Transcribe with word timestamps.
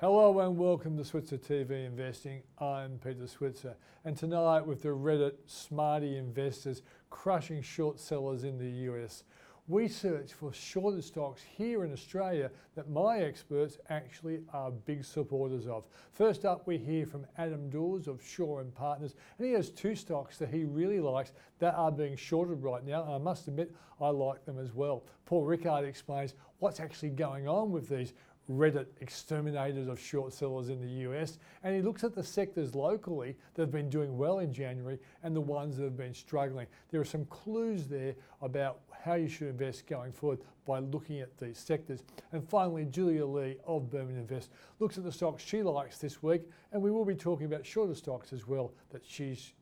Hello 0.00 0.40
and 0.40 0.58
welcome 0.58 0.96
to 0.96 1.04
Switzer 1.04 1.38
TV 1.38 1.86
Investing. 1.86 2.42
I'm 2.58 2.98
Peter 2.98 3.28
Switzer, 3.28 3.76
and 4.04 4.16
tonight 4.16 4.66
with 4.66 4.82
the 4.82 4.88
Reddit 4.88 5.34
Smarty 5.46 6.16
investors 6.16 6.82
crushing 7.10 7.62
short 7.62 8.00
sellers 8.00 8.42
in 8.42 8.58
the 8.58 8.90
US, 8.90 9.22
we 9.68 9.86
search 9.86 10.32
for 10.32 10.52
shorted 10.52 11.04
stocks 11.04 11.42
here 11.42 11.84
in 11.84 11.92
Australia 11.92 12.50
that 12.74 12.90
my 12.90 13.20
experts 13.20 13.78
actually 13.88 14.40
are 14.52 14.72
big 14.72 15.04
supporters 15.04 15.68
of. 15.68 15.84
First 16.12 16.44
up, 16.44 16.66
we 16.66 16.76
hear 16.76 17.06
from 17.06 17.24
Adam 17.38 17.70
Dawes 17.70 18.08
of 18.08 18.20
Shaw 18.22 18.58
and 18.58 18.74
Partners, 18.74 19.14
and 19.38 19.46
he 19.46 19.54
has 19.54 19.70
two 19.70 19.94
stocks 19.94 20.38
that 20.38 20.50
he 20.50 20.64
really 20.64 21.00
likes 21.00 21.32
that 21.60 21.76
are 21.76 21.92
being 21.92 22.16
shorted 22.16 22.62
right 22.62 22.84
now. 22.84 23.04
And 23.04 23.14
I 23.14 23.18
must 23.18 23.46
admit, 23.46 23.72
I 24.00 24.08
like 24.08 24.44
them 24.44 24.58
as 24.58 24.74
well. 24.74 25.04
Paul 25.24 25.44
Rickard 25.44 25.84
explains 25.84 26.34
what's 26.58 26.80
actually 26.80 27.10
going 27.10 27.48
on 27.48 27.70
with 27.70 27.88
these 27.88 28.12
Reddit 28.50 28.86
exterminators 29.00 29.88
of 29.88 29.98
short 29.98 30.32
sellers 30.32 30.68
in 30.68 30.80
the 30.80 31.10
US, 31.10 31.38
and 31.62 31.74
he 31.74 31.80
looks 31.80 32.04
at 32.04 32.14
the 32.14 32.22
sectors 32.22 32.74
locally 32.74 33.36
that 33.54 33.62
have 33.62 33.70
been 33.70 33.88
doing 33.88 34.18
well 34.18 34.40
in 34.40 34.52
January 34.52 34.98
and 35.22 35.34
the 35.34 35.40
ones 35.40 35.76
that 35.76 35.84
have 35.84 35.96
been 35.96 36.14
struggling. 36.14 36.66
There 36.90 37.00
are 37.00 37.06
some 37.06 37.24
clues 37.26 37.86
there 37.86 38.14
about 38.42 38.80
how 39.04 39.14
you 39.14 39.28
should 39.28 39.48
invest 39.48 39.86
going 39.86 40.12
forward 40.12 40.40
by 40.66 40.78
looking 40.78 41.20
at 41.20 41.36
these 41.38 41.58
sectors. 41.58 42.02
And 42.32 42.46
finally, 42.46 42.84
Julia 42.86 43.26
Lee 43.26 43.56
of 43.66 43.90
Burman 43.90 44.16
Invest 44.16 44.50
looks 44.78 44.98
at 44.98 45.04
the 45.04 45.12
stocks 45.12 45.44
she 45.44 45.62
likes 45.62 45.98
this 45.98 46.22
week, 46.22 46.42
and 46.72 46.82
we 46.82 46.90
will 46.90 47.04
be 47.04 47.14
talking 47.14 47.46
about 47.46 47.66
shorter 47.66 47.94
stocks 47.94 48.32
as 48.32 48.46
well 48.46 48.72
that 48.90 49.02
she's 49.06 49.52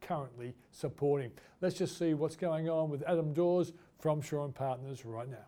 currently 0.00 0.54
supporting. 0.70 1.30
Let's 1.60 1.76
just 1.76 1.98
see 1.98 2.14
what's 2.14 2.36
going 2.36 2.68
on 2.68 2.90
with 2.90 3.02
Adam 3.06 3.32
Dawes 3.32 3.72
from 3.98 4.20
Shaw 4.22 4.44
and 4.44 4.54
Partners 4.54 5.04
right 5.04 5.28
now. 5.28 5.46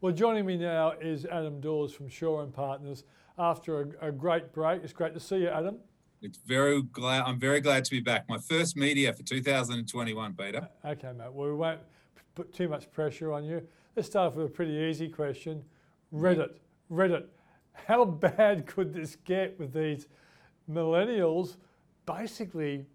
Well, 0.00 0.12
joining 0.12 0.46
me 0.46 0.56
now 0.56 0.92
is 1.00 1.24
Adam 1.24 1.60
Dawes 1.60 1.92
from 1.92 2.08
Shaw 2.08 2.42
and 2.42 2.54
Partners. 2.54 3.02
After 3.36 3.96
a, 4.00 4.10
a, 4.10 4.12
great 4.12 4.52
break, 4.52 4.84
it's 4.84 4.92
great 4.92 5.12
to 5.14 5.18
see 5.18 5.38
you, 5.38 5.48
Adam. 5.48 5.78
It's 6.22 6.38
very 6.38 6.82
glad. 6.82 7.24
I'm 7.24 7.40
very 7.40 7.60
glad 7.60 7.84
to 7.84 7.90
be 7.90 7.98
back. 7.98 8.28
My 8.28 8.38
first 8.38 8.76
media 8.76 9.12
for 9.12 9.24
2021, 9.24 10.34
Peter. 10.34 10.68
Uh, 10.84 10.88
okay, 10.90 11.10
mate. 11.18 11.32
Well, 11.32 11.48
we 11.48 11.54
won't 11.54 11.80
put 12.36 12.54
too 12.54 12.68
much 12.68 12.92
pressure 12.92 13.32
on 13.32 13.42
you. 13.44 13.66
Let's 13.96 14.06
start 14.06 14.36
with 14.36 14.46
a 14.46 14.48
pretty 14.48 14.74
easy 14.74 15.08
question. 15.08 15.64
Mm-hmm. 16.14 16.24
Reddit, 16.24 16.50
Reddit. 16.88 17.24
How 17.72 18.04
bad 18.04 18.66
could 18.66 18.94
this 18.94 19.16
get 19.16 19.58
with 19.58 19.72
these 19.72 20.06
millennials 20.70 21.56
basically 22.06 22.86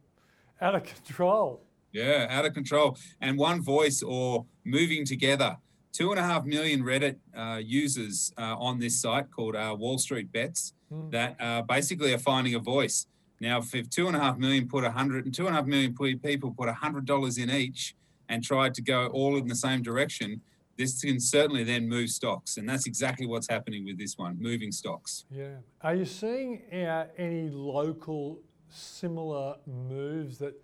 out 0.62 0.74
of 0.74 0.84
control? 0.84 1.66
Yeah, 1.92 2.28
out 2.30 2.46
of 2.46 2.54
control. 2.54 2.98
And 3.20 3.38
one 3.38 3.62
voice 3.62 4.02
or 4.02 4.46
moving 4.64 5.04
together 5.04 5.58
two 5.94 6.10
and 6.12 6.20
a 6.20 6.24
half 6.24 6.44
million 6.44 6.84
Reddit 6.84 7.18
uh, 7.38 7.60
users 7.64 8.34
uh, 8.38 8.56
on 8.58 8.80
this 8.80 9.00
site 9.00 9.32
called 9.32 9.56
uh, 9.56 9.76
Wall 9.78 9.98
Street 9.98 10.32
Bets 10.32 10.74
mm. 10.92 11.10
that 11.12 11.38
uh, 11.40 11.62
basically 11.62 12.14
are 12.14 12.20
finding 12.20 12.56
a 12.56 12.60
voice. 12.60 13.08
Now, 13.40 13.60
if 13.60 13.90
two 13.90 14.08
and 14.08 14.16
a 14.16 14.20
half 14.20 14.38
million 14.38 14.68
put 14.68 14.84
a 14.84 14.92
hundred 14.92 15.26
and 15.26 15.34
two 15.34 15.46
and 15.48 15.56
a 15.56 15.58
half 15.58 15.66
million 15.68 15.94
people 16.20 16.52
put 16.52 16.68
a 16.68 16.74
hundred 16.74 17.06
dollars 17.06 17.38
in 17.38 17.50
each 17.50 17.96
and 18.30 18.44
tried 18.44 18.74
to 18.76 18.82
go 18.82 19.08
all 19.08 19.38
in 19.38 19.48
the 19.48 19.56
same 19.56 19.82
direction, 19.84 20.42
this 20.78 21.02
can 21.02 21.20
certainly 21.20 21.64
then 21.64 21.88
move 21.88 22.10
stocks, 22.10 22.58
and 22.58 22.68
that's 22.68 22.88
exactly 22.88 23.28
what's 23.28 23.48
happening 23.48 23.86
with 23.86 23.98
this 24.00 24.18
one, 24.18 24.38
moving 24.40 24.72
stocks. 24.72 25.26
Yeah. 25.30 25.58
Are 25.82 25.94
you 25.94 26.06
seeing 26.06 26.62
uh, 26.72 27.08
any 27.18 27.50
local 27.50 28.40
similar 28.70 29.58
moves 29.68 30.40
that 30.40 30.60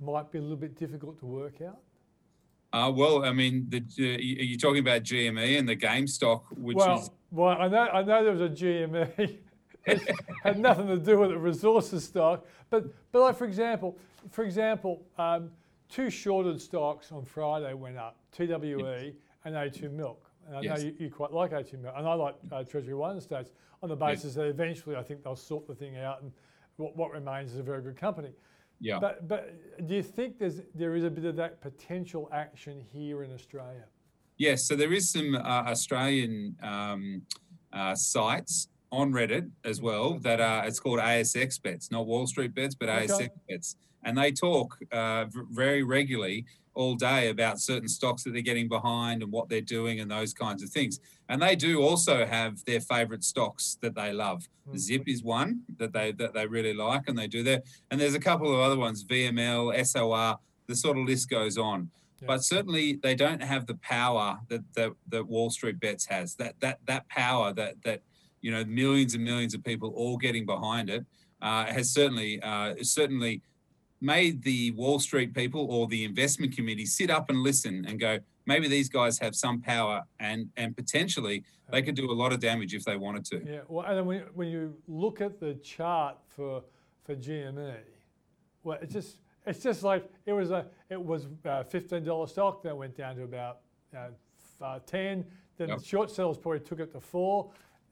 might 0.00 0.30
be 0.30 0.38
a 0.38 0.42
little 0.42 0.56
bit 0.56 0.76
difficult 0.76 1.18
to 1.20 1.26
work 1.26 1.62
out? 1.62 1.78
Uh, 2.74 2.90
well, 2.90 3.24
I 3.24 3.32
mean, 3.32 3.66
the, 3.68 3.78
uh, 3.78 4.18
you're 4.18 4.58
talking 4.58 4.80
about 4.80 5.04
GME 5.04 5.60
and 5.60 5.68
the 5.68 5.76
GameStop, 5.76 6.42
which 6.56 6.76
well, 6.76 6.98
is. 6.98 7.10
Well, 7.30 7.56
I 7.56 7.68
know, 7.68 7.86
I 7.86 8.02
know 8.02 8.24
there 8.24 8.32
was 8.32 8.40
a 8.40 8.48
GME. 8.48 9.38
it 9.86 10.16
had 10.42 10.58
nothing 10.58 10.88
to 10.88 10.96
do 10.96 11.20
with 11.20 11.30
the 11.30 11.38
resources 11.38 12.02
stock. 12.02 12.44
But, 12.70 12.86
but 13.12 13.20
like, 13.20 13.36
for 13.36 13.44
example, 13.44 13.96
for 14.32 14.42
example, 14.42 15.06
um, 15.18 15.52
two 15.88 16.10
shorted 16.10 16.60
stocks 16.60 17.12
on 17.12 17.24
Friday 17.24 17.72
went 17.74 17.96
up, 17.96 18.16
TWE 18.32 18.42
yes. 18.44 19.12
and 19.44 19.54
A2 19.54 19.92
Milk. 19.92 20.28
And 20.48 20.56
I 20.56 20.60
yes. 20.62 20.78
know 20.78 20.84
you, 20.86 20.94
you, 20.98 21.10
quite 21.10 21.32
like 21.32 21.52
A2 21.52 21.80
Milk, 21.80 21.94
and 21.96 22.08
I 22.08 22.14
like 22.14 22.34
uh, 22.50 22.64
Treasury 22.64 22.94
Wine 22.94 23.16
Estates 23.16 23.52
on 23.84 23.88
the 23.88 23.94
basis 23.94 24.24
yes. 24.24 24.34
that 24.34 24.46
eventually 24.46 24.96
I 24.96 25.02
think 25.04 25.22
they'll 25.22 25.36
sort 25.36 25.68
the 25.68 25.76
thing 25.76 25.96
out 25.96 26.22
and 26.22 26.32
what, 26.76 26.96
what 26.96 27.12
remains 27.12 27.52
is 27.52 27.60
a 27.60 27.62
very 27.62 27.82
good 27.82 27.96
company. 27.96 28.30
Yeah. 28.80 28.98
But 28.98 29.26
but 29.28 29.86
do 29.86 29.94
you 29.94 30.02
think 30.02 30.38
there's 30.38 30.60
there 30.74 30.94
is 30.94 31.04
a 31.04 31.10
bit 31.10 31.24
of 31.24 31.36
that 31.36 31.60
potential 31.60 32.28
action 32.32 32.84
here 32.92 33.22
in 33.22 33.32
Australia? 33.32 33.84
Yes. 34.36 34.66
So 34.66 34.76
there 34.76 34.92
is 34.92 35.10
some 35.10 35.34
uh, 35.34 35.38
Australian 35.38 36.56
um, 36.62 37.22
uh, 37.72 37.94
sites 37.94 38.68
on 38.90 39.12
Reddit 39.12 39.50
as 39.64 39.80
well 39.80 40.18
that 40.20 40.40
are 40.40 40.66
it's 40.66 40.80
called 40.80 41.00
ASX 41.00 41.60
bets, 41.60 41.90
not 41.90 42.06
Wall 42.06 42.26
Street 42.26 42.54
bets, 42.54 42.74
but 42.74 42.88
okay. 42.88 43.06
ASX 43.06 43.28
bets, 43.48 43.76
and 44.04 44.16
they 44.16 44.30
talk 44.32 44.78
uh, 44.92 45.26
very 45.50 45.82
regularly 45.82 46.44
all 46.74 46.94
day 46.94 47.28
about 47.28 47.60
certain 47.60 47.88
stocks 47.88 48.24
that 48.24 48.32
they're 48.32 48.42
getting 48.42 48.68
behind 48.68 49.22
and 49.22 49.30
what 49.30 49.48
they're 49.48 49.60
doing 49.60 50.00
and 50.00 50.10
those 50.10 50.34
kinds 50.34 50.62
of 50.62 50.70
things. 50.70 51.00
And 51.28 51.40
they 51.40 51.56
do 51.56 51.82
also 51.82 52.26
have 52.26 52.64
their 52.64 52.80
favorite 52.80 53.24
stocks 53.24 53.78
that 53.80 53.94
they 53.94 54.12
love. 54.12 54.46
Mm. 54.68 54.78
Zip 54.78 55.02
is 55.08 55.22
one 55.22 55.62
that 55.78 55.92
they 55.92 56.12
that 56.12 56.34
they 56.34 56.46
really 56.46 56.74
like 56.74 57.08
and 57.08 57.18
they 57.18 57.26
do 57.26 57.42
that. 57.44 57.64
And 57.90 58.00
there's 58.00 58.14
a 58.14 58.20
couple 58.20 58.52
of 58.52 58.60
other 58.60 58.76
ones, 58.76 59.04
VML, 59.04 59.84
SOR, 59.86 60.38
the 60.66 60.76
sort 60.76 60.98
of 60.98 61.06
list 61.06 61.30
goes 61.30 61.56
on. 61.56 61.90
Yeah. 62.20 62.26
But 62.28 62.44
certainly 62.44 62.94
they 63.02 63.14
don't 63.14 63.42
have 63.42 63.66
the 63.66 63.76
power 63.76 64.38
that, 64.48 64.62
that 64.74 64.92
that 65.08 65.26
Wall 65.26 65.50
Street 65.50 65.80
Bets 65.80 66.06
has. 66.06 66.34
That 66.36 66.60
that 66.60 66.80
that 66.86 67.08
power 67.08 67.52
that 67.54 67.82
that 67.84 68.02
you 68.42 68.50
know 68.50 68.64
millions 68.64 69.14
and 69.14 69.24
millions 69.24 69.54
of 69.54 69.64
people 69.64 69.90
all 69.96 70.18
getting 70.18 70.44
behind 70.44 70.90
it 70.90 71.06
uh, 71.40 71.66
has 71.66 71.90
certainly 71.90 72.40
uh, 72.42 72.74
certainly 72.82 73.42
made 74.00 74.42
the 74.42 74.70
Wall 74.72 74.98
Street 74.98 75.34
people 75.34 75.66
or 75.70 75.86
the 75.86 76.04
investment 76.04 76.54
committee 76.54 76.86
sit 76.86 77.10
up 77.10 77.30
and 77.30 77.38
listen 77.38 77.86
and 77.88 77.98
go, 77.98 78.18
maybe 78.46 78.68
these 78.68 78.88
guys 78.88 79.18
have 79.18 79.34
some 79.34 79.60
power 79.60 80.02
and 80.20 80.48
and 80.56 80.76
potentially 80.76 81.44
they 81.70 81.82
could 81.82 81.94
do 81.94 82.10
a 82.10 82.12
lot 82.12 82.32
of 82.32 82.40
damage 82.40 82.74
if 82.74 82.84
they 82.84 82.96
wanted 82.96 83.24
to. 83.26 83.42
Yeah, 83.44 83.60
well, 83.68 83.86
and 83.86 83.98
then 83.98 84.06
when, 84.06 84.20
when 84.34 84.48
you 84.48 84.76
look 84.86 85.20
at 85.20 85.40
the 85.40 85.54
chart 85.54 86.16
for 86.28 86.62
for 87.04 87.14
GME, 87.14 87.76
well, 88.62 88.78
it's 88.80 88.92
just 88.92 89.18
it's 89.46 89.60
just 89.60 89.82
like 89.82 90.08
it 90.26 90.32
was 90.32 90.50
a 90.50 90.66
it 90.90 91.02
was 91.02 91.26
a 91.44 91.64
fifteen 91.64 92.04
dollar 92.04 92.26
stock 92.26 92.62
that 92.62 92.76
went 92.76 92.96
down 92.96 93.16
to 93.16 93.22
about 93.22 93.60
uh, 93.96 94.08
uh, 94.62 94.78
ten. 94.86 95.24
Then 95.56 95.68
yep. 95.68 95.78
the 95.78 95.84
short 95.84 96.10
sellers 96.10 96.36
probably 96.36 96.60
took 96.60 96.80
it 96.80 96.92
to 96.92 97.00
four. 97.00 97.50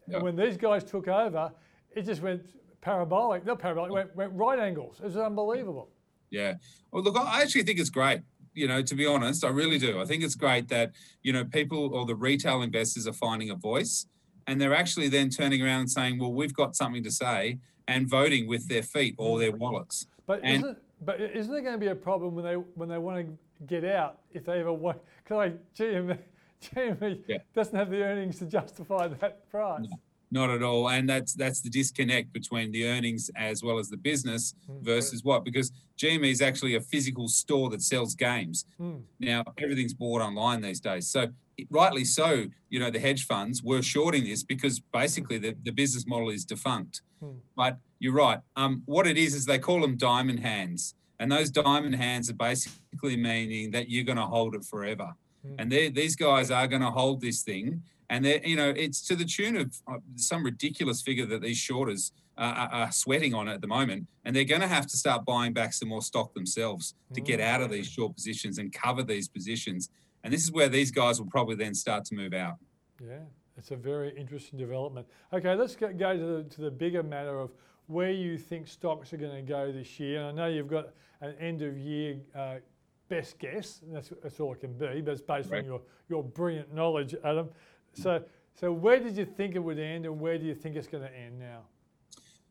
Yep. 0.09 0.17
And 0.17 0.25
when 0.25 0.37
these 0.37 0.57
guys 0.57 0.83
took 0.83 1.07
over, 1.07 1.53
it 1.93 2.03
just 2.03 2.23
went 2.23 2.43
parabolic, 2.81 3.47
not 3.47 3.61
parabolic, 3.61 3.93
went, 3.93 4.17
went 4.17 4.33
right 4.33 4.59
angles. 4.59 4.99
It 4.99 5.05
was 5.05 5.17
unbelievable. 5.17 5.89
Yeah. 6.31 6.55
Well, 6.91 7.03
look, 7.03 7.17
I 7.17 7.43
actually 7.43 7.63
think 7.63 7.79
it's 7.79 7.91
great. 7.91 8.21
You 8.55 8.69
know, 8.69 8.83
to 8.83 8.95
be 8.95 9.07
honest, 9.07 9.45
I 9.45 9.49
really 9.49 9.79
do. 9.79 10.01
I 10.01 10.05
think 10.05 10.23
it's 10.23 10.35
great 10.35 10.69
that, 10.69 10.93
you 11.23 11.33
know, 11.33 11.45
people 11.45 11.95
or 11.95 12.05
the 12.05 12.15
retail 12.15 12.63
investors 12.63 13.07
are 13.07 13.13
finding 13.13 13.51
a 13.51 13.55
voice 13.55 14.07
and 14.47 14.61
they're 14.61 14.75
actually 14.75 15.09
then 15.09 15.31
turning 15.31 15.63
around 15.63 15.81
and 15.81 15.91
saying, 15.91 16.19
well, 16.19 16.33
we've 16.33 16.55
got 16.55 16.77
something 16.77 17.03
to 17.05 17.11
say 17.11 17.59
and 17.89 18.09
voting 18.09 18.47
with 18.47 18.69
their 18.69 18.83
feet 18.83 19.15
or 19.19 19.39
their 19.39 19.53
wallets. 19.53 20.07
But 20.27 20.41
and, 20.43 20.63
isn't, 20.63 20.79
but 21.01 21.21
isn't 21.21 21.53
there 21.53 21.63
going 21.63 21.75
to 21.75 21.79
be 21.79 21.89
a 21.89 21.95
problem 21.95 22.35
when 22.35 22.45
they 22.45 22.55
when 22.55 22.89
they 22.89 22.99
want 22.99 23.27
to 23.27 23.65
get 23.67 23.85
out 23.85 24.21
if 24.33 24.45
they 24.45 24.61
ever 24.61 24.73
want? 24.73 24.99
Because 25.23 25.37
like 25.37 25.75
GME, 25.75 26.19
GME 26.63 27.23
yeah. 27.27 27.39
doesn't 27.55 27.77
have 27.77 27.91
the 27.91 28.03
earnings 28.03 28.39
to 28.39 28.47
justify 28.47 29.09
that 29.09 29.49
price. 29.51 29.87
No. 29.89 29.97
Not 30.33 30.49
at 30.49 30.63
all, 30.63 30.89
and 30.89 31.07
that's 31.07 31.35
that's 31.35 31.61
the 31.61 31.69
disconnect 31.69 32.33
between 32.33 32.73
the 32.73 32.89
earnings 32.89 33.31
as 33.37 33.63
well 33.63 33.79
as 33.79 33.91
the 33.91 33.99
business 33.99 34.55
mm. 34.67 34.83
versus 34.83 35.23
what 35.23 35.45
because 35.45 35.71
GME 35.99 36.31
is 36.31 36.41
actually 36.41 36.75
a 36.75 36.81
physical 36.81 37.29
store 37.29 37.69
that 37.69 37.83
sells 37.83 38.15
games. 38.15 38.65
Mm. 38.81 39.03
Now 39.21 39.45
everything's 39.59 39.93
bought 39.93 40.23
online 40.23 40.63
these 40.63 40.81
days, 40.81 41.07
so 41.07 41.29
rightly 41.69 42.07
so. 42.07 42.47
You 42.71 42.81
know 42.81 42.91
the 42.91 42.99
hedge 42.99 43.27
funds 43.27 43.63
were 43.63 43.83
shorting 43.83 44.25
this 44.25 44.43
because 44.43 44.81
basically 44.81 45.37
the, 45.37 45.55
the 45.65 45.71
business 45.71 46.07
model 46.07 46.31
is 46.31 46.47
defunct. 46.47 47.03
Mm. 47.23 47.41
But 47.55 47.77
you're 47.99 48.15
right. 48.15 48.41
Um, 48.57 48.83
what 48.87 49.07
it 49.07 49.19
is 49.19 49.35
is 49.35 49.45
they 49.45 49.59
call 49.59 49.83
them 49.83 49.99
diamond 49.99 50.41
hands, 50.41 50.95
and 51.21 51.31
those 51.31 51.51
diamond 51.51 51.97
hands 51.97 52.31
are 52.31 52.41
basically 52.49 53.19
meaning 53.19 53.71
that 53.73 53.91
you're 53.91 54.05
going 54.05 54.17
to 54.17 54.25
hold 54.25 54.55
it 54.55 54.65
forever. 54.65 55.13
Mm. 55.47 55.55
And 55.59 55.95
these 55.95 56.17
guys 56.17 56.51
are 56.51 56.67
going 56.67 56.83
to 56.83 56.91
hold 56.91 57.21
this 57.21 57.43
thing 57.43 57.83
and 58.11 58.25
they 58.25 58.41
you 58.45 58.57
know 58.57 58.71
it's 58.71 59.01
to 59.09 59.17
the 59.17 59.25
tune 59.25 59.57
of 59.57 59.75
uh, 59.89 59.99
some 60.17 60.45
ridiculous 60.45 61.03
figure 61.03 61.27
that 61.27 61.43
these 61.43 61.59
shorters 61.59 62.13
uh, 62.39 62.69
are 62.73 62.93
sweating 62.93 63.35
on 63.35 63.49
at 63.49 63.61
the 63.61 63.67
moment, 63.67 64.07
and 64.25 64.35
they're 64.35 64.45
going 64.45 64.61
to 64.63 64.69
have 64.69 64.87
to 64.87 64.97
start 64.97 65.25
buying 65.25 65.53
back 65.53 65.73
some 65.73 65.89
more 65.89 66.03
stock 66.03 66.33
themselves 66.35 66.95
to 67.15 67.21
get 67.21 67.41
out 67.41 67.61
of 67.61 67.71
these 67.71 67.87
short 67.87 68.15
positions 68.15 68.59
and 68.59 68.73
cover 68.73 69.03
these 69.03 69.29
positions. 69.29 69.91
And 70.25 70.33
this 70.33 70.43
is 70.43 70.53
where 70.53 70.69
these 70.69 70.91
guys 70.91 71.21
will 71.21 71.29
probably 71.29 71.57
then 71.57 71.75
start 71.75 72.05
to 72.07 72.15
move 72.15 72.33
out. 72.33 72.57
Yeah, 73.05 73.19
it's 73.59 73.71
a 73.71 73.77
very 73.77 74.17
interesting 74.17 74.59
development. 74.59 75.07
Okay, 75.33 75.55
let's 75.55 75.77
go, 75.77 75.93
go 75.93 76.17
to, 76.17 76.43
the, 76.43 76.43
to 76.55 76.61
the 76.63 76.71
bigger 76.71 77.03
matter 77.03 77.39
of 77.39 77.51
where 77.87 78.13
you 78.13 78.39
think 78.39 78.67
stocks 78.69 79.13
are 79.13 79.17
going 79.19 79.35
to 79.35 79.43
go 79.43 79.73
this 79.73 79.99
year. 80.01 80.21
And 80.21 80.41
I 80.41 80.45
know 80.45 80.55
you've 80.55 80.69
got 80.69 80.91
an 81.21 81.35
end 81.41 81.61
of 81.63 81.77
year 81.77 82.19
uh, 82.35 82.55
best 83.09 83.39
guess. 83.39 83.83
And 83.83 83.95
that's, 83.97 84.13
that's 84.23 84.41
all 84.41 84.53
it 84.55 84.61
can 84.61 84.73
be, 84.73 85.01
but 85.03 85.13
it's 85.13 85.21
based 85.21 85.51
Right. 85.51 85.59
on 85.59 85.65
your, 85.67 85.81
your 86.09 86.23
brilliant 86.23 86.73
knowledge, 86.73 87.15
Adam. 87.25 87.51
So, 87.95 88.23
so 88.55 88.73
where 88.73 88.99
did 88.99 89.17
you 89.17 89.25
think 89.25 89.55
it 89.55 89.59
would 89.59 89.79
end, 89.79 90.07
and 90.07 90.21
where 90.21 90.39
do 90.39 90.45
you 90.45 90.55
think 90.55 90.77
it's 90.77 90.89
going 90.89 91.05
to 91.05 91.15
end 91.15 91.39
now? 91.39 91.63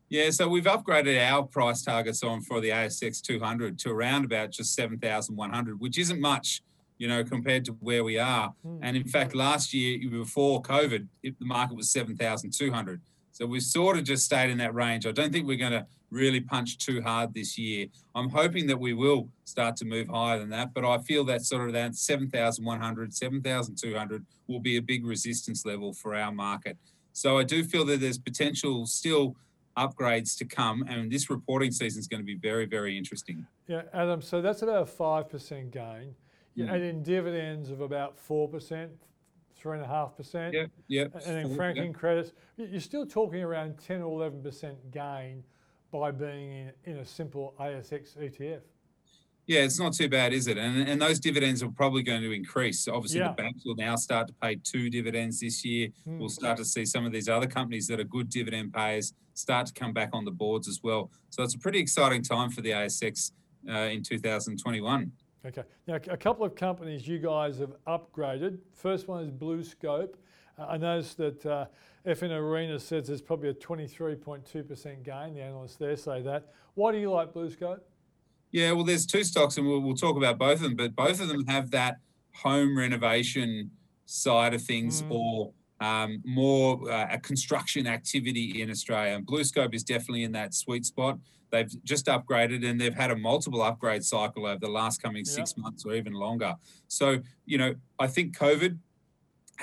Yeah, 0.08 0.28
so 0.28 0.46
we've 0.46 0.64
upgraded 0.64 1.18
our 1.18 1.42
price 1.42 1.82
targets 1.82 2.22
on 2.22 2.42
for 2.42 2.60
the 2.60 2.68
ASX 2.68 3.22
200 3.22 3.78
to 3.78 3.90
around 3.90 4.26
about 4.26 4.50
just 4.50 4.74
7,100, 4.74 5.80
which 5.80 5.96
isn't 5.96 6.20
much, 6.20 6.62
you 6.98 7.08
know, 7.08 7.24
compared 7.24 7.64
to 7.64 7.72
where 7.80 8.04
we 8.04 8.18
are. 8.18 8.52
Hmm. 8.62 8.76
And 8.82 8.96
in 8.96 9.08
fact, 9.08 9.34
last 9.34 9.72
year 9.72 9.98
before 10.10 10.60
COVID, 10.60 11.06
it, 11.22 11.38
the 11.38 11.46
market 11.46 11.76
was 11.76 11.90
7,200. 11.90 13.00
So 13.32 13.46
we've 13.46 13.62
sort 13.62 13.96
of 13.98 14.04
just 14.04 14.24
stayed 14.26 14.50
in 14.50 14.58
that 14.58 14.74
range. 14.74 15.06
I 15.06 15.12
don't 15.12 15.32
think 15.32 15.46
we're 15.46 15.56
going 15.56 15.72
to 15.72 15.86
really 16.10 16.40
punch 16.40 16.76
too 16.76 17.00
hard 17.00 17.32
this 17.32 17.56
year. 17.58 17.86
I'm 18.14 18.28
hoping 18.28 18.66
that 18.66 18.78
we 18.78 18.92
will 18.92 19.28
start 19.44 19.74
to 19.76 19.86
move 19.86 20.08
higher 20.08 20.38
than 20.38 20.50
that, 20.50 20.74
but 20.74 20.84
I 20.84 20.98
feel 20.98 21.24
that 21.24 21.42
sort 21.42 21.66
of 21.66 21.72
that 21.72 21.96
7,100, 21.96 23.14
7,200 23.14 24.26
will 24.46 24.60
be 24.60 24.76
a 24.76 24.82
big 24.82 25.06
resistance 25.06 25.64
level 25.64 25.94
for 25.94 26.14
our 26.14 26.30
market. 26.30 26.76
So 27.14 27.38
I 27.38 27.44
do 27.44 27.64
feel 27.64 27.86
that 27.86 28.00
there's 28.00 28.18
potential 28.18 28.86
still 28.86 29.34
upgrades 29.78 30.36
to 30.36 30.44
come, 30.44 30.84
and 30.86 31.10
this 31.10 31.30
reporting 31.30 31.72
season 31.72 32.00
is 32.00 32.06
going 32.08 32.20
to 32.20 32.26
be 32.26 32.34
very, 32.36 32.66
very 32.66 32.98
interesting. 32.98 33.46
Yeah, 33.66 33.82
Adam. 33.94 34.20
So 34.20 34.42
that's 34.42 34.60
about 34.60 34.82
a 34.82 34.86
five 34.86 35.30
percent 35.30 35.70
gain, 35.70 36.14
yeah, 36.54 36.66
Mm. 36.66 36.74
and 36.74 36.82
in 36.84 37.02
dividends 37.02 37.70
of 37.70 37.80
about 37.80 38.18
four 38.18 38.48
percent, 38.48 38.90
three 39.62 39.76
and 39.76 39.84
a 39.84 39.88
half 39.88 40.16
percent. 40.16 40.52
Yeah, 40.52 40.66
yeah. 40.88 41.04
And 41.26 41.36
then 41.36 41.56
franking 41.56 41.92
credits, 41.92 42.32
you're 42.56 42.80
still 42.80 43.06
talking 43.06 43.42
around 43.42 43.78
10 43.78 44.02
or 44.02 44.28
11% 44.28 44.74
gain 44.90 45.44
by 45.92 46.10
being 46.10 46.52
in, 46.52 46.72
in 46.84 46.96
a 46.98 47.04
simple 47.04 47.54
ASX 47.60 48.18
ETF. 48.18 48.60
Yeah, 49.46 49.60
it's 49.60 49.78
not 49.78 49.92
too 49.92 50.08
bad, 50.08 50.32
is 50.32 50.46
it? 50.46 50.56
And 50.56 50.88
and 50.88 51.02
those 51.02 51.18
dividends 51.18 51.62
are 51.64 51.68
probably 51.68 52.02
going 52.02 52.22
to 52.22 52.30
increase. 52.30 52.86
Obviously, 52.86 53.18
Yeah. 53.20 53.28
the 53.28 53.34
banks 53.42 53.64
will 53.64 53.74
now 53.74 53.96
start 53.96 54.28
to 54.28 54.34
pay 54.34 54.54
two 54.54 54.88
dividends 54.88 55.40
this 55.40 55.64
year. 55.64 55.88
Hmm. 56.04 56.18
We'll 56.18 56.28
start 56.28 56.58
to 56.58 56.64
see 56.64 56.84
some 56.84 57.04
of 57.04 57.12
these 57.12 57.28
other 57.28 57.48
companies 57.48 57.88
that 57.88 57.98
are 57.98 58.04
good 58.04 58.28
dividend 58.28 58.72
payers 58.72 59.14
start 59.34 59.66
to 59.66 59.72
come 59.72 59.92
back 59.92 60.10
on 60.12 60.24
the 60.24 60.30
boards 60.30 60.68
as 60.68 60.80
well. 60.82 61.10
So 61.30 61.42
it's 61.42 61.54
a 61.54 61.58
pretty 61.58 61.80
exciting 61.80 62.22
time 62.22 62.50
for 62.50 62.60
the 62.60 62.70
ASX 62.70 63.32
uh, 63.68 63.90
in 63.90 64.02
2021. 64.04 65.10
Okay. 65.44 65.62
Now, 65.88 65.96
a 66.08 66.16
couple 66.16 66.44
of 66.44 66.54
companies 66.54 67.06
you 67.06 67.18
guys 67.18 67.58
have 67.58 67.72
upgraded. 67.86 68.58
First 68.74 69.08
one 69.08 69.24
is 69.24 69.30
BlueScope. 69.30 70.14
Uh, 70.58 70.66
I 70.68 70.76
noticed 70.76 71.16
that 71.16 71.44
uh, 71.44 71.66
FN 72.06 72.30
Arena 72.30 72.78
says 72.78 73.08
there's 73.08 73.22
probably 73.22 73.48
a 73.48 73.54
23.2% 73.54 75.02
gain. 75.02 75.34
The 75.34 75.40
analysts 75.42 75.76
there 75.76 75.96
say 75.96 76.22
that. 76.22 76.52
Why 76.74 76.92
do 76.92 76.98
you 76.98 77.10
like 77.10 77.32
BlueScope? 77.32 77.80
Yeah, 78.52 78.72
well, 78.72 78.84
there's 78.84 79.06
two 79.06 79.24
stocks, 79.24 79.56
and 79.56 79.66
we'll, 79.66 79.80
we'll 79.80 79.96
talk 79.96 80.16
about 80.16 80.38
both 80.38 80.56
of 80.56 80.62
them, 80.62 80.76
but 80.76 80.94
both 80.94 81.20
of 81.20 81.28
them 81.28 81.46
have 81.46 81.70
that 81.70 81.96
home 82.34 82.76
renovation 82.76 83.70
side 84.04 84.52
of 84.54 84.62
things 84.62 85.02
Mm. 85.02 85.10
or 85.10 85.52
um, 85.82 86.10
more 86.24 86.68
uh, 86.90 87.16
a 87.16 87.18
construction 87.18 87.86
activity 87.86 88.46
in 88.62 88.70
Australia. 88.70 89.14
And 89.16 89.26
BlueScope 89.26 89.74
is 89.74 89.82
definitely 89.82 90.24
in 90.28 90.32
that 90.32 90.50
sweet 90.54 90.84
spot. 90.92 91.14
They've 91.50 91.72
just 91.92 92.06
upgraded 92.06 92.60
and 92.68 92.80
they've 92.80 92.94
had 93.04 93.10
a 93.10 93.16
multiple 93.30 93.62
upgrade 93.70 94.04
cycle 94.04 94.46
over 94.46 94.60
the 94.68 94.74
last 94.80 95.02
coming 95.02 95.24
Yeah. 95.26 95.32
six 95.40 95.56
months 95.56 95.84
or 95.86 95.92
even 96.00 96.14
longer. 96.26 96.54
So, 96.88 97.06
you 97.52 97.58
know, 97.58 97.74
I 97.98 98.06
think 98.14 98.26
COVID 98.46 98.72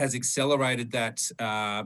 has 0.01 0.13
accelerated 0.13 0.91
that 0.91 1.17
uh, 1.39 1.43
uh, 1.43 1.83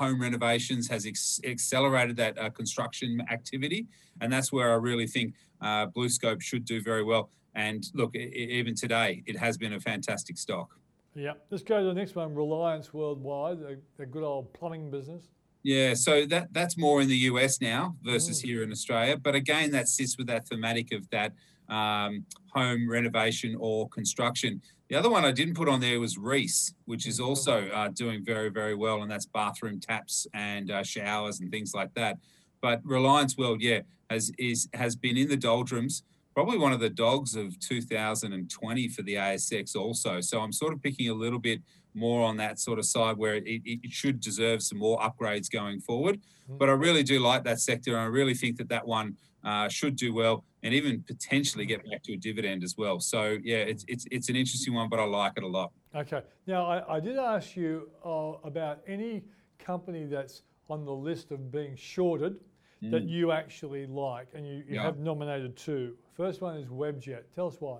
home 0.00 0.18
renovations, 0.20 0.88
has 0.88 1.06
ex- 1.06 1.40
accelerated 1.44 2.16
that 2.16 2.34
uh, 2.38 2.50
construction 2.50 3.10
activity, 3.36 3.86
and 4.20 4.32
that's 4.32 4.50
where 4.52 4.72
I 4.72 4.78
really 4.90 5.06
think 5.06 5.34
uh, 5.60 5.86
BlueScope 5.94 6.40
should 6.48 6.64
do 6.64 6.82
very 6.82 7.04
well. 7.04 7.30
And 7.54 7.80
look, 7.94 8.14
even 8.16 8.74
today, 8.74 9.22
it 9.26 9.36
has 9.38 9.56
been 9.56 9.74
a 9.74 9.80
fantastic 9.80 10.36
stock. 10.38 10.68
Yeah. 11.16 11.32
Let's 11.50 11.62
go 11.64 11.78
to 11.80 11.86
the 11.86 11.94
next 11.94 12.14
one 12.14 12.34
Reliance 12.34 12.92
Worldwide, 12.92 13.58
a, 13.62 14.02
a 14.02 14.06
good 14.06 14.22
old 14.22 14.52
plumbing 14.52 14.90
business. 14.90 15.22
Yeah, 15.62 15.94
so 15.94 16.26
that 16.26 16.52
that's 16.52 16.76
more 16.76 17.00
in 17.00 17.08
the 17.08 17.16
US 17.30 17.60
now 17.60 17.96
versus 18.02 18.40
Mm. 18.40 18.44
here 18.44 18.62
in 18.62 18.70
Australia. 18.70 19.16
But 19.16 19.34
again, 19.34 19.70
that 19.72 19.88
sits 19.88 20.16
with 20.18 20.26
that 20.28 20.46
thematic 20.46 20.92
of 20.92 21.08
that 21.10 21.32
um, 21.68 22.24
home 22.52 22.88
renovation 22.88 23.56
or 23.58 23.88
construction. 23.88 24.60
The 24.88 24.94
other 24.94 25.10
one 25.10 25.24
I 25.24 25.32
didn't 25.32 25.54
put 25.54 25.68
on 25.68 25.80
there 25.80 25.98
was 25.98 26.16
Reece, 26.16 26.72
which 26.84 27.06
is 27.08 27.18
Mm. 27.18 27.26
also 27.26 27.66
uh, 27.70 27.88
doing 27.88 28.22
very, 28.24 28.50
very 28.50 28.74
well, 28.76 29.02
and 29.02 29.10
that's 29.10 29.26
bathroom 29.26 29.80
taps 29.80 30.26
and 30.34 30.70
uh, 30.70 30.82
showers 30.84 31.40
and 31.40 31.50
things 31.50 31.72
like 31.74 31.92
that. 31.94 32.18
But 32.60 32.80
Reliance 32.84 33.36
World, 33.36 33.60
yeah, 33.62 33.80
has 34.10 34.30
is 34.38 34.68
has 34.74 34.94
been 34.94 35.16
in 35.16 35.28
the 35.28 35.36
doldrums. 35.36 36.02
Probably 36.36 36.58
one 36.58 36.74
of 36.74 36.80
the 36.80 36.90
dogs 36.90 37.34
of 37.34 37.58
2020 37.60 38.88
for 38.88 39.00
the 39.00 39.14
ASX 39.14 39.74
also. 39.74 40.20
So 40.20 40.38
I'm 40.42 40.52
sort 40.52 40.74
of 40.74 40.82
picking 40.82 41.08
a 41.08 41.14
little 41.14 41.38
bit 41.38 41.62
more 41.94 42.22
on 42.28 42.36
that 42.36 42.58
sort 42.60 42.78
of 42.78 42.84
side 42.84 43.16
where 43.16 43.36
it, 43.36 43.44
it 43.46 43.90
should 43.90 44.20
deserve 44.20 44.62
some 44.62 44.76
more 44.76 44.98
upgrades 44.98 45.50
going 45.50 45.80
forward. 45.80 46.20
Mm. 46.50 46.58
But 46.58 46.68
I 46.68 46.72
really 46.72 47.02
do 47.02 47.20
like 47.20 47.42
that 47.44 47.58
sector, 47.58 47.92
and 47.92 48.00
I 48.00 48.04
really 48.04 48.34
think 48.34 48.58
that 48.58 48.68
that 48.68 48.86
one 48.86 49.16
uh, 49.44 49.70
should 49.70 49.96
do 49.96 50.12
well 50.12 50.44
and 50.62 50.74
even 50.74 51.02
potentially 51.06 51.64
get 51.64 51.82
back 51.90 52.02
to 52.02 52.12
a 52.12 52.16
dividend 52.18 52.62
as 52.64 52.74
well. 52.76 53.00
So 53.00 53.38
yeah, 53.42 53.60
it's 53.72 53.86
it's 53.88 54.04
it's 54.10 54.28
an 54.28 54.36
interesting 54.36 54.74
one, 54.74 54.90
but 54.90 54.98
I 55.00 55.04
like 55.04 55.32
it 55.38 55.42
a 55.42 55.46
lot. 55.48 55.72
Okay. 55.94 56.20
Now, 56.46 56.66
I, 56.66 56.96
I 56.96 57.00
did 57.00 57.16
ask 57.16 57.56
you 57.56 57.88
uh, 58.04 58.32
about 58.44 58.80
any 58.86 59.22
company 59.58 60.04
that's 60.04 60.42
on 60.68 60.84
the 60.84 60.92
list 60.92 61.30
of 61.30 61.50
being 61.50 61.76
shorted 61.76 62.36
that 62.82 63.06
Mm. 63.06 63.08
you 63.08 63.32
actually 63.32 63.86
like, 63.86 64.28
and 64.34 64.46
you, 64.46 64.56
you 64.56 64.74
Yeah. 64.74 64.82
have 64.82 64.98
nominated 64.98 65.56
two. 65.56 65.96
First 66.16 66.40
one 66.40 66.56
is 66.56 66.68
Webjet. 66.68 67.24
Tell 67.34 67.48
us 67.48 67.56
why. 67.60 67.78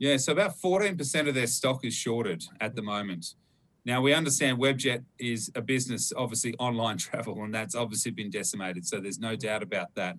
Yeah, 0.00 0.16
so 0.16 0.32
about 0.32 0.58
14% 0.58 1.28
of 1.28 1.34
their 1.34 1.46
stock 1.46 1.84
is 1.84 1.94
shorted 1.94 2.44
at 2.60 2.74
the 2.74 2.82
moment. 2.82 3.34
Now, 3.84 4.02
we 4.02 4.12
understand 4.12 4.58
Webjet 4.58 5.04
is 5.18 5.50
a 5.54 5.62
business, 5.62 6.12
obviously 6.16 6.54
online 6.58 6.96
travel, 6.98 7.42
and 7.44 7.54
that's 7.54 7.76
obviously 7.76 8.10
been 8.10 8.30
decimated. 8.30 8.84
So 8.84 9.00
there's 9.00 9.20
no 9.20 9.36
doubt 9.36 9.62
about 9.62 9.94
that. 9.94 10.16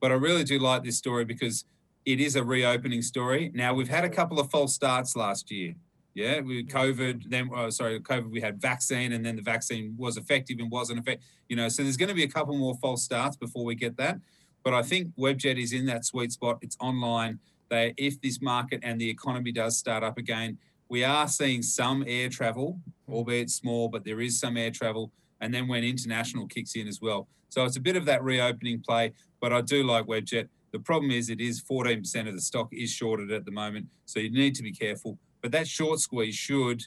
But 0.00 0.10
I 0.10 0.14
really 0.14 0.42
do 0.42 0.58
like 0.58 0.84
this 0.84 0.96
story 0.96 1.26
because 1.26 1.66
it 2.06 2.18
is 2.18 2.34
a 2.34 2.42
reopening 2.42 3.02
story. 3.02 3.50
Now, 3.54 3.74
we've 3.74 3.88
had 3.88 4.04
a 4.04 4.10
couple 4.10 4.40
of 4.40 4.50
false 4.50 4.74
starts 4.74 5.14
last 5.14 5.50
year. 5.50 5.74
Yeah, 6.14 6.40
we 6.40 6.64
COVID, 6.64 7.30
then 7.30 7.50
oh, 7.54 7.70
sorry, 7.70 7.98
COVID, 8.00 8.30
we 8.30 8.40
had 8.40 8.60
vaccine, 8.60 9.12
and 9.12 9.24
then 9.24 9.36
the 9.36 9.42
vaccine 9.42 9.94
was 9.96 10.16
effective 10.18 10.58
and 10.60 10.70
wasn't 10.70 10.98
effective. 10.98 11.26
You 11.48 11.56
know, 11.56 11.68
so 11.68 11.82
there's 11.82 11.96
going 11.96 12.10
to 12.10 12.14
be 12.14 12.24
a 12.24 12.28
couple 12.28 12.56
more 12.56 12.74
false 12.82 13.02
starts 13.02 13.36
before 13.36 13.64
we 13.64 13.74
get 13.74 13.96
that. 13.96 14.18
But 14.62 14.74
I 14.74 14.82
think 14.82 15.14
Webjet 15.16 15.60
is 15.60 15.72
in 15.72 15.86
that 15.86 16.04
sweet 16.04 16.32
spot. 16.32 16.58
It's 16.62 16.76
online. 16.80 17.38
They, 17.68 17.94
if 17.96 18.20
this 18.20 18.40
market 18.40 18.80
and 18.82 19.00
the 19.00 19.08
economy 19.08 19.52
does 19.52 19.76
start 19.78 20.02
up 20.04 20.18
again, 20.18 20.58
we 20.88 21.04
are 21.04 21.26
seeing 21.26 21.62
some 21.62 22.04
air 22.06 22.28
travel, 22.28 22.78
albeit 23.08 23.50
small, 23.50 23.88
but 23.88 24.04
there 24.04 24.20
is 24.20 24.38
some 24.38 24.56
air 24.56 24.70
travel. 24.70 25.10
And 25.40 25.52
then 25.52 25.66
when 25.66 25.82
international 25.82 26.46
kicks 26.46 26.76
in 26.76 26.86
as 26.86 27.00
well. 27.00 27.28
So 27.48 27.64
it's 27.64 27.76
a 27.76 27.80
bit 27.80 27.96
of 27.96 28.04
that 28.06 28.22
reopening 28.22 28.80
play, 28.80 29.12
but 29.40 29.52
I 29.52 29.60
do 29.60 29.84
like 29.84 30.06
Webjet. 30.06 30.48
The 30.72 30.78
problem 30.78 31.10
is 31.10 31.28
it 31.28 31.40
is 31.40 31.62
14% 31.62 32.28
of 32.28 32.34
the 32.34 32.40
stock 32.40 32.68
is 32.72 32.90
shorted 32.90 33.30
at 33.30 33.44
the 33.44 33.50
moment. 33.50 33.86
So 34.06 34.20
you 34.20 34.30
need 34.30 34.54
to 34.54 34.62
be 34.62 34.72
careful. 34.72 35.18
But 35.42 35.52
that 35.52 35.66
short 35.66 36.00
squeeze 36.00 36.34
should 36.34 36.82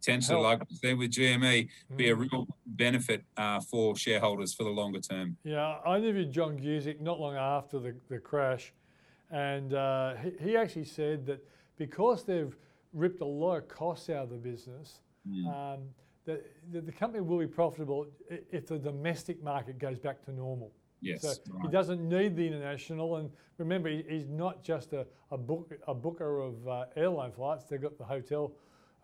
potentially, 0.00 0.40
like 0.42 0.62
said 0.70 0.96
with 0.98 1.10
GME, 1.10 1.68
be 1.96 2.10
a 2.10 2.14
Mm. 2.16 2.30
real 2.30 2.46
benefit 2.66 3.24
uh, 3.36 3.60
for 3.60 3.96
shareholders 3.96 4.54
for 4.54 4.64
the 4.64 4.70
longer 4.70 5.00
term. 5.00 5.36
Yeah, 5.44 5.78
I 5.86 5.96
interviewed 5.98 6.30
John 6.32 6.58
Guscic 6.58 7.00
not 7.00 7.18
long 7.20 7.36
after 7.36 7.78
the, 7.78 7.94
the 8.08 8.18
crash, 8.18 8.72
and 9.30 9.74
uh, 9.74 10.14
he, 10.16 10.32
he 10.50 10.56
actually 10.56 10.84
said 10.84 11.26
that 11.26 11.40
because 11.76 12.24
they've 12.24 12.54
ripped 12.92 13.20
a 13.20 13.24
lot 13.26 13.56
of 13.56 13.68
costs 13.68 14.08
out 14.10 14.24
of 14.24 14.30
the 14.30 14.36
business, 14.36 15.00
Mm. 15.28 15.46
um, 15.74 15.80
that, 16.24 16.40
that 16.70 16.86
the 16.86 16.92
company 16.92 17.20
will 17.20 17.38
be 17.40 17.48
profitable 17.48 18.06
if 18.28 18.66
the 18.68 18.78
domestic 18.78 19.42
market 19.42 19.76
goes 19.76 19.98
back 19.98 20.24
to 20.24 20.32
normal. 20.32 20.70
Yes. 21.02 21.22
So 21.22 21.32
he 21.62 21.68
doesn't 21.68 22.00
need 22.08 22.36
the 22.36 22.46
international, 22.46 23.16
and 23.16 23.30
remember, 23.58 23.88
he, 23.88 24.04
he's 24.08 24.28
not 24.28 24.62
just 24.62 24.92
a, 24.92 25.04
a, 25.32 25.36
book, 25.36 25.72
a 25.88 25.94
booker 25.94 26.38
of 26.40 26.68
uh, 26.68 26.84
airline 26.94 27.32
flights. 27.32 27.64
They've 27.64 27.82
got 27.82 27.98
the 27.98 28.04
hotel 28.04 28.52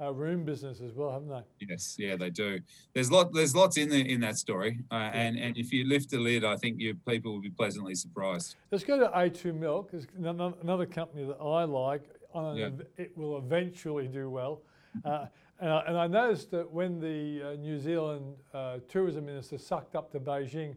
uh, 0.03 0.13
room 0.13 0.45
business 0.45 0.81
as 0.81 0.95
well, 0.95 1.13
haven't 1.13 1.29
they? 1.29 1.67
Yes, 1.69 1.97
yeah, 1.99 2.17
they 2.17 2.31
do. 2.31 2.61
There's 2.95 3.11
lot, 3.11 3.33
there's 3.33 3.55
lots 3.55 3.77
in 3.77 3.89
the, 3.89 4.01
in 4.01 4.21
that 4.21 4.37
story, 4.37 4.79
uh, 4.91 5.11
and 5.13 5.39
and 5.39 5.57
if 5.57 5.73
you 5.73 5.87
lift 5.87 6.11
the 6.11 6.19
lid, 6.19 6.45
I 6.45 6.57
think 6.57 6.81
your 6.81 6.95
people 6.95 7.33
will 7.33 7.41
be 7.41 7.51
pleasantly 7.51 7.95
surprised. 7.95 8.57
Let's 8.71 8.85
go 8.85 8.99
to 8.99 9.09
A2 9.09 9.55
Milk. 9.55 9.91
It's 9.93 10.07
another 10.17 10.87
company 10.87 11.25
that 11.25 11.41
I 11.41 11.65
like. 11.65 12.03
Yeah. 12.35 12.71
It 12.97 13.17
will 13.17 13.37
eventually 13.37 14.09
do 14.09 14.31
well. 14.31 14.63
Uh, 15.05 15.27
and, 15.61 15.71
I, 15.71 15.81
and 15.87 15.99
I 15.99 16.07
noticed 16.07 16.51
that 16.53 16.71
when 16.71 16.99
the 16.99 17.53
uh, 17.53 17.57
New 17.57 17.79
Zealand 17.79 18.35
uh, 18.55 18.79
tourism 18.89 19.27
minister 19.27 19.59
sucked 19.59 19.95
up 19.95 20.11
to 20.13 20.21
Beijing 20.21 20.75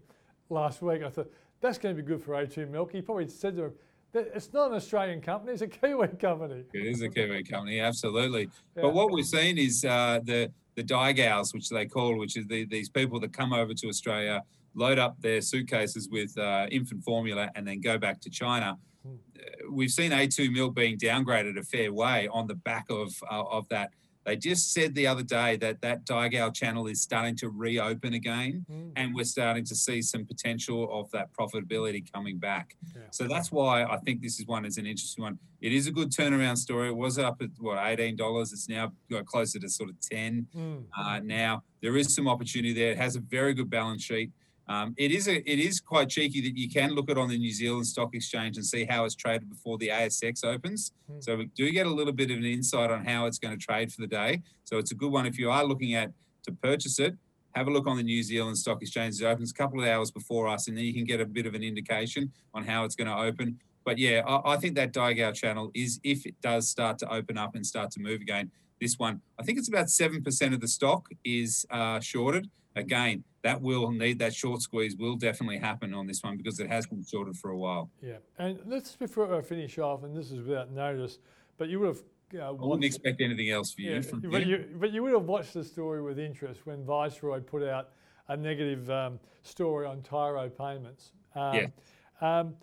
last 0.50 0.82
week, 0.82 1.02
I 1.02 1.10
thought 1.10 1.32
that's 1.62 1.78
going 1.78 1.96
to 1.96 2.02
be 2.02 2.06
good 2.06 2.22
for 2.22 2.34
A2 2.34 2.70
Milk. 2.70 2.92
He 2.92 3.02
probably 3.02 3.28
said 3.28 3.56
to 3.56 3.64
him, 3.66 3.72
"That- 3.72 3.76
"It's 4.16 4.54
not 4.54 4.70
an 4.72 4.76
Australian 4.76 5.22
company; 5.22 5.54
it's 5.54 5.62
a 5.62 5.68
Kiwi 5.68 6.08
company." 6.20 6.64
It 6.74 6.86
is 6.86 7.02
a 7.02 7.10
Kiwi 7.10 7.44
company, 7.44 7.80
absolutely. 7.80 8.50
Yeah. 8.76 8.84
But 8.84 8.94
what 8.94 9.12
we've 9.12 9.26
seen 9.26 9.58
is 9.58 9.86
uh, 9.86 10.20
the 10.24 10.52
the 10.76 10.84
Daigous, 10.84 11.54
which 11.54 11.70
they 11.70 11.86
call, 11.86 12.18
which 12.18 12.36
is 12.38 12.48
the, 12.48 12.66
these 12.66 12.90
people 12.90 13.20
that 13.22 13.32
come 13.32 13.54
over 13.54 13.74
to 13.74 13.88
Australia, 13.88 14.44
load 14.74 15.00
up 15.00 15.20
their 15.22 15.42
suitcases 15.42 16.10
with 16.10 16.38
uh, 16.38 16.68
infant 16.70 17.04
formula, 17.04 17.50
and 17.56 17.68
then 17.68 17.80
go 17.82 17.98
back 17.98 18.20
to 18.22 18.30
China. 18.30 18.78
uh, 19.06 19.12
we've 19.72 19.92
seen 19.92 20.12
A2 20.12 20.52
milk 20.52 20.76
being 20.76 20.98
downgraded 20.98 21.58
a 21.58 21.64
fair 21.64 21.94
way 21.94 22.28
on 22.32 22.48
the 22.48 22.56
back 22.56 22.86
of 22.90 23.14
uh, 23.32 23.44
of 23.44 23.68
that. 23.70 23.92
They 24.26 24.36
just 24.36 24.74
said 24.74 24.96
the 24.96 25.06
other 25.06 25.22
day 25.22 25.56
that 25.58 25.82
that 25.82 26.06
Daigou 26.06 26.52
channel 26.54 26.88
is 26.88 27.02
starting 27.02 27.36
to 27.38 27.50
reopen 27.50 28.14
again, 28.16 28.66
Mm. 28.70 28.92
and 28.96 29.14
we're 29.14 29.24
starting 29.24 29.64
to 29.66 29.76
see 29.76 30.02
some 30.02 30.26
potential 30.26 30.90
of 31.00 31.12
that 31.12 31.30
profitability 31.32 32.12
coming 32.12 32.38
back. 32.40 32.76
Yeah. 32.96 33.04
So 33.12 33.28
that's 33.28 33.52
why 33.52 33.84
I 33.84 33.98
think 33.98 34.22
this 34.22 34.40
is 34.40 34.48
one 34.48 34.66
is 34.66 34.78
an 34.78 34.88
interesting 34.88 35.24
one. 35.24 35.38
It 35.62 35.72
is 35.74 35.86
a 35.88 35.92
good 35.92 36.10
turnaround 36.12 36.58
story. 36.58 36.90
It 36.90 36.96
was 36.96 37.20
up 37.20 37.42
at 37.42 37.50
what 37.60 37.78
eighteen 37.88 38.16
dollars. 38.16 38.52
It's 38.52 38.68
now 38.68 38.92
got 39.12 39.26
closer 39.28 39.60
to 39.60 39.70
sort 39.70 39.90
of 39.90 40.00
ten 40.00 40.48
Mm. 40.56 40.86
uh, 40.98 41.20
now. 41.20 41.64
There 41.82 41.96
is 41.96 42.14
some 42.16 42.28
opportunity 42.28 42.74
there. 42.74 42.92
It 42.94 42.98
has 42.98 43.16
a 43.16 43.20
very 43.20 43.54
good 43.54 43.70
balance 43.70 44.04
sheet. 44.04 44.32
Um, 44.68 44.96
it 44.98 45.12
is 45.12 45.28
a, 45.28 45.50
it 45.50 45.60
is 45.60 45.80
quite 45.80 46.10
cheeky 46.10 46.42
that 46.42 46.58
you 46.58 46.70
can 46.70 46.92
look 46.92 47.10
at 47.10 47.18
on 47.18 47.30
the 47.30 47.38
New 47.38 47.52
Zealand 47.52 47.86
Stock 47.86 48.16
Exchange 48.16 48.58
and 48.58 48.66
see 48.66 48.86
how 48.86 49.06
it's 49.06 49.16
traded 49.16 49.50
before 49.50 49.78
the 49.78 49.90
ASX 49.90 50.44
opens. 50.44 50.92
Hmm. 51.08 51.20
So 51.20 51.36
we 51.38 51.46
do 51.56 51.70
get 51.72 51.86
a 51.86 51.90
little 51.90 52.14
bit 52.14 52.32
of 52.32 52.38
an 52.38 52.46
insight 52.46 52.90
on 52.90 53.06
how 53.06 53.26
it's 53.28 53.38
going 53.38 53.58
to 53.58 53.64
trade 53.64 53.92
for 53.92 54.02
the 54.02 54.08
day. 54.08 54.42
So 54.64 54.78
it's 54.78 54.92
a 54.92 54.96
good 54.96 55.12
one 55.12 55.26
if 55.26 55.38
you 55.38 55.52
are 55.52 55.64
looking 55.64 55.94
at 55.94 56.12
to 56.44 56.52
purchase 56.52 57.00
it. 57.00 57.16
Have 57.54 57.68
a 57.68 57.72
look 57.72 57.88
on 57.88 57.96
the 57.96 58.04
New 58.04 58.22
Zealand 58.22 58.58
Stock 58.58 58.82
Exchange. 58.82 59.22
It 59.22 59.26
opens 59.26 59.52
a 59.52 59.54
couple 59.54 59.82
of 59.82 59.88
hours 59.88 60.12
before 60.12 60.48
us, 60.48 60.68
and 60.68 60.78
then 60.78 60.84
you 60.84 60.94
can 60.94 61.06
get 61.06 61.22
a 61.22 61.26
bit 61.26 61.46
of 61.46 61.54
an 61.54 61.64
indication 61.64 62.32
on 62.54 62.66
how 62.66 62.84
it's 62.84 62.96
going 62.96 63.08
to 63.08 63.16
open. 63.16 63.60
But 63.86 63.98
yeah, 63.98 64.24
I, 64.28 64.54
I 64.54 64.58
think 64.58 64.76
that 64.76 64.92
Daigou 64.92 65.34
channel 65.34 65.72
is 65.74 66.00
if 66.04 66.26
it 66.26 66.36
does 66.42 66.68
start 66.68 66.98
to 67.00 67.14
open 67.14 67.38
up 67.38 67.56
and 67.56 67.66
start 67.66 67.92
to 67.92 68.02
move 68.02 68.20
again. 68.20 68.52
This 68.82 69.00
one, 69.00 69.22
I 69.40 69.44
think 69.44 69.58
it's 69.58 69.70
about 69.70 69.90
seven 69.90 70.22
percent 70.22 70.54
of 70.54 70.60
the 70.60 70.68
stock 70.68 71.08
is 71.24 71.66
uh, 71.70 72.02
shorted. 72.02 72.50
Again, 72.78 73.24
that 73.42 73.62
will 73.62 73.90
need 73.92 74.20
that 74.20 74.34
short 74.34 74.62
squeeze 74.62 74.96
will 74.98 75.16
definitely 75.16 75.58
happen 75.58 75.94
on 75.94 76.08
this 76.08 76.22
one 76.22 76.36
because 76.36 76.60
it 76.60 76.68
has 76.68 76.86
been 76.86 77.04
shorted 77.06 77.38
for 77.38 77.52
a 77.52 77.58
while. 77.58 77.90
Yeah, 78.02 78.18
and 78.38 78.60
let's 78.66 78.96
before 78.96 79.34
I 79.34 79.42
finish 79.42 79.78
off, 79.78 80.04
and 80.04 80.16
this 80.16 80.32
is 80.32 80.46
without 80.46 80.72
notice, 80.72 81.20
but 81.58 81.70
you 81.70 81.80
would 81.80 81.88
have. 81.88 82.04
Uh, 82.38 82.48
I 82.50 82.52
wouldn't 82.52 82.84
expect 82.84 83.22
anything 83.22 83.50
else 83.52 83.72
for 83.72 83.82
you 83.82 83.94
Yeah, 83.94 84.02
from 84.02 84.20
but 84.22 84.46
you. 84.46 84.58
you, 84.58 84.66
but 84.78 84.92
you 84.92 85.04
would 85.04 85.14
have 85.14 85.24
watched 85.26 85.54
the 85.54 85.64
story 85.64 86.02
with 86.02 86.20
interest 86.20 86.66
when 86.66 86.84
Viceroy 86.84 87.40
put 87.40 87.64
out 87.64 87.92
a 88.28 88.36
negative 88.36 88.90
um, 88.90 89.20
story 89.44 89.86
on 89.86 90.02
Tyro 90.02 90.50
payments. 90.50 91.12
Um, 91.36 91.56
Yeah. 91.56 91.68
Um, 92.22 92.56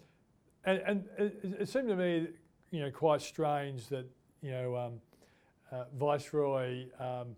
and 0.65 0.79
and 0.81 1.05
it, 1.19 1.41
it- 1.45 1.61
it 1.63 1.69
seemed 1.69 1.89
to 1.89 1.97
me, 1.97 2.29
you 2.71 2.81
know, 2.81 2.91
quite 2.91 3.23
strange 3.23 3.87
that 3.89 4.05
you 4.43 4.51
know 4.51 4.77
um, 4.77 5.01
uh, 5.71 5.85
Viceroy, 5.97 6.87
um, 6.99 7.29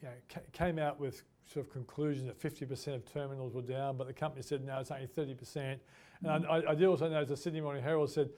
you 0.00 0.08
know, 0.08 0.14
ca- 0.32 0.40
came 0.52 0.78
out 0.78 0.98
with 1.00 1.22
sort 1.46 1.64
of 1.66 1.72
conclusion 1.72 2.26
that 2.26 2.38
50% 2.40 2.94
of 2.94 3.04
terminals 3.12 3.54
were 3.54 3.62
down, 3.62 3.96
but 3.96 4.06
the 4.06 4.12
company 4.12 4.42
said 4.42 4.64
no, 4.64 4.78
it's 4.80 4.90
only 4.90 5.06
30%. 5.06 5.78
And 6.24 6.46
I, 6.46 6.56
I, 6.58 6.70
I 6.70 6.74
did 6.74 6.86
also 6.86 7.08
know 7.08 7.24
the 7.24 7.36
Sydney 7.36 7.60
Morning 7.60 7.82
Herald 7.82 8.10
said 8.10 8.30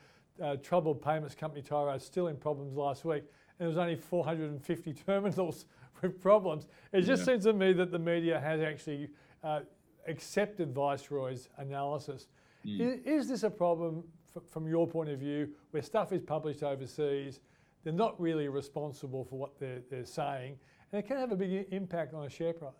uh, 0.43 0.57
troubled 0.57 1.00
payments 1.03 1.35
company 1.35 1.62
Tyro 1.62 1.93
is 1.95 2.05
still 2.05 2.29
in 2.29 2.37
problems 2.37 2.77
last 2.77 3.05
week, 3.05 3.23
and 3.23 3.61
there 3.61 3.69
was 3.69 3.79
only 3.79 3.97
450 3.97 4.93
terminals 5.07 5.65
with 6.03 6.21
problems. 6.21 6.67
It 6.93 7.03
just 7.03 7.21
Yeah. 7.21 7.27
seems 7.33 7.45
to 7.45 7.53
me 7.53 7.73
that 7.73 7.91
the 7.91 7.99
media 7.99 8.38
has 8.38 8.61
actually 8.61 9.09
uh, 9.43 9.61
accepted 10.07 10.75
Viceroy's 10.75 11.49
analysis. 11.57 12.29
Mm. 12.67 12.81
Is, 12.81 13.00
is 13.25 13.29
this 13.29 13.43
a 13.43 13.50
problem 13.50 14.05
f- 14.37 14.43
from 14.50 14.67
your 14.69 14.87
point 14.87 15.09
of 15.09 15.19
view, 15.19 15.49
where 15.71 15.83
stuff 15.83 16.12
is 16.12 16.21
published 16.21 16.62
overseas? 16.62 17.41
They're 17.85 17.93
not 17.93 18.21
really 18.21 18.49
responsible 18.49 19.25
for 19.25 19.38
what 19.38 19.59
they're, 19.59 19.81
they're 19.91 20.05
saying, 20.05 20.59
and 20.93 20.99
it 20.99 21.07
can 21.07 21.17
have 21.17 21.33
a 21.33 21.37
big 21.37 21.67
impact 21.73 22.12
on 22.15 22.27
a 22.27 22.31
share 22.31 22.53
price. 22.53 22.73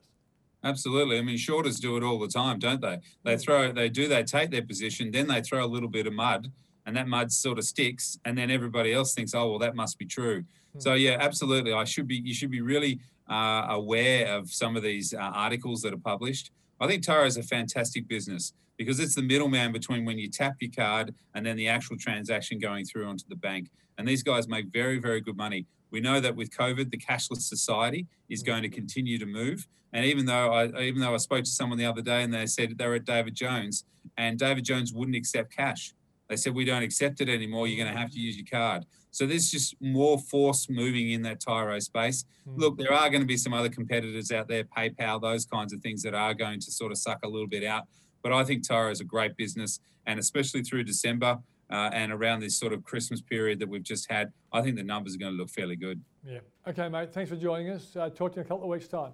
Absolutely. 0.65 1.19
I 1.19 1.23
mean, 1.23 1.37
shorters 1.37 1.79
do 1.79 1.97
it 1.97 2.03
all 2.03 2.19
the 2.19 2.29
time, 2.29 2.59
don't 2.59 2.81
they? 2.81 2.99
They 3.25 3.35
Mm. 3.37 3.41
throw, 3.43 3.73
they 3.73 3.89
do, 3.89 4.09
they 4.09 4.25
take 4.25 4.51
their 4.51 4.63
position, 4.63 5.11
then 5.11 5.29
they 5.29 5.41
throw 5.41 5.65
a 5.65 5.67
little 5.67 5.89
bit 5.89 6.07
of 6.07 6.13
mud, 6.13 6.51
and 6.85 6.97
that 6.97 7.07
mud 7.07 7.31
sort 7.31 7.59
of 7.59 7.65
sticks, 7.65 8.19
and 8.25 8.37
then 8.37 8.51
everybody 8.51 8.93
else 8.93 9.15
thinks, 9.15 9.35
oh, 9.35 9.51
well, 9.51 9.59
that 9.61 9.77
must 9.77 9.99
be 9.99 10.07
true. 10.07 10.45
So 10.79 10.95
yeah, 10.95 11.17
absolutely. 11.21 11.73
I 11.73 11.85
should 11.85 12.07
be, 12.07 12.17
you 12.17 12.35
should 12.35 12.51
be 12.51 12.61
really 12.61 13.01
uh, 13.29 13.67
aware 13.69 14.29
of 14.37 14.51
some 14.51 14.77
of 14.77 14.83
these 14.83 15.13
uh, 15.13 15.19
articles 15.19 15.83
that 15.83 15.93
are 15.93 15.99
published. 15.99 16.51
I 16.81 16.87
think 16.87 17.03
Tyro 17.03 17.27
is 17.27 17.37
a 17.37 17.43
fantastic 17.43 18.07
business 18.09 18.53
because 18.77 19.01
it's 19.01 19.15
the 19.17 19.23
middleman 19.23 19.73
between 19.73 20.05
when 20.05 20.19
you 20.19 20.29
tap 20.31 20.55
your 20.61 20.71
card 20.71 21.15
and 21.35 21.45
then 21.45 21.57
the 21.57 21.67
actual 21.69 21.97
transaction 21.99 22.59
going 22.61 22.85
through 22.85 23.07
onto 23.07 23.25
the 23.29 23.35
bank. 23.37 23.71
And 23.97 24.07
these 24.07 24.23
guys 24.23 24.47
make 24.49 24.67
very, 24.67 24.99
very 24.99 25.21
good 25.21 25.37
money. 25.37 25.67
We 25.91 26.01
know 26.01 26.21
that 26.21 26.37
with 26.37 26.51
COVID, 26.51 26.91
the 26.91 26.99
cashless 26.99 27.43
society 27.43 28.07
is 28.29 28.43
going 28.43 28.63
to 28.63 28.69
continue 28.69 29.19
to 29.19 29.27
move. 29.27 29.67
And 29.93 30.05
even 30.05 30.27
though 30.27 30.53
I, 30.53 30.83
even 30.83 31.01
though 31.01 31.15
I 31.15 31.19
spoke 31.19 31.45
to 31.45 31.51
someone 31.51 31.79
the 31.79 31.87
other 31.87 32.03
day 32.03 32.23
and 32.23 32.33
they 32.33 32.47
said 32.47 32.77
they 32.77 32.87
were 32.87 32.97
at 32.97 33.05
David 33.05 33.35
Jones, 33.35 33.85
and 34.17 34.39
David 34.39 34.65
Jones 34.65 34.93
wouldn't 34.93 35.17
accept 35.17 35.55
cash. 35.55 35.95
They 36.29 36.37
said 36.37 36.55
we 36.55 36.65
don't 36.65 36.83
accept 36.83 37.21
it 37.21 37.29
anymore. 37.29 37.67
You're 37.67 37.83
going 37.83 37.95
to 37.95 37.99
have 37.99 38.11
to 38.11 38.19
use 38.19 38.37
your 38.37 38.47
card. 38.51 38.85
So 39.11 39.27
there's 39.27 39.51
just 39.51 39.75
more 39.81 40.19
force 40.19 40.69
moving 40.69 41.11
in 41.11 41.23
that 41.23 41.41
Tyro 41.41 41.79
space. 41.79 42.25
Mm. 42.47 42.59
Look, 42.59 42.79
there 42.79 42.93
are 42.93 43.09
going 43.09 43.23
to 43.23 43.27
be 43.27 43.39
some 43.39 43.55
other 43.55 43.71
competitors 43.71 44.31
out 44.31 44.49
there, 44.49 44.65
PayPal, 44.65 45.23
those 45.23 45.47
kinds 45.47 45.73
of 45.73 45.81
things 45.81 46.03
that 46.03 46.15
are 46.15 46.35
going 46.35 46.61
to 46.61 46.71
sort 46.71 46.93
of 46.93 46.99
suck 46.99 47.21
a 47.25 47.29
little 47.29 47.49
bit 47.49 47.65
out. 47.65 47.85
But 48.23 48.33
I 48.33 48.45
think 48.45 48.67
Tyro 48.67 48.91
is 48.91 49.01
a 49.01 49.05
great 49.05 49.37
business, 49.37 49.81
and 50.07 50.19
especially 50.19 50.63
through 50.63 50.85
December 50.85 51.39
uh, 51.71 51.91
and 51.93 52.13
around 52.13 52.41
this 52.41 52.59
sort 52.59 52.73
of 52.73 52.83
Christmas 52.85 53.21
period 53.21 53.59
that 53.59 53.69
we've 53.69 53.83
just 53.83 54.11
had, 54.11 54.33
I 54.53 54.63
think 54.63 54.77
the 54.77 54.83
numbers 54.83 55.15
are 55.15 55.19
going 55.19 55.33
to 55.33 55.39
look 55.39 55.51
fairly 55.51 55.77
good. 55.77 56.03
Yeah. 56.25 56.41
Okay, 56.67 56.89
mate. 56.89 57.13
Thanks 57.13 57.31
for 57.31 57.37
joining 57.37 57.71
us. 57.71 57.97
Uh, 57.97 58.09
talk 58.11 58.33
to 58.33 58.37
you 58.37 58.41
in 58.43 58.47
a 58.47 58.49
couple 58.49 58.65
of 58.65 58.71
weeks' 58.71 58.89
time. 58.89 59.13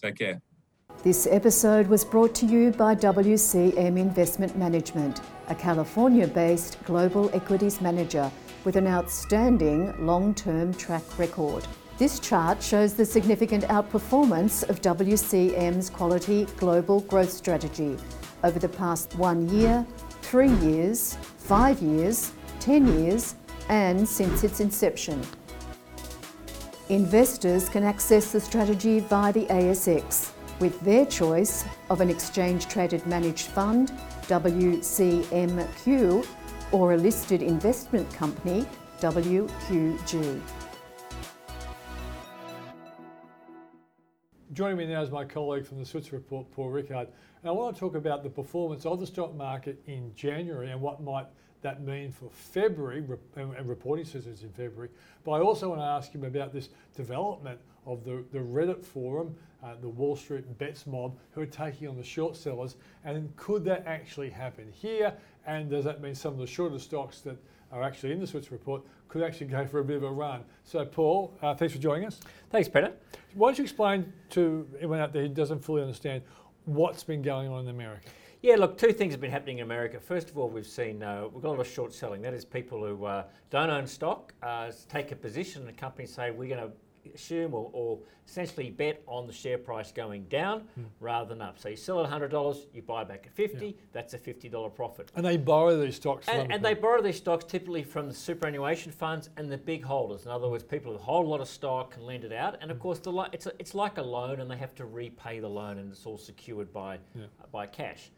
Take 0.00 0.18
care. 0.18 0.40
This 1.02 1.26
episode 1.30 1.88
was 1.88 2.04
brought 2.04 2.34
to 2.36 2.46
you 2.46 2.70
by 2.70 2.94
WCM 2.94 3.98
Investment 3.98 4.56
Management, 4.56 5.20
a 5.48 5.54
California 5.54 6.26
based 6.26 6.82
global 6.84 7.30
equities 7.34 7.80
manager 7.80 8.30
with 8.64 8.76
an 8.76 8.86
outstanding 8.86 9.94
long 10.04 10.34
term 10.34 10.72
track 10.74 11.18
record. 11.18 11.66
This 11.98 12.18
chart 12.18 12.62
shows 12.62 12.94
the 12.94 13.06
significant 13.06 13.64
outperformance 13.64 14.68
of 14.68 14.82
WCM's 14.82 15.88
quality 15.88 16.46
global 16.56 17.00
growth 17.00 17.30
strategy 17.30 17.96
over 18.42 18.58
the 18.58 18.68
past 18.68 19.14
one 19.14 19.48
year, 19.48 19.86
three 20.22 20.52
years, 20.56 21.16
five 21.46 21.80
years, 21.80 22.32
10 22.58 22.98
years, 22.98 23.36
and 23.68 24.08
since 24.08 24.42
its 24.42 24.60
inception. 24.60 25.22
Investors 26.88 27.68
can 27.68 27.84
access 27.84 28.32
the 28.32 28.40
strategy 28.40 29.00
via 29.00 29.32
the 29.32 29.46
ASX 29.46 30.32
with 30.58 30.78
their 30.80 31.06
choice 31.06 31.64
of 31.90 32.00
an 32.00 32.10
exchange 32.10 32.66
traded 32.66 33.06
managed 33.06 33.46
fund, 33.46 33.92
WCMQ, 34.22 36.26
or 36.72 36.94
a 36.94 36.96
listed 36.96 37.42
investment 37.42 38.12
company, 38.12 38.66
WQG. 39.00 40.40
Joining 44.56 44.78
me 44.78 44.86
now 44.86 45.02
is 45.02 45.10
my 45.10 45.26
colleague 45.26 45.66
from 45.66 45.78
the 45.78 45.84
Switzer 45.84 46.16
Report, 46.16 46.50
Paul 46.52 46.70
Rickard. 46.70 47.08
And 47.42 47.50
I 47.50 47.50
want 47.50 47.76
to 47.76 47.78
talk 47.78 47.94
about 47.94 48.22
the 48.22 48.30
performance 48.30 48.86
of 48.86 48.98
the 48.98 49.06
stock 49.06 49.34
market 49.34 49.78
in 49.86 50.14
January 50.16 50.70
and 50.70 50.80
what 50.80 51.02
might 51.02 51.26
that 51.60 51.82
mean 51.82 52.10
for 52.10 52.30
February 52.30 53.04
and 53.36 53.68
reporting 53.68 54.06
seasons 54.06 54.44
in 54.44 54.48
February. 54.52 54.88
But 55.24 55.32
I 55.32 55.40
also 55.40 55.68
want 55.68 55.82
to 55.82 55.84
ask 55.84 56.10
him 56.10 56.24
about 56.24 56.54
this 56.54 56.70
development 56.94 57.60
of 57.84 58.02
the, 58.02 58.24
the 58.32 58.38
Reddit 58.38 58.82
forum, 58.82 59.36
uh, 59.62 59.74
the 59.82 59.90
Wall 59.90 60.16
Street 60.16 60.44
bets 60.56 60.86
mob, 60.86 61.18
who 61.32 61.42
are 61.42 61.46
taking 61.46 61.86
on 61.88 61.98
the 61.98 62.02
short 62.02 62.34
sellers. 62.34 62.76
And 63.04 63.36
could 63.36 63.62
that 63.66 63.84
actually 63.86 64.30
happen 64.30 64.72
here? 64.72 65.12
And 65.46 65.68
does 65.68 65.84
that 65.84 66.00
mean 66.00 66.14
some 66.14 66.32
of 66.32 66.38
the 66.38 66.46
shorter 66.46 66.78
stocks 66.78 67.20
that 67.20 67.36
are 67.72 67.82
actually 67.82 68.12
in 68.12 68.20
the 68.20 68.26
Switzer 68.26 68.50
Report 68.50 68.82
could 69.08 69.22
actually 69.22 69.46
go 69.46 69.66
for 69.66 69.80
a 69.80 69.84
bit 69.84 69.96
of 69.96 70.02
a 70.02 70.10
run? 70.10 70.44
So, 70.64 70.84
Paul, 70.84 71.36
uh, 71.42 71.54
thanks 71.54 71.74
for 71.74 71.80
joining 71.80 72.06
us. 72.06 72.20
Thanks, 72.50 72.68
Peter. 72.68 72.92
Why 73.34 73.48
don't 73.48 73.58
you 73.58 73.64
explain 73.64 74.12
to 74.30 74.68
anyone 74.78 75.00
out 75.00 75.12
there 75.12 75.22
who 75.22 75.28
doesn't 75.28 75.60
fully 75.60 75.82
understand 75.82 76.22
what's 76.64 77.04
been 77.04 77.22
going 77.22 77.48
on 77.48 77.64
in 77.64 77.68
America? 77.68 78.08
Yeah, 78.42 78.56
look, 78.56 78.78
two 78.78 78.92
things 78.92 79.12
have 79.12 79.20
been 79.20 79.30
happening 79.30 79.58
in 79.58 79.64
America. 79.64 79.98
First 79.98 80.30
of 80.30 80.38
all, 80.38 80.48
we've 80.48 80.66
seen 80.66 81.02
uh, 81.02 81.24
we've 81.32 81.42
got 81.42 81.48
a 81.48 81.56
lot 81.56 81.60
of 81.60 81.66
short 81.66 81.92
selling. 81.92 82.22
That 82.22 82.34
is 82.34 82.44
people 82.44 82.84
who 82.86 83.04
uh, 83.04 83.24
don't 83.50 83.70
own 83.70 83.86
stock 83.86 84.34
uh, 84.42 84.70
take 84.88 85.10
a 85.10 85.16
position, 85.16 85.66
and 85.66 85.76
companies 85.76 86.12
say 86.12 86.30
we're 86.30 86.54
going 86.54 86.68
to 86.68 86.76
assume 87.16 87.54
or, 87.54 87.68
or 87.72 87.98
essentially 88.26 88.70
bet 88.70 89.02
on 89.06 89.26
the 89.26 89.32
share 89.32 89.58
price 89.58 89.90
going 89.90 90.24
down 90.24 90.62
rather 91.00 91.28
than 91.28 91.40
up. 91.42 91.58
So 91.58 91.68
you 91.68 91.76
sell 91.76 92.04
at 92.04 92.10
$100, 92.10 92.58
you 92.72 92.82
buy 92.82 93.02
back 93.04 93.24
at 93.26 93.32
50. 93.34 93.76
That's 93.92 94.14
a 94.14 94.18
$50 94.18 94.74
profit. 94.74 95.10
And 95.16 95.24
they 95.24 95.36
borrow 95.36 95.80
these 95.80 95.96
stocks 95.96 96.28
And, 96.28 96.52
and 96.52 96.64
they 96.64 96.74
borrow 96.74 97.02
these 97.02 97.16
stocks 97.16 97.44
typically 97.44 97.82
from 97.82 98.08
the 98.08 98.14
superannuation 98.14 98.92
funds 98.92 99.30
and 99.36 99.50
the 99.50 99.58
big 99.58 99.82
holders. 99.84 100.24
In 100.24 100.30
other 100.30 100.48
words, 100.48 100.62
people 100.64 100.92
who 100.92 100.98
hold 100.98 101.26
a 101.26 101.28
lot 101.28 101.40
of 101.40 101.48
stock 101.48 101.92
can 101.92 102.04
lend 102.04 102.24
it 102.24 102.32
out. 102.32 102.58
And 102.60 102.70
of 102.70 102.78
course, 102.78 102.98
the 102.98 103.10
lo- 103.12 103.26
it's, 103.32 103.46
a, 103.46 103.52
it's 103.58 103.74
like 103.74 103.98
a 103.98 104.02
loan 104.02 104.40
and 104.40 104.50
they 104.50 104.56
have 104.56 104.74
to 104.76 104.84
repay 104.86 105.40
the 105.40 105.48
loan 105.48 105.78
and 105.78 105.90
it's 105.90 106.06
all 106.06 106.18
secured 106.18 106.72
by, 106.72 106.98
Yeah. 107.14 107.24
uh, 107.42 107.46
by 107.50 107.66
cash. 107.66 108.10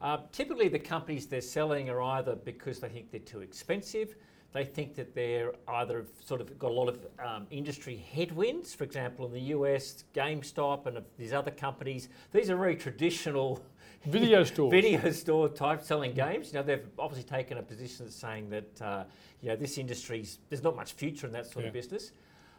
Uh, 0.00 0.18
typically, 0.30 0.68
the 0.68 0.78
companies 0.78 1.26
they're 1.26 1.40
selling 1.40 1.88
are 1.88 2.02
either 2.02 2.36
because 2.36 2.80
they 2.80 2.88
think 2.88 3.10
they're 3.10 3.20
too 3.20 3.40
expensive, 3.40 4.14
they 4.52 4.64
think 4.64 4.94
that 4.94 5.14
they're 5.14 5.52
either 5.68 6.06
sort 6.24 6.40
of 6.40 6.58
got 6.58 6.70
a 6.70 6.74
lot 6.74 6.88
of 6.88 6.98
um, 7.24 7.46
industry 7.50 7.96
headwinds. 8.14 8.74
For 8.74 8.84
example, 8.84 9.26
in 9.26 9.32
the 9.32 9.40
US, 9.56 10.04
GameStop 10.14 10.86
and 10.86 10.98
these 11.18 11.32
other 11.32 11.50
companies, 11.50 12.08
these 12.32 12.48
are 12.50 12.56
very 12.56 12.76
traditional 12.76 13.62
Video 14.06 14.44
stores. 14.44 14.70
video 14.70 15.10
store 15.10 15.48
type 15.48 15.82
selling 15.82 16.12
games. 16.14 16.52
You 16.52 16.60
know, 16.60 16.62
they've 16.62 16.86
obviously 16.96 17.28
taken 17.28 17.58
a 17.58 17.62
position 17.62 18.08
saying 18.08 18.48
that 18.50 18.80
uh, 18.82 19.04
you 19.40 19.48
know 19.48 19.56
this 19.56 19.78
industry's 19.78 20.38
there's 20.48 20.62
not 20.62 20.76
much 20.76 20.92
future 20.92 21.26
in 21.26 21.32
that 21.32 21.46
sort 21.46 21.64
Yeah. 21.64 21.68
of 21.68 21.74
business. 21.74 22.12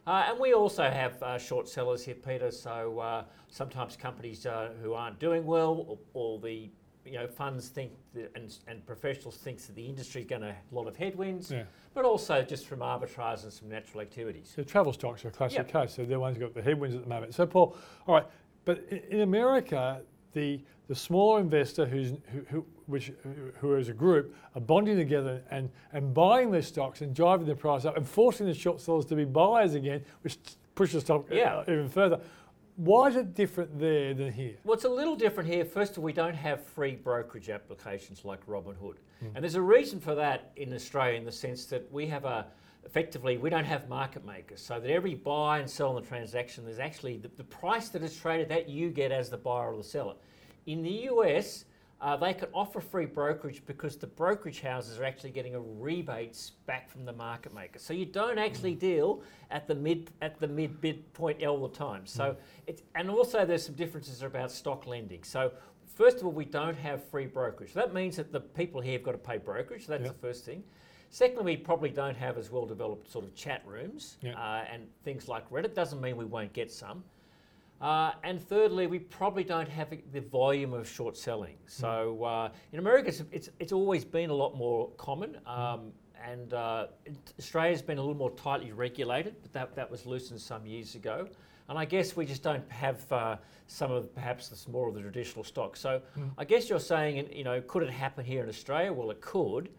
Uh, 0.05 0.25
and 0.29 0.39
we 0.39 0.53
also 0.53 0.83
have 0.89 1.21
uh, 1.23 1.37
short 1.37 1.69
sellers 1.69 2.03
here, 2.03 2.15
Peter. 2.15 2.51
So 2.51 2.99
uh, 2.99 3.23
sometimes 3.49 3.95
companies 3.95 4.45
uh, 4.45 4.71
who 4.83 4.93
aren't 4.93 5.19
doing 5.19 5.45
well, 5.45 5.85
or, 5.87 5.97
or 6.13 6.39
the 6.39 6.69
you 7.07 7.13
know 7.17 7.27
funds 7.27 7.69
think 7.69 7.91
that, 8.13 8.31
and, 8.35 8.55
and 8.67 8.85
professionals 8.85 9.37
thinks 9.37 9.65
that 9.65 9.75
the 9.75 9.85
industry's 9.85 10.25
going 10.25 10.41
to 10.41 10.49
a 10.49 10.75
lot 10.75 10.87
of 10.87 10.95
headwinds, 10.95 11.51
Yeah. 11.51 11.63
but 11.93 12.05
also 12.05 12.41
just 12.41 12.65
from 12.67 12.79
arbitrage 12.79 13.43
and 13.43 13.51
some 13.53 13.69
natural 13.69 14.01
activities. 14.01 14.51
So 14.55 14.63
travel 14.63 14.93
stocks 14.93 15.23
are 15.25 15.29
a 15.29 15.31
classic 15.31 15.67
Yeah. 15.73 15.81
case. 15.85 15.93
So 15.93 16.05
they're 16.05 16.19
ones 16.19 16.37
got 16.37 16.53
the 16.53 16.61
headwinds 16.61 16.95
at 16.95 17.03
the 17.03 17.09
moment. 17.09 17.33
So 17.33 17.45
Paul, 17.45 17.75
all 18.07 18.15
right, 18.15 18.25
but 18.65 18.83
in 19.09 19.21
America, 19.21 20.01
the 20.33 20.59
the 20.87 20.95
smaller 20.95 21.41
investor 21.41 21.85
who's 21.85 22.11
who, 22.31 22.41
who 22.49 22.65
which 22.85 23.11
who- 23.59 23.75
is 23.75 23.89
a 23.89 23.93
group 23.93 24.33
are 24.55 24.61
bonding 24.61 24.95
together 24.97 25.41
and 25.51 25.69
and 25.93 26.13
buying 26.13 26.51
their 26.51 26.61
stocks 26.61 27.01
and 27.01 27.13
driving 27.13 27.45
the 27.45 27.55
price 27.55 27.83
up 27.85 27.97
and 27.97 28.07
forcing 28.07 28.45
the 28.45 28.53
short 28.53 28.79
sellers 28.79 29.05
to 29.05 29.15
be 29.15 29.25
buyers 29.25 29.73
again, 29.73 30.03
which 30.21 30.37
pushes 30.75 30.93
the 30.95 31.01
stock 31.01 31.25
Yeah. 31.29 31.63
even 31.63 31.89
further. 31.89 32.19
Why 32.77 33.07
is 33.07 33.15
it 33.15 33.33
different 33.33 33.79
there 33.79 34.13
than 34.13 34.31
here? 34.31 34.53
Well, 34.63 34.75
it's 34.75 34.85
a 34.85 34.89
little 34.89 35.15
different 35.15 35.49
here. 35.49 35.65
First 35.65 35.93
of 35.93 35.97
all, 35.97 36.03
we 36.03 36.13
don't 36.13 36.35
have 36.35 36.63
free 36.63 36.95
brokerage 36.95 37.49
applications 37.49 38.23
like 38.23 38.45
Robinhood. 38.45 38.97
Hmm. 39.19 39.25
And 39.33 39.43
there's 39.43 39.55
a 39.55 39.61
reason 39.61 39.99
for 39.99 40.13
that 40.13 40.51
in 40.57 40.71
Australia 40.71 41.17
in 41.17 41.25
the 41.25 41.31
sense 41.31 41.65
that 41.65 41.91
we 41.91 42.05
have 42.05 42.23
a, 42.25 42.45
effectively, 42.85 43.39
we 43.39 43.49
don't 43.49 43.65
have 43.65 43.89
market 43.89 44.23
makers. 44.23 44.61
So 44.61 44.79
that 44.79 44.91
every 44.91 45.15
buy 45.15 45.57
and 45.57 45.67
sell 45.67 45.89
on 45.89 45.95
the 45.95 46.07
transaction, 46.07 46.65
there's 46.65 46.77
actually 46.77 47.17
the, 47.17 47.29
the 47.29 47.45
price 47.45 47.89
that 47.89 48.03
is 48.03 48.15
traded 48.15 48.47
that 48.49 48.69
you 48.69 48.91
get 48.91 49.11
as 49.11 49.31
the 49.31 49.37
buyer 49.37 49.73
or 49.73 49.77
the 49.77 49.83
seller. 49.83 50.13
In 50.67 50.83
the 50.83 51.09
US, 51.09 51.65
uh, 51.99 52.15
they 52.15 52.33
can 52.33 52.47
offer 52.53 52.79
free 52.79 53.05
brokerage 53.05 53.63
because 53.65 53.97
the 53.97 54.05
brokerage 54.07 54.61
houses 54.61 54.99
are 54.99 55.03
actually 55.03 55.31
getting 55.31 55.55
a 55.55 55.59
rebates 55.59 56.51
back 56.67 56.89
from 56.89 57.05
the 57.05 57.13
market 57.13 57.53
maker. 57.55 57.79
So 57.79 57.93
you 57.93 58.05
don't 58.05 58.37
actually 58.37 58.75
deal 58.75 59.23
at 59.49 59.67
the 59.67 59.73
mid 59.73 60.11
at 60.21 60.39
the 60.39 60.47
mid 60.47 60.79
bid 60.79 61.11
point 61.13 61.43
all 61.43 61.67
the 61.67 61.75
time. 61.75 62.05
So 62.05 62.35
it's 62.67 62.83
and 62.95 63.09
also 63.09 63.45
there's 63.45 63.65
some 63.65 63.75
differences 63.75 64.21
about 64.21 64.51
stock 64.51 64.85
lending. 64.85 65.23
So 65.23 65.51
first 65.95 66.17
of 66.17 66.25
all, 66.27 66.31
we 66.31 66.45
don't 66.45 66.77
have 66.77 67.03
free 67.03 67.25
brokerage. 67.25 67.73
That 67.73 67.93
means 67.93 68.15
that 68.17 68.31
the 68.31 68.41
people 68.41 68.79
here 68.79 68.93
have 68.93 69.03
got 69.03 69.13
to 69.13 69.17
pay 69.17 69.37
brokerage. 69.37 69.87
That's 69.87 70.03
Yeah. 70.03 70.09
the 70.09 70.17
first 70.19 70.45
thing. 70.45 70.63
Secondly, 71.09 71.55
we 71.55 71.57
probably 71.57 71.89
don't 71.89 72.17
have 72.17 72.37
as 72.37 72.51
well 72.51 72.65
developed 72.65 73.09
sort 73.09 73.25
of 73.25 73.33
chat 73.33 73.63
rooms 73.65 74.17
Yeah. 74.21 74.33
uh, 74.37 74.65
and 74.71 74.87
things 75.03 75.27
like 75.27 75.49
Reddit. 75.49 75.73
Doesn't 75.73 76.01
mean 76.01 76.17
we 76.17 76.25
won't 76.25 76.53
get 76.53 76.69
some. 76.71 77.03
Uh, 77.79 78.11
and 78.23 78.41
thirdly, 78.41 78.87
we 78.87 78.99
probably 78.99 79.43
don't 79.43 79.69
have 79.69 79.93
the 80.11 80.21
volume 80.21 80.73
of 80.73 80.87
short 80.87 81.15
selling. 81.15 81.57
So 81.67 82.23
uh, 82.23 82.49
in 82.71 82.79
America, 82.79 83.09
it's, 83.09 83.23
it's, 83.31 83.49
it's 83.59 83.71
always 83.71 84.03
been 84.03 84.29
a 84.29 84.33
lot 84.33 84.55
more 84.57 84.89
common. 84.97 85.37
Um, 85.45 85.91
and 86.25 86.53
uh, 86.53 86.87
Australia's 87.37 87.81
been 87.83 87.99
a 87.99 88.01
little 88.01 88.15
more 88.15 88.31
tightly 88.31 88.71
regulated, 88.71 89.35
but 89.41 89.53
that, 89.53 89.75
that 89.75 89.89
was 89.89 90.05
loosened 90.05 90.41
some 90.41 90.65
years 90.65 90.95
ago. 90.95 91.27
And 91.69 91.77
I 91.77 91.85
guess 91.85 92.15
we 92.15 92.25
just 92.25 92.43
don't 92.43 92.69
have 92.71 93.11
uh, 93.11 93.35
some 93.67 93.91
of 93.91 94.13
perhaps 94.15 94.47
the 94.47 94.71
more 94.71 94.87
of 94.87 94.95
the 94.95 95.01
traditional 95.01 95.43
stocks. 95.43 95.79
So 95.79 96.01
I 96.37 96.45
guess 96.45 96.69
you're 96.69 96.79
saying, 96.79 97.29
you 97.31 97.43
know, 97.43 97.61
could 97.61 97.83
it 97.83 97.89
happen 97.89 98.25
here 98.25 98.41
in 98.41 98.49
Australia? 98.49 98.91
Well, 98.91 99.11
it 99.11 99.21
could, 99.21 99.69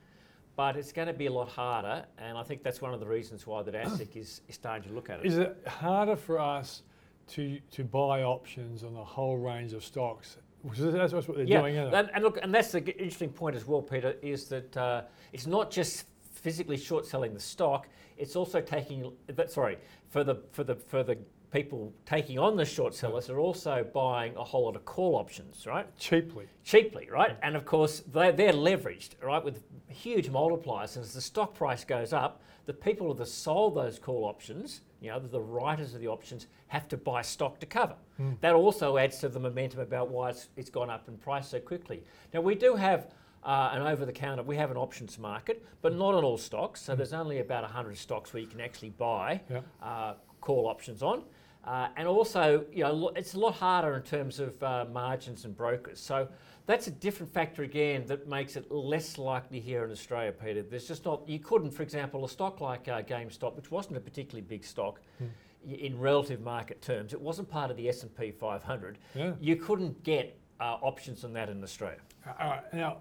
but 0.55 0.77
it's 0.77 0.93
going 0.93 1.09
to 1.09 1.15
be 1.15 1.27
a 1.27 1.33
lot 1.33 1.49
harder. 1.49 2.05
And 2.19 2.37
I 2.37 2.43
think 2.43 2.63
that's 2.63 2.83
one 2.83 2.93
of 2.93 3.01
the 3.01 3.07
reasons 3.07 3.47
why 3.47 3.63
that 3.63 3.75
ASIC 3.75 4.17
is, 4.17 4.43
is 4.49 4.55
starting 4.55 4.87
to 4.89 4.95
look 4.95 5.09
at 5.09 5.21
it. 5.21 5.27
Is 5.27 5.39
it 5.39 5.57
harder 5.67 6.15
for 6.15 6.39
us 6.39 6.83
to 7.31 7.59
to 7.73 7.85
buy 7.85 8.23
options 8.23 8.83
on 8.85 8.95
a 8.97 9.05
whole 9.05 9.39
range 9.39 9.73
of 9.73 9.85
stocks? 9.85 10.37
That's 10.77 11.13
what 11.13 11.37
they're 11.37 11.47
doing, 11.47 11.77
isn't 11.77 11.95
it? 11.95 11.95
and, 11.95 12.11
and 12.15 12.25
look, 12.25 12.39
and 12.43 12.53
that's 12.53 12.73
the 12.73 12.85
interesting 12.99 13.31
point 13.31 13.55
as 13.55 13.67
well, 13.67 13.81
Peter, 13.81 14.17
is 14.23 14.49
that 14.49 14.77
uh, 14.77 15.03
it's 15.33 15.47
not 15.47 15.71
just 15.71 16.07
physically 16.39 16.77
short 16.77 17.07
selling 17.07 17.35
the 17.35 17.41
stock; 17.41 17.89
it's 18.17 18.37
also 18.37 18.61
taking. 18.61 19.13
That, 19.27 19.51
sorry, 19.51 19.79
for 20.09 20.25
the 20.25 20.37
for 20.53 20.65
the 20.65 20.75
for 20.75 21.03
the 21.03 21.19
people 21.51 21.93
taking 22.05 22.39
on 22.39 22.57
the 22.57 22.65
short 22.65 22.95
sellers, 22.95 23.27
they're 23.27 23.39
also 23.39 23.87
buying 23.95 24.37
a 24.37 24.45
whole 24.45 24.65
lot 24.65 24.77
of 24.77 24.85
call 24.85 25.15
options, 25.17 25.67
right? 25.67 25.87
Cheaply. 25.99 26.47
cheaply, 26.65 27.09
right? 27.11 27.37
And 27.43 27.57
of 27.57 27.65
course, 27.65 28.01
they, 28.13 28.31
they're 28.33 28.53
leveraged, 28.53 29.11
right, 29.23 29.43
with 29.43 29.63
huge 29.89 30.29
multipliers. 30.29 30.97
And 30.97 31.05
as 31.05 31.15
the 31.15 31.21
stock 31.21 31.55
price 31.55 31.85
goes 31.85 32.13
up, 32.13 32.43
the 32.67 32.75
people 32.75 33.15
that 33.15 33.23
have 33.23 33.29
sold 33.29 33.77
those 33.77 33.99
call 33.99 34.25
options, 34.25 34.83
you 35.01 35.11
know, 35.11 35.19
the, 35.19 35.29
the 35.29 35.41
writers 35.41 35.95
of 35.95 36.01
the 36.01 36.09
options, 36.09 36.47
have 36.67 36.87
to 36.89 36.97
buy 36.99 37.23
stock 37.23 37.59
to 37.61 37.67
cover. 37.67 37.97
Hmm. 38.19 38.33
That 38.41 38.55
also 38.55 38.99
adds 38.99 39.19
to 39.21 39.29
the 39.29 39.41
momentum 39.41 39.81
about 39.81 40.11
why 40.11 40.31
it's, 40.31 40.49
it's 40.57 40.71
gone 40.71 40.91
up 40.91 41.09
in 41.09 41.17
price 41.17 41.49
so 41.49 41.61
quickly. 41.61 42.03
Now, 42.35 42.43
we 42.43 42.55
do 42.55 42.75
have 42.75 43.11
uh, 43.49 43.71
an 43.73 43.83
over 43.83 44.05
the 44.05 44.13
counter, 44.13 44.43
we 44.43 44.57
have 44.57 44.71
an 44.71 44.77
options 44.77 45.19
market, 45.19 45.65
but 45.81 45.95
not 45.95 46.15
on 46.15 46.23
all 46.23 46.37
stocks. 46.37 46.83
So 46.83 46.95
there's 46.95 47.15
only 47.15 47.39
about 47.41 47.63
100 47.63 47.97
stocks 47.97 48.33
where 48.33 48.43
you 48.43 48.47
can 48.49 48.61
actually 48.61 48.91
buy 48.91 49.41
Yeah. 49.51 49.61
uh, 49.83 50.15
call 50.41 50.67
options 50.69 51.03
on. 51.03 51.25
Uh, 51.65 51.89
and 51.97 52.07
also, 52.07 52.65
you 52.73 52.83
know, 52.85 53.09
it's 53.17 53.35
a 53.35 53.39
lot 53.39 53.55
harder 53.55 53.95
in 53.95 54.03
terms 54.03 54.39
of 54.39 54.63
uh, 54.63 54.85
margins 54.93 55.45
and 55.47 55.57
brokers. 55.57 55.99
So 55.99 56.29
that's 56.67 56.87
a 56.87 56.91
different 56.91 57.33
factor 57.33 57.63
again 57.63 58.05
that 58.07 58.29
makes 58.29 58.57
it 58.57 58.71
less 58.71 59.17
likely 59.19 59.61
here 59.61 59.83
in 59.85 59.91
Australia, 59.91 60.33
Peter. 60.33 60.63
There's 60.63 60.87
just 60.87 61.05
not, 61.07 61.27
you 61.29 61.39
couldn't, 61.39 61.71
for 61.73 61.83
example, 61.83 62.25
a 62.25 62.29
stock 62.29 62.61
like 62.61 62.87
uh, 62.89 63.03
GameStop, 63.03 63.57
which 63.57 63.71
wasn't 63.71 63.97
a 63.97 64.01
particularly 64.01 64.43
big 64.47 64.63
stock 64.65 65.01
y- 65.21 65.75
in 65.75 65.99
relative 65.99 66.41
market 66.43 66.81
terms, 66.83 67.13
it 67.15 67.21
wasn't 67.21 67.49
part 67.51 67.71
of 67.71 67.77
the 67.79 67.89
S&P 67.89 68.31
500. 68.31 68.99
Yeah. 69.15 69.33
You 69.41 69.57
couldn't 69.57 70.03
get 70.05 70.39
uh, 70.61 70.77
options 70.83 71.25
on 71.25 71.33
that 71.33 71.49
in 71.49 71.63
Australia. 71.63 72.01
All 72.41 72.49
right. 72.51 72.75
Now, 72.75 72.99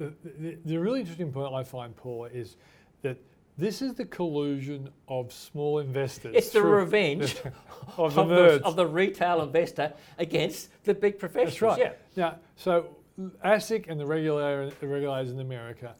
the, 0.00 0.30
the, 0.38 0.58
the 0.64 0.78
really 0.78 1.00
interesting 1.00 1.30
point 1.30 1.54
I 1.54 1.62
find, 1.62 1.94
Paul, 1.94 2.24
is 2.24 2.56
that 3.02 3.18
this 3.58 3.82
is 3.82 3.94
the 3.94 4.06
collusion 4.06 4.88
of 5.08 5.32
small 5.32 5.80
investors. 5.80 6.34
It's 6.34 6.50
the 6.50 6.62
revenge 6.62 7.36
of 7.98 8.14
the 8.14 8.20
of, 8.20 8.28
the, 8.28 8.64
of 8.64 8.76
the 8.76 8.86
retail 8.86 9.42
investor 9.42 9.92
against 10.18 10.70
the 10.84 10.94
big 10.94 11.18
professionals. 11.18 11.76
That's 11.76 11.78
right. 11.78 11.98
Yeah. 12.16 12.24
Now, 12.24 12.38
so 12.56 12.96
ASIC 13.44 13.88
and 13.88 14.00
the 14.00 14.06
regulator, 14.06 14.70
the 14.80 14.88
regulators 14.88 15.32
in 15.32 15.40
America 15.40 15.94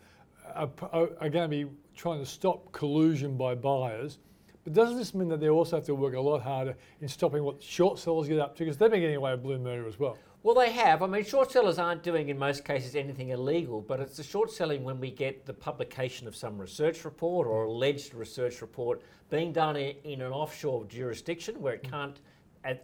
are, 0.55 0.71
are, 0.93 1.09
are 1.21 1.29
going 1.29 1.45
to 1.45 1.49
be 1.49 1.67
trying 1.95 2.21
to 2.21 2.27
stop 2.27 2.73
collusion 2.73 3.37
by 3.37 3.55
buyers. 3.55 4.19
But 4.65 4.73
doesn't 4.73 4.97
this 4.97 5.15
mean 5.15 5.29
that 5.29 5.41
they 5.41 5.51
also 5.51 5.77
have 5.77 5.87
to 5.87 5.95
work 5.95 6.15
a 6.15 6.21
lot 6.21 6.41
harder 6.41 6.77
in 7.01 7.09
stopping 7.09 7.43
what 7.43 7.63
short 7.63 7.99
sellers 7.99 8.29
get 8.29 8.39
up 8.39 8.57
to? 8.57 8.65
Because 8.65 8.79
they've 8.79 8.91
been 8.91 9.01
getting 9.01 9.17
away 9.17 9.33
with 9.33 9.43
blue 9.43 9.59
murder 9.59 9.87
as 9.87 9.99
well. 9.99 10.17
Well, 10.43 10.55
they 10.55 10.71
have. 10.73 11.03
I 11.03 11.07
mean, 11.07 11.23
short 11.25 11.53
sellers 11.53 11.79
aren't 11.79 12.03
doing 12.03 12.31
in 12.31 12.39
most 12.39 12.65
cases 12.65 12.97
anything 12.97 13.29
illegal, 13.29 13.83
but 13.83 14.01
it's 14.01 14.17
the 14.17 14.23
short 14.23 14.51
selling 14.51 14.85
when 14.85 14.99
we 14.99 15.11
get 15.11 15.45
the 15.45 15.53
publication 15.53 16.27
of 16.27 16.35
some 16.35 16.59
research 16.59 17.05
report 17.05 17.47
or 17.47 17.65
alleged 17.65 18.15
research 18.15 18.63
report 18.63 19.03
being 19.29 19.53
done 19.53 19.77
in 19.77 20.23
an 20.23 20.33
offshore 20.33 20.85
jurisdiction 20.87 21.61
where 21.61 21.75
it 21.75 21.83
mm. 21.83 21.91
can't 21.91 22.21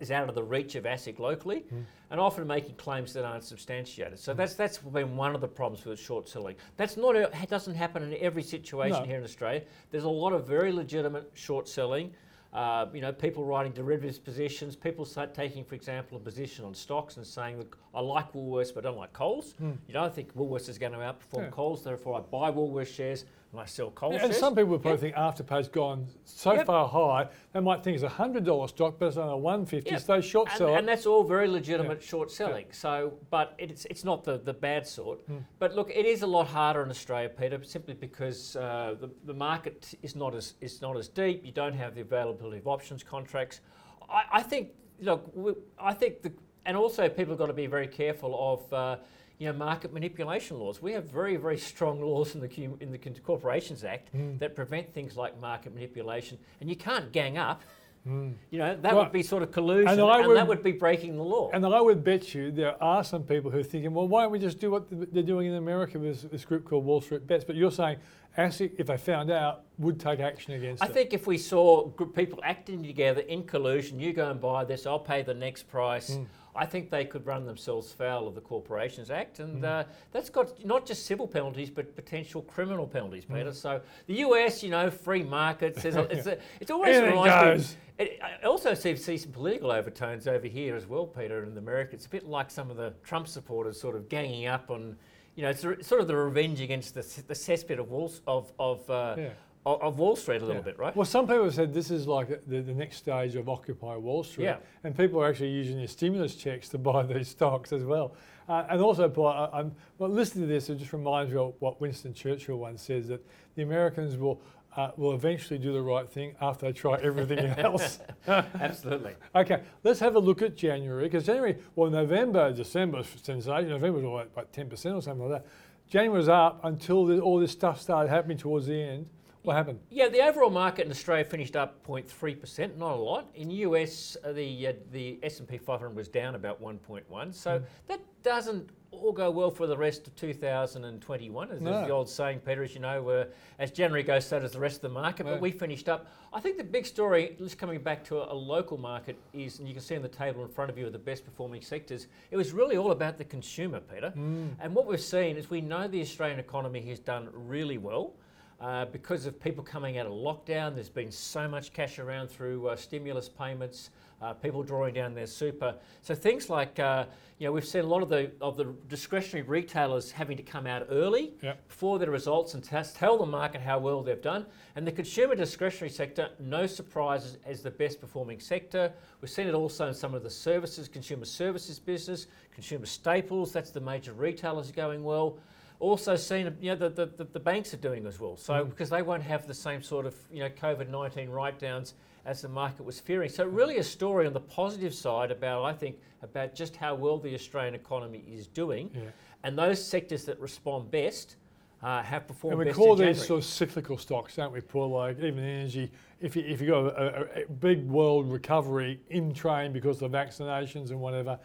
is 0.01 0.11
out 0.11 0.29
of 0.29 0.35
the 0.35 0.43
reach 0.43 0.75
of 0.75 0.85
ASIC 0.85 1.19
locally, 1.19 1.65
mm. 1.73 1.85
and 2.11 2.19
often 2.21 2.47
making 2.47 2.75
claims 2.77 3.13
that 3.13 3.25
aren't 3.25 3.45
substantiated. 3.45 4.19
So 4.19 4.33
mm. 4.33 4.37
that's 4.37 4.55
that's 4.55 4.79
been 4.79 5.17
one 5.17 5.35
of 5.35 5.41
the 5.41 5.49
problems 5.49 5.85
with 5.85 5.99
short 6.01 6.29
selling. 6.29 6.57
That's 6.77 6.97
not 6.97 7.17
it 7.17 7.33
doesn't 7.49 7.75
happen 7.75 8.03
in 8.03 8.17
every 8.21 8.43
situation 8.43 9.01
No. 9.01 9.07
here 9.07 9.19
in 9.19 9.25
Australia. 9.25 9.63
There's 9.91 10.05
a 10.05 10.09
lot 10.09 10.33
of 10.33 10.47
very 10.47 10.73
legitimate 10.73 11.31
short 11.35 11.69
selling. 11.69 12.13
Uh, 12.57 12.87
you 12.95 13.03
know, 13.03 13.13
people 13.13 13.45
writing 13.45 13.71
derivatives 13.71 14.19
positions, 14.19 14.75
people 14.75 15.05
start 15.05 15.35
taking, 15.35 15.63
for 15.63 15.75
example, 15.75 16.17
a 16.17 16.21
position 16.21 16.65
on 16.65 16.73
stocks 16.75 17.19
and 17.19 17.27
saying, 17.27 17.59
look, 17.59 17.77
I 17.95 18.01
like 18.01 18.33
Woolworths, 18.33 18.75
but 18.75 18.87
I 18.87 18.89
don't 18.89 18.97
like 18.97 19.13
Coles. 19.13 19.55
You 19.61 19.93
know, 19.93 20.03
I 20.03 20.09
think 20.09 20.35
Woolworths 20.35 20.71
is 20.71 20.79
going 20.79 20.93
to 20.93 20.99
outperform. 20.99 21.43
Yeah. 21.45 21.51
Coles, 21.51 21.85
therefore 21.85 22.17
I 22.17 22.21
buy 22.21 22.51
Woolworths 22.51 22.95
shares 22.95 23.27
and 23.53 23.61
I 23.61 23.65
sell 23.65 23.91
Coles 23.91 24.21
and 24.21 24.35
some 24.35 24.55
people 24.55 24.79
probably 24.79 24.99
think 24.99 25.17
Afterpay's 25.17 25.69
gone 25.69 26.07
so 26.25 26.53
Yep. 26.55 26.67
far 26.67 26.89
high, 26.89 27.29
they 27.53 27.61
might 27.61 27.83
think 27.83 27.95
it's 27.95 28.03
a 28.05 28.09
hundred 28.09 28.45
dollar 28.45 28.69
stock, 28.69 28.97
but 28.99 29.07
it's 29.07 29.17
on 29.17 29.29
a 29.29 29.37
one 29.37 29.65
fifty. 29.65 29.91
Yeah. 29.91 29.99
So 29.99 30.17
they 30.17 30.21
short 30.21 30.49
and, 30.49 30.59
sell 30.59 30.69
it. 30.75 30.79
and 30.79 30.89
that's 30.89 31.07
all 31.07 31.25
very 31.25 31.49
legitimate 31.49 32.03
short 32.03 32.31
selling. 32.31 32.67
So, 32.73 33.15
but 33.31 33.55
it's 33.59 33.85
it's 33.87 34.05
not 34.05 34.25
the, 34.25 34.39
the 34.39 34.53
bad 34.53 34.87
sort. 34.87 35.21
Hmm. 35.27 35.39
But 35.59 35.75
look, 35.75 35.91
it 35.91 36.05
is 36.07 36.23
a 36.23 36.27
lot 36.27 36.47
harder 36.49 36.83
in 36.83 36.91
Australia, 36.91 37.29
Peter, 37.29 37.63
simply 37.65 37.95
because 37.95 38.57
uh, 38.57 38.97
the 39.01 39.11
the 39.25 39.35
market 39.35 39.95
is 40.03 40.17
not 40.17 40.35
as 40.35 40.55
is 40.61 40.83
not 40.83 40.97
as 40.97 41.09
deep. 41.09 41.45
You 41.45 41.53
don't 41.53 41.75
have 41.75 41.95
the 41.95 42.03
availability 42.03 42.59
of 42.59 42.67
options 42.67 43.03
contracts. 43.03 43.61
I, 44.09 44.25
I 44.33 44.43
think 44.43 44.71
look, 45.01 45.31
we, 45.35 45.53
I 45.79 45.95
think 45.95 46.23
the 46.23 46.33
and 46.67 46.77
also 46.77 47.09
people 47.09 47.33
have 47.33 47.39
got 47.39 47.47
to 47.47 47.53
be 47.53 47.67
very 47.67 47.87
careful 47.87 48.33
of. 48.53 48.73
Uh, 48.73 48.97
you 49.39 49.47
know, 49.47 49.53
market 49.53 49.93
manipulation 49.93 50.59
laws. 50.59 50.81
We 50.81 50.93
have 50.93 51.05
very, 51.11 51.37
very 51.37 51.59
strong 51.59 52.01
laws 52.01 52.35
in 52.35 52.41
the 52.41 52.49
in 52.81 52.91
the 52.93 52.99
Corporations 53.21 53.85
Act 53.85 54.09
Hmm. 54.11 54.39
that 54.39 54.55
prevent 54.55 54.93
things 54.95 55.17
like 55.17 55.39
market 55.41 55.75
manipulation, 55.75 56.39
and 56.61 56.71
you 56.71 56.77
can't 56.77 57.13
gang 57.13 57.37
up. 57.39 57.63
You 58.09 58.37
know, 58.53 58.77
that 58.77 58.95
Well, 58.95 59.03
would 59.03 59.13
be 59.13 59.25
sort 59.25 59.43
of 59.43 59.51
collusion, 59.51 59.89
and 59.89 60.01
and, 60.01 60.09
I 60.09 60.19
that 60.23 60.29
would- 60.29 60.47
would 60.49 60.63
be 60.63 60.71
breaking 60.71 61.17
the 61.17 61.25
law. 61.25 61.51
And 61.53 61.67
I 61.67 61.81
would 61.81 62.05
bet 62.05 62.37
you 62.37 62.53
there 62.53 62.81
are 62.81 63.03
some 63.03 63.25
people 63.25 63.51
who 63.51 63.59
are 63.59 63.65
thinking, 63.65 63.93
well, 63.95 64.07
why 64.07 64.23
don't 64.23 64.31
we 64.31 64.39
just 64.39 64.61
do 64.61 64.71
what 64.71 64.85
they're 65.13 65.25
doing 65.25 65.49
in 65.49 65.55
America 65.55 65.99
with 65.99 66.23
this, 66.23 66.31
this 66.31 66.45
group 66.45 66.65
called 66.65 66.85
Wall 66.85 67.01
Street 67.01 67.27
Bets? 67.27 67.43
But 67.45 67.57
you're 67.57 67.73
saying 67.73 67.97
ASIC, 68.39 68.75
if 68.79 68.87
they 68.87 68.97
found 68.97 69.33
out, 69.33 69.63
would 69.79 69.99
take 69.99 70.21
action 70.21 70.53
against 70.55 70.85
I 70.85 70.87
it. 70.87 70.93
think 70.93 71.15
if 71.15 71.27
we 71.27 71.37
saw 71.37 71.87
group 71.87 72.15
people 72.15 72.39
acting 72.45 72.85
together 72.85 73.23
in 73.23 73.43
collusion, 73.43 73.99
you 73.99 74.13
go 74.13 74.31
and 74.31 74.41
buy 74.41 74.65
this, 74.65 74.87
I'll 74.87 75.01
pay 75.01 75.23
the 75.23 75.35
next 75.35 75.65
price. 75.65 76.17
I 76.57 76.67
think 76.67 76.91
they 76.91 77.05
could 77.05 77.27
run 77.27 77.45
themselves 77.47 77.93
foul 77.93 78.27
of 78.27 78.35
the 78.35 78.41
Corporations 78.41 79.11
Act, 79.11 79.41
and 79.41 79.63
Mm. 79.63 79.65
uh, 79.65 79.85
that's 80.13 80.31
got 80.31 80.65
not 80.65 80.87
just 80.87 81.07
civil 81.07 81.27
penalties 81.29 81.71
but 81.71 81.95
potential 81.95 82.43
criminal 82.43 82.87
penalties, 82.87 83.25
Mm. 83.27 83.35
Peter. 83.35 83.53
So 83.53 83.81
the 84.07 84.15
US, 84.27 84.63
you 84.63 84.71
know, 84.71 84.91
free 84.91 85.23
markets. 85.23 85.85
It's, 85.85 86.27
a, 86.27 86.39
it's 86.61 86.71
always 86.71 87.01
reminds 87.01 87.73
me. 87.73 87.81
It, 87.99 88.21
I 88.23 88.45
also 88.47 88.75
see, 88.75 88.95
see 88.97 89.17
some 89.17 89.33
political 89.33 89.71
overtones 89.71 90.27
over 90.29 90.47
here 90.47 90.77
as 90.77 90.87
well, 90.87 91.07
Peter, 91.07 91.45
in 91.45 91.57
America. 91.57 91.95
It's 91.95 92.07
a 92.07 92.11
bit 92.11 92.27
like 92.27 92.51
some 92.51 92.71
of 92.71 92.77
the 92.77 92.93
Trump 93.03 93.27
supporters 93.29 93.81
sort 93.81 93.97
of 93.97 94.09
ganging 94.11 94.47
up 94.47 94.71
on, 94.71 94.97
you 95.35 95.43
know, 95.43 95.49
it's 95.51 95.63
sort 95.63 96.01
of 96.01 96.07
the 96.07 96.17
revenge 96.17 96.61
against 96.61 96.95
the, 96.95 97.01
the 97.27 97.35
cesspit 97.35 97.79
of 97.79 97.91
Wall, 97.91 98.13
of, 98.27 98.53
of, 98.59 98.89
uh, 98.91 99.15
Yeah. 99.19 99.29
Of, 99.67 99.83
of 99.83 99.99
Wall 99.99 100.17
Street 100.17 100.37
a 100.41 100.47
little 100.47 100.57
Yeah. 100.57 100.61
bit, 100.63 100.79
right? 100.79 100.97
Well, 100.97 101.05
some 101.05 101.27
people 101.27 101.45
have 101.45 101.55
said 101.55 101.75
this 101.75 101.91
is 101.91 102.07
like 102.07 102.29
the, 102.47 102.61
the 102.63 102.73
next 102.73 102.97
stage 102.99 103.35
of 103.35 103.49
Occupy 103.49 103.97
Wall 103.97 104.23
Street. 104.23 104.45
Yeah. 104.45 104.57
And 104.85 104.97
people 104.97 105.21
are 105.21 105.29
actually 105.29 105.51
using 105.51 105.77
their 105.77 105.89
stimulus 105.89 106.35
checks 106.37 106.69
to 106.71 106.79
buy 106.91 107.03
these 107.03 107.29
stocks 107.29 107.73
as 107.73 107.85
well. 107.85 108.15
Uh, 108.49 108.65
and 108.71 108.81
also, 108.81 109.09
Paul, 109.09 109.27
I, 109.27 109.59
I'm 109.59 109.75
well, 109.99 110.09
listening 110.09 110.47
to 110.47 110.55
this, 110.55 110.71
it 110.71 110.77
just 110.79 110.93
reminds 110.93 111.33
me 111.33 111.39
of 111.39 111.55
what 111.59 111.81
Winston 111.81 112.15
Churchill 112.15 112.57
once 112.57 112.81
says 112.81 113.09
that 113.09 113.27
the 113.57 113.63
Americans 113.63 114.17
will 114.17 114.41
uh, 114.77 114.91
will 114.99 115.15
eventually 115.15 115.59
do 115.59 115.73
the 115.73 115.81
right 115.81 116.07
thing 116.07 116.35
after 116.43 116.67
they 116.67 116.73
try 116.73 116.99
everything 117.03 117.39
else. 117.59 117.99
Absolutely. 118.29 119.15
Okay, 119.35 119.63
let's 119.85 119.99
have 120.01 120.17
a 120.17 120.19
look 120.19 120.43
at 120.43 120.55
January 120.55 121.05
because 121.05 121.25
January, 121.25 121.57
well, 121.75 121.91
November, 121.91 122.53
December, 122.53 123.03
sensation. 123.03 123.71
November 123.71 124.01
was 124.01 124.27
like, 124.37 124.37
like 124.37 124.53
10% 124.53 124.95
or 124.95 125.01
something 125.01 125.27
like 125.31 125.43
that. 125.43 125.51
January 125.89 126.19
was 126.19 126.29
up 126.29 126.61
until 126.65 127.07
the, 127.07 127.19
all 127.21 127.39
this 127.41 127.53
stuff 127.53 127.81
started 127.81 128.11
happening 128.11 128.37
towards 128.37 128.67
the 128.67 128.75
end. 128.79 129.07
What 129.47 129.55
happened? 129.55 129.79
Yeah, 129.91 130.09
the 130.09 130.23
overall 130.23 130.51
market 130.51 130.87
in 130.87 130.91
Australia 130.91 131.25
finished 131.25 131.55
up 131.55 131.87
0.3%, 131.87 132.77
not 132.77 132.95
a 132.95 132.97
lot. 132.97 133.29
In 133.37 133.49
US, 133.53 134.17
uh, 134.25 134.33
the 134.33 134.67
uh, 134.67 134.73
the 134.91 135.21
S&P 135.23 135.57
500 135.57 135.95
was 135.95 136.09
down 136.09 136.35
about 136.35 136.61
1.1. 136.61 137.33
So 137.33 137.63
that 137.87 138.01
doesn't 138.25 138.71
all 138.91 139.13
go 139.13 139.31
well 139.31 139.53
for 139.53 139.69
the 139.69 139.77
rest 139.77 140.09
of 140.09 140.17
2021. 140.17 141.51
As 141.53 141.61
No. 141.61 141.87
the 141.87 141.91
old 141.91 142.09
saying, 142.09 142.41
Peter, 142.41 142.65
as 142.65 142.75
you 142.75 142.81
know, 142.81 143.09
uh, 143.09 143.25
as 143.61 143.71
January 143.71 144.03
goes, 144.03 144.27
so 144.27 144.41
does 144.41 144.51
the 144.51 144.59
rest 144.59 144.77
of 144.77 144.83
the 144.83 144.89
market. 144.89 145.25
Yeah. 145.27 145.35
But 145.35 145.41
we 145.41 145.53
finished 145.53 145.89
up. 145.89 146.09
I 146.33 146.41
think 146.41 146.57
the 146.57 146.65
big 146.65 146.85
story, 146.85 147.37
just 147.39 147.57
coming 147.57 147.81
back 147.81 148.03
to 148.07 148.19
a, 148.19 148.33
a 148.33 148.35
local 148.35 148.79
market, 148.79 149.17
is, 149.33 149.61
and 149.61 149.69
you 149.69 149.75
can 149.75 149.83
see 149.83 149.95
on 149.95 150.03
the 150.03 150.09
table 150.09 150.43
in 150.43 150.49
front 150.49 150.73
of 150.73 150.77
you, 150.77 150.89
are 150.89 150.91
the 150.91 150.99
best 150.99 151.25
performing 151.25 151.63
sectors. 151.63 152.09
It 152.33 152.37
was 152.37 152.51
really 152.53 152.77
all 152.77 152.91
about 152.91 153.17
the 153.17 153.25
consumer, 153.25 153.79
Peter. 153.79 154.13
And 154.17 154.75
what 154.75 154.87
we've 154.89 155.01
seen 155.01 155.37
is 155.37 155.51
we 155.51 155.61
know 155.61 155.87
the 155.87 156.01
Australian 156.01 156.41
economy 156.41 156.81
has 156.89 156.99
done 156.99 157.29
really 157.33 157.79
well. 157.79 158.15
Uh, 158.59 158.87
because 158.87 159.27
of 159.27 159.39
people 159.39 159.63
coming 159.63 159.99
out 159.99 160.07
of 160.07 160.13
lockdown, 160.13 160.75
there's 160.75 160.89
been 160.89 161.11
so 161.11 161.47
much 161.47 161.75
cash 161.75 161.99
around 161.99 162.29
through 162.29 162.69
uh, 162.69 162.75
stimulus 162.75 163.29
payments, 163.29 163.91
uh, 164.23 164.33
people 164.33 164.63
drawing 164.63 164.95
down 164.95 165.15
their 165.15 165.27
super. 165.27 165.75
So 166.01 166.15
things 166.15 166.49
like, 166.49 166.79
uh, 166.79 167.05
you 167.39 167.47
know, 167.47 167.53
we've 167.53 167.67
seen 167.67 167.83
a 167.83 167.87
lot 167.87 168.03
of 168.03 168.09
the 168.09 168.33
of 168.41 168.57
the 168.57 168.75
discretionary 168.89 169.47
retailers 169.47 170.11
having 170.11 170.39
to 170.39 170.43
come 170.43 170.67
out 170.67 170.87
early 170.89 171.35
Yep. 171.43 171.69
before 171.69 171.99
their 171.99 172.11
results 172.11 172.55
and 172.55 172.65
test, 172.65 172.97
tell 172.97 173.19
the 173.19 173.27
market 173.27 173.61
how 173.61 173.79
well 173.79 174.03
they've 174.03 174.23
done. 174.23 174.47
And 174.75 174.87
the 174.87 174.93
consumer 174.93 175.35
discretionary 175.35 175.91
sector, 175.91 176.31
no 176.41 176.67
surprises, 176.67 177.37
as 177.45 177.63
the 177.63 177.71
best 177.71 178.01
performing 178.01 178.41
sector. 178.41 178.91
We've 179.21 179.31
seen 179.31 179.49
it 179.49 179.55
also 179.55 179.89
in 179.89 179.95
some 179.95 180.15
of 180.15 180.23
the 180.23 180.31
services, 180.31 180.89
consumer 180.89 181.27
services 181.27 181.79
business, 181.79 182.27
consumer 182.55 182.87
staples. 182.87 183.53
That's 183.53 183.71
the 183.71 183.83
major 183.83 184.15
retailers 184.15 184.73
going 184.73 185.05
well 185.05 185.39
also 185.79 186.17
seen 186.17 186.57
you 186.61 186.71
know 186.71 186.77
the, 186.77 186.89
the, 186.89 187.07
the, 187.07 187.25
the 187.25 187.41
banks 187.41 187.75
are 187.75 187.79
doing 187.79 188.07
as 188.07 188.19
well. 188.19 188.37
So 188.37 188.65
because 188.65 188.91
they 188.91 189.03
won't 189.03 189.23
have 189.23 189.47
the 189.47 189.55
same 189.55 189.83
sort 189.83 190.07
of 190.07 190.15
you 190.31 190.41
know 190.41 190.49
covid-19 190.49 191.31
write-downs 191.33 191.95
as 192.25 192.43
the 192.43 192.49
market 192.49 192.85
was 192.85 192.99
fearing. 192.99 193.29
So 193.29 193.45
really 193.45 193.79
a 193.79 193.85
story 193.85 194.27
on 194.27 194.33
the 194.33 194.41
positive 194.41 194.95
side 194.95 195.31
about 195.31 195.65
i 195.65 195.73
think 195.73 195.97
about 196.23 196.55
just 196.55 196.77
how 196.77 196.95
well 196.95 197.19
the 197.19 197.35
australian 197.35 197.75
economy 197.75 198.25
is 198.29 198.47
doing. 198.47 198.91
Yeah. 198.95 199.03
and 199.45 199.59
those 199.59 199.85
sectors 199.85 200.25
that 200.25 200.41
respond 200.41 200.91
best 200.91 201.37
uh, 201.83 202.03
have 202.03 202.27
performed 202.27 202.59
And 202.59 202.69
we 202.69 202.73
call 202.73 202.97
these 202.97 203.25
sort 203.25 203.39
of 203.39 203.45
cyclical 203.45 203.99
stocks, 203.99 204.37
don't 204.37 204.53
we, 204.53 204.61
Paul? 204.61 204.91
Like 204.91 205.19
even 205.19 205.45
energy, 205.45 205.91
if 206.21 206.35
you, 206.35 206.43
if 206.43 206.61
you 206.61 206.69
got 206.69 206.87
a, 206.87 207.41
a, 207.41 207.43
a 207.43 207.47
big 207.61 207.87
world 207.87 208.31
recovery 208.33 208.99
in 209.11 209.35
train 209.35 209.73
because 209.73 210.01
of 210.03 210.11
vaccinations 210.13 210.91
and 210.91 211.01
whatever, 211.01 211.39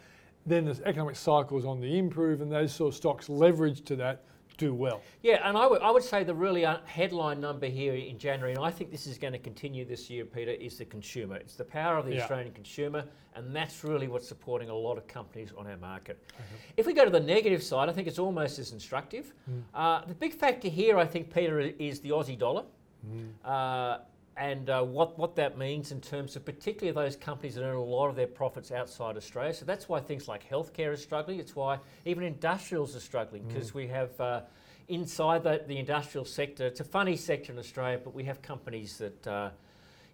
then 0.46 0.64
the 0.64 0.80
economic 0.84 1.16
cycles 1.16 1.64
on 1.64 1.80
the 1.80 1.98
improve 1.98 2.40
and 2.40 2.50
those 2.50 2.72
sort 2.74 2.92
of 2.92 2.96
stocks 2.96 3.28
leverage 3.28 3.82
to 3.84 3.96
that 3.96 4.24
do 4.58 4.74
well. 4.74 5.00
Yeah, 5.22 5.48
and 5.48 5.56
I 5.56 5.66
would, 5.66 5.80
I 5.82 5.90
would 5.90 6.02
say 6.02 6.24
the 6.24 6.34
really 6.34 6.64
uh, 6.64 6.78
headline 6.84 7.40
number 7.40 7.66
here 7.66 7.94
in 7.94 8.18
January, 8.18 8.52
and 8.54 8.62
I 8.62 8.70
think 8.70 8.90
this 8.90 9.06
is 9.06 9.16
going 9.18 9.32
to 9.32 9.38
continue 9.38 9.84
this 9.84 10.10
year, 10.10 10.24
Peter, 10.24 10.50
is 10.50 10.76
the 10.76 10.84
consumer. 10.84 11.36
It's 11.36 11.54
the 11.56 11.64
power 11.64 11.96
of 11.96 12.04
the 12.06 12.14
Yeah. 12.14 12.20
Australian 12.22 12.52
consumer, 12.52 13.04
and 13.34 13.56
that's 13.56 13.82
really 13.82 14.08
what's 14.08 14.28
supporting 14.28 14.68
a 14.68 14.74
lot 14.74 14.98
of 14.98 15.06
companies 15.08 15.52
on 15.56 15.66
our 15.66 15.78
market. 15.78 16.22
If 16.76 16.86
we 16.86 16.92
go 16.92 17.04
to 17.04 17.10
the 17.10 17.20
negative 17.20 17.62
side, 17.62 17.88
I 17.88 17.92
think 17.92 18.06
it's 18.06 18.18
almost 18.18 18.58
as 18.58 18.72
instructive. 18.72 19.32
Uh, 19.74 20.04
the 20.04 20.14
big 20.14 20.34
factor 20.34 20.68
here, 20.68 20.98
I 20.98 21.06
think, 21.06 21.32
Peter, 21.32 21.58
is 21.60 22.00
the 22.00 22.10
Aussie 22.10 22.38
dollar. 22.38 22.64
Uh, 23.44 23.98
and 24.36 24.70
uh, 24.70 24.82
what, 24.82 25.18
what 25.18 25.36
that 25.36 25.58
means 25.58 25.92
in 25.92 26.00
terms 26.00 26.36
of 26.36 26.44
particularly 26.44 26.94
those 26.94 27.16
companies 27.16 27.54
that 27.56 27.64
earn 27.64 27.76
a 27.76 27.82
lot 27.82 28.08
of 28.08 28.16
their 28.16 28.26
profits 28.26 28.72
outside 28.72 29.16
Australia. 29.16 29.52
So 29.52 29.64
that's 29.64 29.88
why 29.88 30.00
things 30.00 30.26
like 30.26 30.48
healthcare 30.48 30.92
is 30.92 31.02
struggling. 31.02 31.38
It's 31.38 31.54
why 31.54 31.78
even 32.06 32.24
industrials 32.24 32.96
are 32.96 33.00
struggling 33.00 33.42
because 33.46 33.74
we 33.74 33.86
have 33.88 34.18
uh, 34.20 34.40
inside 34.88 35.42
the, 35.42 35.62
the 35.66 35.78
industrial 35.78 36.24
sector, 36.24 36.66
it's 36.66 36.80
a 36.80 36.84
funny 36.84 37.16
sector 37.16 37.52
in 37.52 37.58
Australia, 37.58 38.00
but 38.02 38.14
we 38.14 38.24
have 38.24 38.40
companies 38.42 38.98
that. 38.98 39.26
Uh, 39.26 39.50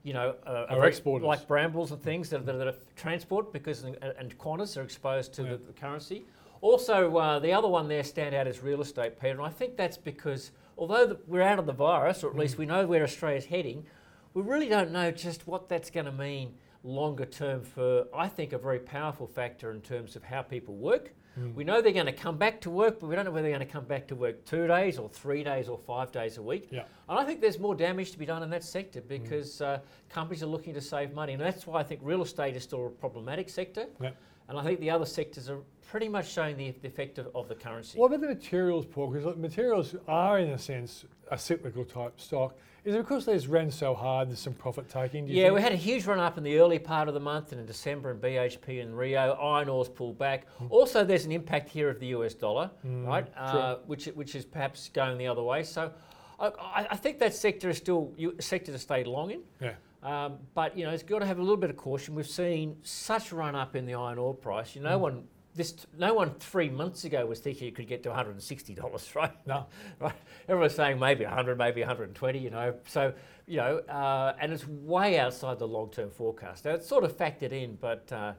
you 0.04 0.14
know, 0.14 0.37
uh, 0.46 0.66
Are 0.70 0.87
exporters. 0.87 1.26
like 1.26 1.46
Brambles 1.48 1.90
and 1.90 2.00
things 2.00 2.31
that, 2.31 2.46
that, 2.46 2.52
that 2.52 2.68
are 2.68 2.74
transport 2.94 3.52
because 3.52 3.83
and, 3.83 3.96
and 3.96 4.38
Qantas 4.38 4.76
are 4.76 4.83
exposed 4.83 5.35
to 5.35 5.42
Yeah. 5.42 5.50
the, 5.50 5.57
the 5.57 5.72
currency. 5.72 6.24
Also, 6.61 7.16
uh, 7.16 7.38
the 7.40 7.52
other 7.52 7.68
one 7.68 7.88
there 7.88 8.04
stand 8.04 8.35
out 8.35 8.46
is 8.46 8.62
real 8.62 8.81
estate, 8.81 9.20
Peter, 9.20 9.33
and 9.35 9.42
I 9.42 9.50
think 9.50 9.76
that's 9.76 9.98
because 9.98 10.52
although 10.78 11.04
the, 11.07 11.18
we're 11.26 11.42
out 11.42 11.59
of 11.59 11.66
the 11.66 11.72
virus, 11.72 12.22
or 12.22 12.31
at 12.31 12.37
least 12.37 12.59
we 12.59 12.64
know 12.64 12.87
where 12.87 13.02
Australia's 13.02 13.46
heading, 13.46 13.85
we 14.34 14.42
really 14.42 14.68
don't 14.68 14.92
know 14.92 15.10
just 15.10 15.46
what 15.46 15.68
that's 15.68 15.90
going 15.90 16.06
to 16.06 16.12
mean 16.12 16.54
longer 16.84 17.24
term 17.24 17.62
for, 17.62 18.06
I 18.14 18.28
think, 18.28 18.52
a 18.52 18.58
very 18.58 18.78
powerful 18.78 19.26
factor 19.26 19.70
in 19.72 19.80
terms 19.80 20.16
of 20.16 20.22
how 20.22 20.42
people 20.42 20.74
work. 20.74 21.12
We 21.54 21.62
know 21.62 21.80
they're 21.80 21.92
going 21.92 22.06
to 22.06 22.12
come 22.12 22.36
back 22.36 22.60
to 22.62 22.70
work, 22.70 22.98
but 22.98 23.06
we 23.06 23.14
don't 23.14 23.24
know 23.24 23.30
whether 23.30 23.48
they're 23.48 23.56
going 23.56 23.66
to 23.66 23.72
come 23.72 23.84
back 23.84 24.08
to 24.08 24.16
work 24.16 24.44
two 24.44 24.66
days 24.66 24.98
or 24.98 25.08
three 25.08 25.44
days 25.44 25.68
or 25.68 25.78
five 25.78 26.10
days 26.10 26.36
a 26.36 26.42
week. 26.42 26.68
Yeah. 26.70 26.82
And 27.08 27.16
I 27.16 27.24
think 27.24 27.40
there's 27.40 27.60
more 27.60 27.76
damage 27.76 28.10
to 28.10 28.18
be 28.18 28.26
done 28.26 28.42
in 28.42 28.50
that 28.50 28.64
sector 28.64 29.00
because 29.00 29.60
uh, 29.60 29.78
companies 30.08 30.42
are 30.42 30.46
looking 30.46 30.74
to 30.74 30.80
save 30.80 31.14
money. 31.14 31.34
And 31.34 31.40
that's 31.40 31.64
why 31.64 31.78
I 31.78 31.84
think 31.84 32.00
real 32.02 32.22
estate 32.22 32.56
is 32.56 32.64
still 32.64 32.86
a 32.86 32.90
problematic 32.90 33.48
sector. 33.48 33.86
Yep. 34.00 34.16
And 34.48 34.58
I 34.58 34.64
think 34.64 34.80
the 34.80 34.90
other 34.90 35.04
sectors 35.06 35.48
are 35.48 35.60
pretty 35.88 36.08
much 36.08 36.28
showing 36.32 36.56
the, 36.56 36.72
the 36.82 36.88
effect 36.88 37.18
of, 37.18 37.28
of 37.34 37.48
the 37.48 37.54
currency. 37.54 37.98
What 37.98 38.06
about 38.06 38.22
the 38.22 38.28
materials, 38.28 38.86
Paul? 38.86 39.08
Because 39.08 39.36
materials 39.36 39.94
are, 40.08 40.38
in 40.38 40.50
a 40.50 40.58
sense, 40.58 41.04
a 41.30 41.38
cyclical 41.38 41.84
type 41.84 42.20
stock. 42.20 42.56
Is 42.84 42.94
it 42.94 42.98
because 42.98 43.24
there's 43.26 43.48
ran 43.48 43.70
so 43.70 43.94
hard, 43.94 44.28
there's 44.30 44.38
some 44.38 44.54
profit 44.54 44.88
taking? 44.88 45.26
do 45.26 45.32
you 45.32 45.38
Yeah, 45.38 45.44
think? 45.46 45.56
we 45.56 45.62
had 45.62 45.72
a 45.72 45.76
huge 45.76 46.06
run 46.06 46.18
up 46.18 46.38
in 46.38 46.44
the 46.44 46.58
early 46.58 46.78
part 46.78 47.08
of 47.08 47.14
the 47.14 47.20
month 47.20 47.52
and 47.52 47.60
in 47.60 47.66
December 47.66 48.12
in 48.12 48.18
BHP 48.18 48.80
and 48.80 48.96
Rio. 48.96 49.32
Iron 49.34 49.68
ore's 49.68 49.88
pulled 49.88 50.16
back. 50.18 50.46
Also, 50.70 51.04
there's 51.04 51.24
an 51.26 51.32
impact 51.32 51.68
here 51.68 51.90
of 51.90 51.98
the 52.00 52.06
US 52.08 52.34
dollar, 52.34 52.70
right, 52.84 53.26
uh, 53.36 53.76
which, 53.86 54.06
which 54.06 54.34
is 54.34 54.44
perhaps 54.44 54.88
going 54.88 55.18
the 55.18 55.26
other 55.26 55.42
way. 55.42 55.62
So 55.64 55.92
I, 56.40 56.86
I- 56.90 56.96
think 56.96 57.18
that 57.18 57.34
sector 57.34 57.68
is 57.68 57.76
still 57.76 58.12
you- 58.16 58.34
a 58.38 58.42
sector 58.42 58.72
to 58.72 58.78
stay 58.78 59.04
long 59.04 59.32
in. 59.32 59.40
Yeah. 59.60 59.74
Um, 60.02 60.38
but 60.54 60.78
you 60.78 60.84
know, 60.84 60.92
it's 60.92 61.02
got 61.02 61.18
to 61.18 61.26
have 61.26 61.38
a 61.38 61.42
little 61.42 61.56
bit 61.56 61.70
of 61.70 61.76
caution. 61.76 62.14
We've 62.14 62.26
seen 62.28 62.76
such 62.84 63.32
run 63.32 63.56
up 63.56 63.74
in 63.74 63.84
the 63.84 63.94
iron 63.94 64.16
ore 64.18 64.32
price. 64.34 64.76
You 64.76 64.82
know, 64.82 64.90
no 64.90 64.98
one 64.98 65.24
this 65.59 65.75
no 65.99 66.14
one 66.14 66.31
three 66.38 66.71
months 66.71 67.03
ago 67.05 67.27
was 67.27 67.40
thinking 67.40 67.66
it 67.66 67.75
could 67.75 67.88
get 67.88 68.03
to 68.05 68.09
160 68.11 68.75
dollars, 68.75 69.12
right? 69.16 69.33
No. 69.44 69.66
right. 69.99 70.14
Everyone's 70.49 70.75
saying 70.75 70.99
maybe 70.99 71.25
100, 71.25 71.59
maybe 71.59 71.81
120. 71.83 72.38
You 72.38 72.51
know, 72.51 72.75
so 72.87 73.12
you 73.47 73.57
know, 73.57 73.79
uh, 73.88 74.35
and 74.40 74.53
it's 74.53 74.66
way 74.68 75.18
outside 75.18 75.59
the 75.59 75.66
long-term 75.66 76.11
forecast. 76.11 76.64
Now 76.64 76.71
it's 76.73 76.87
sort 76.87 77.03
of 77.05 77.16
factored 77.16 77.53
in, 77.53 77.77
but 77.81 78.11
uh, 78.12 78.33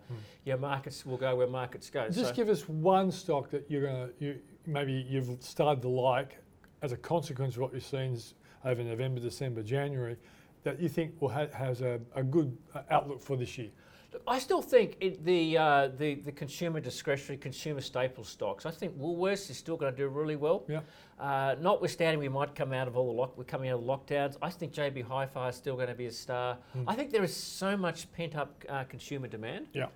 yeah, 0.46 0.56
markets 0.56 1.06
will 1.06 1.18
go 1.18 1.36
where 1.36 1.48
markets 1.48 1.90
go. 1.90 2.08
Just 2.10 2.30
So- 2.30 2.34
give 2.34 2.48
us 2.50 2.68
one 2.70 3.12
stock 3.12 3.50
that 3.52 3.66
you're 3.70 3.82
going 3.84 4.08
to, 4.08 4.14
you, 4.20 4.40
maybe 4.66 5.06
you've 5.08 5.44
started 5.44 5.82
to 5.82 5.90
like 5.90 6.38
as 6.82 6.94
a 6.94 6.98
consequence 6.98 7.56
of 7.56 7.62
what 7.64 7.74
you've 7.74 7.84
seen 7.84 8.18
over 8.64 8.82
November, 8.82 9.20
December, 9.20 9.62
January, 9.62 10.16
that 10.64 10.80
you 10.80 10.88
think 10.88 11.20
will 11.22 11.30
ha- 11.30 11.48
has 11.54 11.82
a, 11.82 12.00
a 12.16 12.24
good 12.24 12.56
uh, 12.74 12.82
outlook 12.90 13.22
for 13.22 13.36
this 13.36 13.58
year. 13.58 13.70
I 14.28 14.40
still 14.40 14.62
think 14.62 14.98
it, 15.00 15.24
the, 15.24 15.58
uh, 15.58 15.88
the 15.98 16.16
the 16.16 16.32
consumer 16.32 16.80
discretionary, 16.80 17.38
consumer 17.38 17.82
staple 17.82 18.24
stocks. 18.24 18.66
I 18.66 18.72
think 18.72 18.98
Woolworths 18.98 19.50
is 19.50 19.58
still 19.58 19.78
going 19.78 19.94
to 19.94 19.98
do 19.98 20.08
really 20.08 20.36
well. 20.36 20.66
Yeah. 20.68 20.82
Uh, 21.20 21.56
notwithstanding, 21.60 22.20
we 22.20 22.30
might 22.30 22.56
come 22.56 22.74
out 22.74 22.88
of 22.88 22.98
all 22.98 23.08
the 23.08 23.20
lock. 23.20 23.38
We're 23.38 23.44
coming 23.44 23.70
out 23.70 23.80
of 23.80 23.86
lockdowns. 23.86 24.38
I 24.42 24.50
think 24.50 24.74
JB 24.74 25.04
Hi-Fi 25.04 25.50
is 25.50 25.56
still 25.56 25.76
going 25.76 25.90
to 25.90 25.94
be 25.94 26.08
a 26.08 26.12
star. 26.12 26.58
I 26.88 26.96
think 26.96 27.12
there 27.12 27.24
is 27.24 27.36
so 27.36 27.76
much 27.76 28.12
pent-up 28.14 28.64
uh, 28.70 28.84
consumer 28.86 29.28
demand. 29.28 29.68
Yeah. 29.74 29.88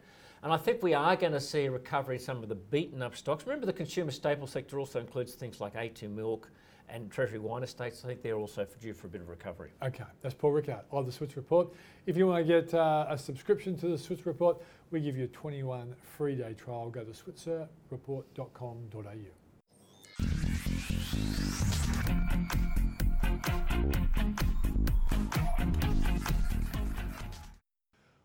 And 0.43 0.51
I 0.51 0.57
think 0.57 0.83
we 0.83 0.93
are 0.93 1.15
going 1.15 1.31
to 1.31 1.39
see 1.39 1.65
a 1.65 1.71
recovery 1.71 2.17
in 2.17 2.21
some 2.21 2.43
of 2.43 2.49
the 2.49 2.55
beaten 2.55 3.01
up 3.01 3.15
stocks. 3.15 3.45
Remember, 3.47 3.65
the 3.65 3.73
consumer 3.73 4.11
staple 4.11 4.45
sector 4.45 4.77
also 4.77 4.99
includes 4.99 5.33
things 5.33 5.61
like 5.61 5.75
A2 5.75 6.13
milk 6.13 6.51
and 6.89 7.11
Treasury 7.11 7.39
Wine 7.39 7.63
Estates, 7.63 8.03
I 8.03 8.07
think 8.07 8.21
they're 8.21 8.37
also 8.37 8.67
due 8.79 8.93
for 8.93 9.07
a 9.07 9.09
bit 9.09 9.21
of 9.21 9.29
recovery. 9.29 9.71
Okay, 9.81 10.03
that's 10.21 10.35
Paul 10.35 10.51
Rickard 10.51 10.81
of 10.91 11.05
the 11.05 11.11
Switzer 11.11 11.39
Report. 11.39 11.69
If 12.05 12.17
you 12.17 12.27
want 12.27 12.45
to 12.45 12.61
get 12.61 12.73
uh, 12.73 13.05
a 13.09 13.17
subscription 13.17 13.77
to 13.77 13.87
the 13.87 13.97
Switzer 13.97 14.25
Report, 14.25 14.61
we 14.91 14.99
give 14.99 15.17
you 15.17 15.23
a 15.25 15.27
21 15.27 15.95
free 16.17 16.35
day 16.35 16.53
trial. 16.53 16.89
Go 16.89 17.03
to 17.03 17.11
switzerreport.com.au. 17.11 19.33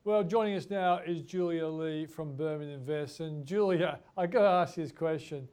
Well, 0.09 0.25
joining 0.25 0.57
us 0.57 0.71
now 0.71 1.01
is 1.07 1.21
Julia 1.21 1.67
Lee 1.67 2.07
from 2.07 2.35
Burman 2.35 2.71
Invest. 2.71 3.21
And 3.21 3.45
Julia, 3.45 3.99
I 4.17 4.27
got 4.27 4.41
to 4.41 4.49
ask 4.49 4.79
you 4.79 4.83
this 4.83 4.91
question. 4.91 5.47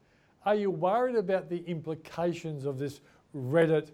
Are 0.45 0.55
you 0.55 0.69
worried 0.69 1.15
about 1.15 1.49
the 1.49 1.63
implications 1.65 2.65
of 2.65 2.77
this 2.77 3.01
Reddit 3.35 3.89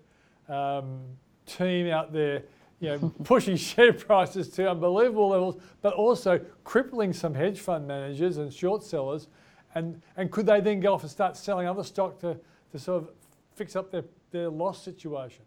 um, 0.49 1.01
team 1.45 1.87
out 1.87 2.11
there, 2.11 2.43
you 2.79 2.89
know, 2.89 3.13
pushing 3.23 3.55
share 3.55 3.93
prices 3.93 4.49
to 4.49 4.69
unbelievable 4.69 5.29
levels, 5.29 5.61
but 5.81 5.93
also 5.93 6.39
crippling 6.63 7.13
some 7.13 7.33
hedge 7.33 7.59
fund 7.59 7.87
managers 7.87 8.37
and 8.37 8.53
short 8.53 8.83
sellers? 8.83 9.27
And, 9.75 10.01
and 10.17 10.29
could 10.29 10.45
they 10.45 10.59
then 10.59 10.81
go 10.81 10.93
off 10.93 11.03
and 11.03 11.11
start 11.11 11.37
selling 11.37 11.67
other 11.67 11.83
stock 11.83 12.19
to, 12.19 12.37
to 12.71 12.79
sort 12.79 13.03
of 13.03 13.09
fix 13.55 13.75
up 13.75 13.91
their, 13.91 14.03
their 14.31 14.49
loss 14.49 14.83
situation? 14.83 15.43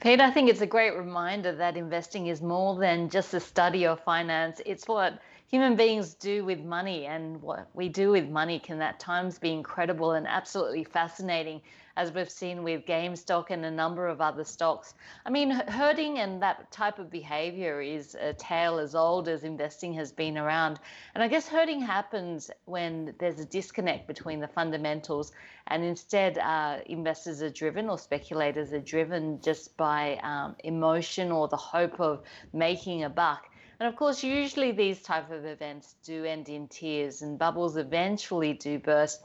Pete, 0.00 0.20
I 0.20 0.30
think 0.30 0.48
it's 0.48 0.60
a 0.60 0.66
great 0.66 0.94
reminder 0.96 1.52
that 1.56 1.76
investing 1.76 2.28
is 2.28 2.40
more 2.40 2.78
than 2.78 3.10
just 3.10 3.34
a 3.34 3.40
study 3.40 3.86
of 3.86 3.98
finance. 4.04 4.60
It's 4.64 4.86
what 4.86 5.18
human 5.48 5.76
beings 5.76 6.12
do 6.12 6.44
with 6.44 6.60
money, 6.60 7.06
and 7.06 7.40
what 7.40 7.68
we 7.72 7.88
do 7.88 8.10
with 8.10 8.28
money 8.28 8.58
can 8.58 8.82
at 8.82 9.00
times 9.00 9.38
be 9.38 9.50
incredible 9.50 10.12
and 10.12 10.28
absolutely 10.28 10.84
fascinating 10.84 11.62
as 11.96 12.12
we've 12.12 12.30
seen 12.30 12.62
with 12.62 12.84
GameStop 12.84 13.46
and 13.48 13.64
a 13.64 13.70
number 13.70 14.06
of 14.06 14.20
other 14.20 14.44
stocks. 14.44 14.94
I 15.24 15.30
mean, 15.30 15.50
herding 15.50 16.18
and 16.18 16.40
that 16.42 16.70
type 16.70 16.98
of 16.98 17.10
behavior 17.10 17.80
is 17.80 18.14
a 18.14 18.34
tale 18.34 18.78
as 18.78 18.94
old 18.94 19.26
as 19.26 19.42
investing 19.42 19.94
has 19.94 20.12
been 20.12 20.36
around. 20.36 20.80
And 21.14 21.24
I 21.24 21.28
guess 21.28 21.48
herding 21.48 21.80
happens 21.80 22.50
when 22.66 23.14
there's 23.18 23.40
a 23.40 23.46
disconnect 23.46 24.06
between 24.06 24.38
the 24.38 24.48
fundamentals 24.48 25.32
and 25.66 25.82
instead 25.82 26.38
uh, 26.38 26.80
investors 26.86 27.42
are 27.42 27.50
driven 27.50 27.88
or 27.88 27.98
speculators 27.98 28.72
are 28.74 28.80
driven 28.80 29.40
just 29.40 29.76
by 29.78 30.20
um, 30.22 30.56
emotion 30.62 31.32
or 31.32 31.48
the 31.48 31.56
hope 31.56 31.98
of 32.00 32.22
making 32.52 33.04
a 33.04 33.08
buck. 33.10 33.48
And 33.80 33.88
of 33.88 33.94
course, 33.94 34.24
usually 34.24 34.72
these 34.72 35.02
type 35.02 35.30
of 35.30 35.44
events 35.44 35.94
do 36.02 36.24
end 36.24 36.48
in 36.48 36.66
tears 36.66 37.22
and 37.22 37.38
bubbles 37.38 37.76
eventually 37.76 38.52
do 38.52 38.80
burst. 38.80 39.22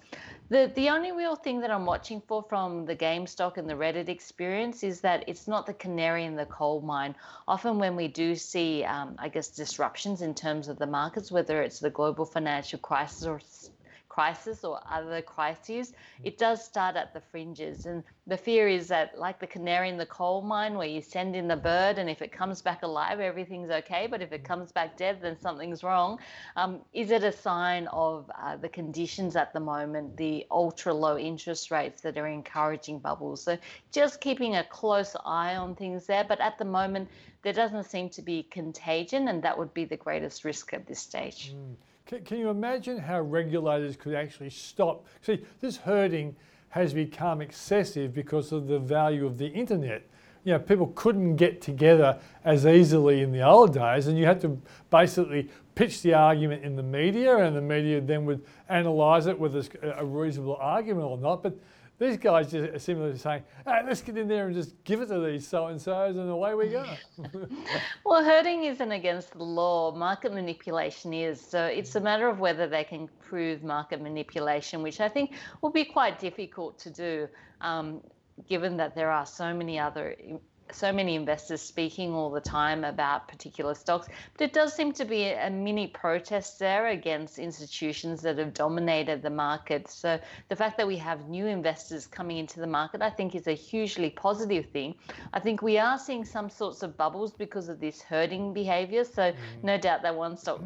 The, 0.49 0.71
the 0.75 0.89
only 0.89 1.11
real 1.11 1.35
thing 1.35 1.59
that 1.61 1.71
I'm 1.71 1.87
watching 1.87 2.21
for 2.27 2.45
from 2.47 2.85
the 2.85 2.95
GameStop 2.95 3.57
and 3.57 3.67
the 3.67 3.73
Reddit 3.73 4.09
experience 4.09 4.83
is 4.83 5.01
that 5.01 5.23
it's 5.27 5.47
not 5.47 5.65
the 5.65 5.73
canary 5.73 6.25
in 6.25 6.35
the 6.35 6.45
coal 6.45 6.81
mine. 6.81 7.15
Often 7.47 7.79
when 7.79 7.95
we 7.95 8.07
do 8.07 8.35
see, 8.35 8.83
um, 8.83 9.15
I 9.17 9.29
guess, 9.29 9.47
disruptions 9.47 10.21
in 10.21 10.35
terms 10.35 10.67
of 10.67 10.77
the 10.77 10.85
markets, 10.85 11.31
whether 11.31 11.63
it's 11.63 11.79
the 11.79 11.89
global 11.89 12.25
financial 12.25 12.77
crisis 12.77 13.25
or 13.25 13.41
crisis 14.13 14.63
or 14.63 14.79
other 14.89 15.21
crises, 15.21 15.91
mm. 15.91 15.95
it 16.23 16.37
does 16.37 16.63
start 16.63 16.95
at 16.95 17.13
the 17.13 17.21
fringes. 17.31 17.87
And 17.87 18.03
the 18.27 18.37
fear 18.37 18.67
is 18.67 18.87
that, 18.89 19.17
like 19.17 19.39
the 19.39 19.47
canary 19.47 19.89
in 19.89 19.97
the 19.97 20.05
coal 20.05 20.41
mine, 20.41 20.75
where 20.75 20.87
you 20.87 21.01
send 21.01 21.35
in 21.35 21.47
the 21.47 21.55
bird, 21.55 21.97
and 21.97 22.09
if 22.09 22.21
it 22.21 22.31
comes 22.31 22.61
back 22.61 22.83
alive, 22.83 23.19
everything's 23.19 23.71
okay. 23.71 24.07
But 24.09 24.21
if 24.21 24.31
it 24.31 24.43
mm. 24.43 24.45
comes 24.45 24.71
back 24.71 24.97
dead, 24.97 25.17
then 25.21 25.39
something's 25.39 25.83
wrong. 25.83 26.19
Um, 26.55 26.81
is 26.93 27.09
it 27.09 27.23
a 27.23 27.31
sign 27.31 27.87
of 27.87 28.29
uh, 28.39 28.57
the 28.57 28.69
conditions 28.69 29.35
at 29.35 29.51
the 29.51 29.59
moment, 29.59 30.15
the 30.17 30.45
ultra 30.51 30.93
low 30.93 31.17
interest 31.17 31.71
rates 31.71 32.01
that 32.01 32.17
are 32.17 32.27
encouraging 32.27 32.99
bubbles? 32.99 33.41
So 33.41 33.57
just 33.91 34.21
keeping 34.21 34.55
a 34.57 34.63
close 34.63 35.15
eye 35.25 35.55
on 35.55 35.75
things 35.75 36.05
there. 36.05 36.23
But 36.23 36.39
at 36.39 36.59
the 36.59 36.65
moment, 36.65 37.09
there 37.41 37.53
doesn't 37.53 37.85
seem 37.85 38.09
to 38.09 38.21
be 38.21 38.43
contagion, 38.43 39.27
and 39.27 39.41
that 39.43 39.57
would 39.57 39.73
be 39.73 39.85
the 39.85 39.97
greatest 39.97 40.45
risk 40.45 40.73
at 40.73 40.85
this 40.85 40.99
stage. 40.99 41.53
Mm. 41.53 41.75
Can, 42.05 42.23
can 42.23 42.37
you 42.37 42.49
imagine 42.49 42.97
how 42.97 43.21
regulators 43.21 43.95
could 43.95 44.13
actually 44.13 44.49
stop? 44.49 45.05
See, 45.21 45.43
this 45.61 45.77
herding 45.77 46.35
has 46.69 46.93
become 46.93 47.41
excessive 47.41 48.13
because 48.13 48.51
of 48.51 48.67
the 48.67 48.79
value 48.79 49.25
of 49.25 49.37
the 49.37 49.47
internet. 49.47 50.07
You 50.43 50.53
know, 50.53 50.59
people 50.59 50.87
couldn't 50.95 51.37
get 51.37 51.61
together 51.61 52.19
as 52.43 52.65
easily 52.65 53.21
in 53.21 53.31
the 53.31 53.41
old 53.41 53.73
days, 53.73 54.07
and 54.07 54.17
you 54.17 54.25
had 54.25 54.41
to 54.41 54.59
basically 54.89 55.49
pitch 55.75 56.01
the 56.01 56.13
argument 56.13 56.65
in 56.65 56.75
the 56.75 56.83
media, 56.83 57.37
and 57.37 57.55
the 57.55 57.61
media 57.61 58.01
then 58.01 58.25
would 58.25 58.43
analyse 58.67 59.25
it 59.27 59.39
whether 59.39 59.59
it's 59.59 59.69
a 59.81 60.03
reasonable 60.03 60.57
argument 60.59 61.07
or 61.07 61.17
not. 61.17 61.43
But 61.43 61.57
these 61.99 62.17
guys 62.17 62.51
just 62.51 62.73
are 62.73 62.79
similarly 62.79 63.17
saying, 63.17 63.43
hey, 63.65 63.81
let's 63.85 64.01
get 64.01 64.17
in 64.17 64.27
there 64.27 64.47
and 64.47 64.55
just 64.55 64.83
give 64.83 65.01
it 65.01 65.07
to 65.07 65.19
these 65.19 65.47
so 65.47 65.67
and 65.67 65.81
so's, 65.81 66.15
and 66.15 66.29
away 66.29 66.53
we 66.55 66.69
go. 66.69 66.85
well, 68.05 68.23
herding 68.23 68.63
isn't 68.63 68.91
against 68.91 69.33
the 69.33 69.43
law, 69.43 69.93
market 69.95 70.33
manipulation 70.33 71.13
is. 71.13 71.39
So 71.39 71.65
it's 71.65 71.95
a 71.95 72.01
matter 72.01 72.27
of 72.27 72.39
whether 72.39 72.67
they 72.67 72.83
can 72.83 73.07
prove 73.19 73.63
market 73.63 74.01
manipulation, 74.01 74.81
which 74.81 74.99
I 74.99 75.07
think 75.07 75.35
will 75.61 75.71
be 75.71 75.85
quite 75.85 76.19
difficult 76.19 76.79
to 76.79 76.89
do. 76.89 77.27
Um, 77.61 78.01
given 78.49 78.75
that 78.77 78.95
there 78.95 79.11
are 79.11 79.25
so 79.25 79.53
many 79.53 79.79
other 79.79 80.15
so 80.71 80.91
many 80.91 81.15
investors 81.15 81.61
speaking 81.61 82.13
all 82.13 82.29
the 82.29 82.41
time 82.41 82.83
about 82.83 83.27
particular 83.27 83.75
stocks, 83.75 84.07
but 84.37 84.45
it 84.45 84.53
does 84.53 84.73
seem 84.73 84.91
to 84.93 85.05
be 85.05 85.25
a 85.25 85.49
mini 85.49 85.87
protest 85.87 86.59
there 86.59 86.87
against 86.87 87.39
institutions 87.39 88.21
that 88.21 88.37
have 88.37 88.53
dominated 88.53 89.21
the 89.21 89.29
market. 89.29 89.89
So 89.89 90.19
the 90.49 90.55
fact 90.55 90.77
that 90.77 90.87
we 90.87 90.97
have 90.97 91.27
new 91.27 91.47
investors 91.47 92.07
coming 92.07 92.37
into 92.37 92.59
the 92.59 92.67
market, 92.67 93.01
I 93.01 93.09
think, 93.09 93.35
is 93.35 93.47
a 93.47 93.53
hugely 93.53 94.09
positive 94.09 94.67
thing. 94.67 94.95
I 95.33 95.39
think 95.39 95.61
we 95.61 95.77
are 95.77 95.97
seeing 95.97 96.25
some 96.25 96.49
sorts 96.49 96.83
of 96.83 96.97
bubbles 96.97 97.33
because 97.33 97.69
of 97.69 97.79
this 97.79 98.01
herding 98.01 98.53
behavior. 98.53 99.03
So 99.03 99.31
mm. 99.31 99.35
no 99.61 99.77
doubt 99.77 100.01
that 100.03 100.15
one 100.15 100.37
stock, 100.37 100.61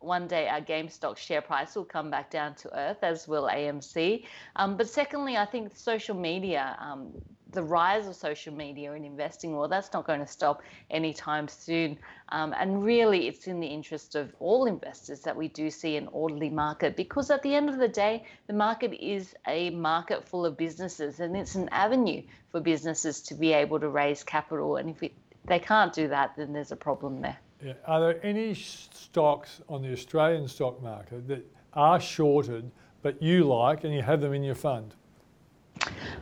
one 0.00 0.26
day 0.26 0.48
our 0.48 0.60
GameStop 0.60 1.16
share 1.16 1.42
price 1.42 1.74
will 1.74 1.84
come 1.84 2.10
back 2.10 2.30
down 2.30 2.54
to 2.56 2.78
earth, 2.78 3.02
as 3.02 3.28
will 3.28 3.44
AMC. 3.44 4.24
Um, 4.56 4.76
but 4.76 4.88
secondly, 4.88 5.36
I 5.36 5.46
think 5.46 5.76
social 5.76 6.16
media. 6.16 6.76
Um, 6.80 7.12
the 7.52 7.62
rise 7.62 8.06
of 8.06 8.14
social 8.14 8.54
media 8.54 8.92
and 8.92 9.04
investing, 9.04 9.56
well, 9.56 9.68
that's 9.68 9.92
not 9.92 10.06
going 10.06 10.20
to 10.20 10.26
stop 10.26 10.62
anytime 10.90 11.48
soon. 11.48 11.98
Um, 12.30 12.54
and 12.58 12.84
really, 12.84 13.28
it's 13.28 13.46
in 13.46 13.60
the 13.60 13.66
interest 13.66 14.14
of 14.14 14.34
all 14.38 14.66
investors 14.66 15.20
that 15.20 15.36
we 15.36 15.48
do 15.48 15.70
see 15.70 15.96
an 15.96 16.08
orderly 16.12 16.50
market 16.50 16.96
because 16.96 17.30
at 17.30 17.42
the 17.42 17.54
end 17.54 17.68
of 17.68 17.78
the 17.78 17.88
day, 17.88 18.24
the 18.46 18.52
market 18.52 18.92
is 18.94 19.34
a 19.46 19.70
market 19.70 20.26
full 20.26 20.46
of 20.46 20.56
businesses 20.56 21.20
and 21.20 21.36
it's 21.36 21.54
an 21.54 21.68
avenue 21.70 22.22
for 22.50 22.60
businesses 22.60 23.20
to 23.22 23.34
be 23.34 23.52
able 23.52 23.80
to 23.80 23.88
raise 23.88 24.22
capital. 24.22 24.76
And 24.76 24.90
if 24.90 25.02
it, 25.02 25.12
they 25.46 25.58
can't 25.58 25.92
do 25.92 26.08
that, 26.08 26.36
then 26.36 26.52
there's 26.52 26.72
a 26.72 26.76
problem 26.76 27.20
there. 27.20 27.38
Yeah. 27.64 27.74
Are 27.86 28.00
there 28.00 28.24
any 28.24 28.54
stocks 28.54 29.60
on 29.68 29.82
the 29.82 29.92
Australian 29.92 30.48
stock 30.48 30.82
market 30.82 31.28
that 31.28 31.44
are 31.74 32.00
shorted 32.00 32.70
but 33.02 33.22
you 33.22 33.44
like 33.44 33.84
and 33.84 33.94
you 33.94 34.02
have 34.02 34.20
them 34.20 34.32
in 34.32 34.42
your 34.42 34.54
fund? 34.54 34.94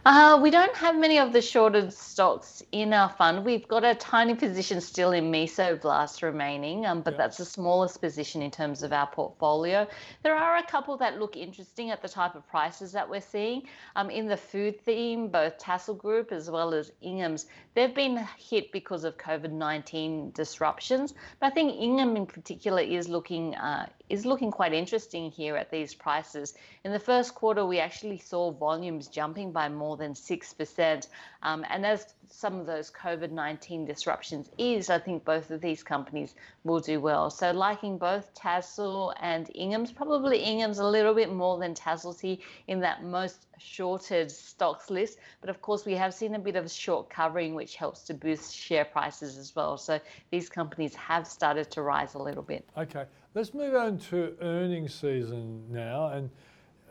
Uh, 0.05 0.39
we 0.41 0.51
don't 0.51 0.75
have 0.75 0.97
many 0.97 1.19
of 1.19 1.33
the 1.33 1.43
shorted 1.43 1.93
stocks 1.93 2.63
in 2.73 2.93
our 2.93 3.09
fund. 3.09 3.45
We've 3.45 3.67
got 3.67 3.85
a 3.85 3.95
tiny 3.95 4.35
position 4.35 4.81
still 4.81 5.13
in 5.13 5.31
Mesoblast 5.31 6.23
remaining, 6.23 6.87
um, 6.87 7.03
but 7.03 7.17
that's 7.17 7.37
the 7.37 7.45
smallest 7.45 8.01
position 8.01 8.41
in 8.41 8.51
terms 8.51 8.83
of 8.83 8.93
our 8.93 9.07
portfolio. 9.09 9.87
There 10.23 10.35
are 10.35 10.57
a 10.57 10.63
couple 10.63 10.97
that 10.99 11.19
look 11.19 11.37
interesting 11.37 11.91
at 11.91 12.01
the 12.01 12.09
type 12.09 12.37
of 12.37 12.49
prices 12.49 12.93
that 12.93 13.09
we're 13.09 13.21
seeing. 13.21 13.65
Um, 13.97 14.09
in 14.09 14.29
the 14.29 14.37
food 14.37 14.81
theme, 14.81 15.29
both 15.29 15.59
Tassal 15.59 15.95
Group 15.95 16.33
as 16.33 16.51
well 16.51 16.73
as 16.73 16.93
Ingham's, 17.03 17.47
they've 17.75 17.95
been 17.95 18.25
hit 18.39 18.71
because 18.73 19.05
of 19.05 19.19
COVID 19.19 19.51
19 19.51 20.31
disruptions. 20.31 21.15
But 21.41 21.49
I 21.49 21.51
think 21.51 21.75
Ingham 21.75 22.17
in 22.17 22.27
particular 22.27 22.81
is 22.81 23.09
looking 23.09 23.57
uh, 23.57 23.89
is 24.09 24.27
looking 24.27 24.51
quite 24.51 24.73
interesting 24.73 25.31
here 25.31 25.57
at 25.57 25.71
these 25.71 25.95
prices. 25.95 26.55
In 26.85 26.93
the 26.93 26.99
first 26.99 27.35
quarter, 27.35 27.65
we 27.65 27.79
actually 27.79 28.19
saw 28.19 28.51
volumes 28.51 29.09
jumping 29.09 29.53
by 29.53 29.69
more 29.69 29.97
than 29.97 30.15
6%. 30.15 31.07
Um, 31.43 31.65
and 31.69 31.87
as 31.87 32.15
some 32.31 32.61
of 32.61 32.67
those 32.67 32.91
COVID 32.91 33.31
19 33.31 33.85
disruptions 33.85 34.51
is, 34.59 34.91
I 34.91 34.99
think 34.99 35.25
both 35.25 35.51
of 35.51 35.61
these 35.61 35.83
companies 35.83 36.35
will 36.65 36.81
do 36.81 37.01
well. 37.01 37.31
So, 37.31 37.51
liking 37.53 37.99
both 37.99 38.33
Tassal 38.35 39.15
and 39.21 39.51
Ingham's, 39.55 39.93
probably 39.93 40.39
Ingham's 40.39 40.79
a 40.79 40.85
little 40.85 41.15
bit 41.15 41.33
more 41.33 41.59
than 41.59 41.75
Tassalty 41.75 42.41
in 42.67 42.81
that 42.81 43.03
most 43.03 43.47
shorted 43.59 44.31
stocks 44.31 44.91
list. 44.91 45.19
But 45.41 45.51
of 45.51 45.61
course, 45.61 45.85
we 45.85 45.95
have 45.95 46.15
seen 46.15 46.35
a 46.35 46.39
bit 46.39 46.57
of 46.57 46.71
short 46.71 47.11
covering, 47.11 47.55
which 47.55 47.77
helps 47.77 48.03
to 48.05 48.15
boost 48.15 48.55
share 48.55 48.85
prices 48.85 49.39
as 49.39 49.55
well. 49.55 49.77
So, 49.77 50.01
these 50.31 50.49
companies 50.49 50.95
have 50.95 51.27
started 51.27 51.71
to 51.73 51.83
rise 51.83 52.15
a 52.15 52.19
little 52.19 52.43
bit. 52.43 52.69
Okay, 52.77 53.05
let's 53.35 53.55
move 53.55 53.75
on 53.75 53.99
to 53.99 54.35
earnings 54.41 54.95
season 54.95 55.63
now. 55.71 56.09
And 56.09 56.31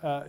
uh, 0.04 0.24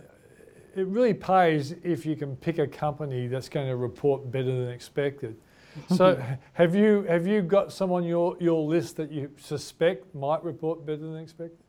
it 0.75 0.87
really 0.87 1.13
pays 1.13 1.75
if 1.83 2.05
you 2.05 2.15
can 2.15 2.35
pick 2.35 2.59
a 2.59 2.67
company 2.67 3.27
that's 3.27 3.49
going 3.49 3.67
to 3.67 3.75
report 3.75 4.31
better 4.31 4.51
than 4.51 4.69
expected. 4.69 5.35
So 5.95 6.21
have 6.53 6.73
you 6.75 7.03
have 7.03 7.27
you 7.27 7.41
got 7.43 7.71
some 7.71 7.91
on 7.91 8.03
your, 8.03 8.35
your 8.39 8.59
list 8.67 8.97
that 8.97 9.11
you 9.11 9.29
suspect 9.37 10.13
might 10.15 10.43
report 10.43 10.83
better 10.83 10.97
than 10.97 11.17
expected? 11.17 11.59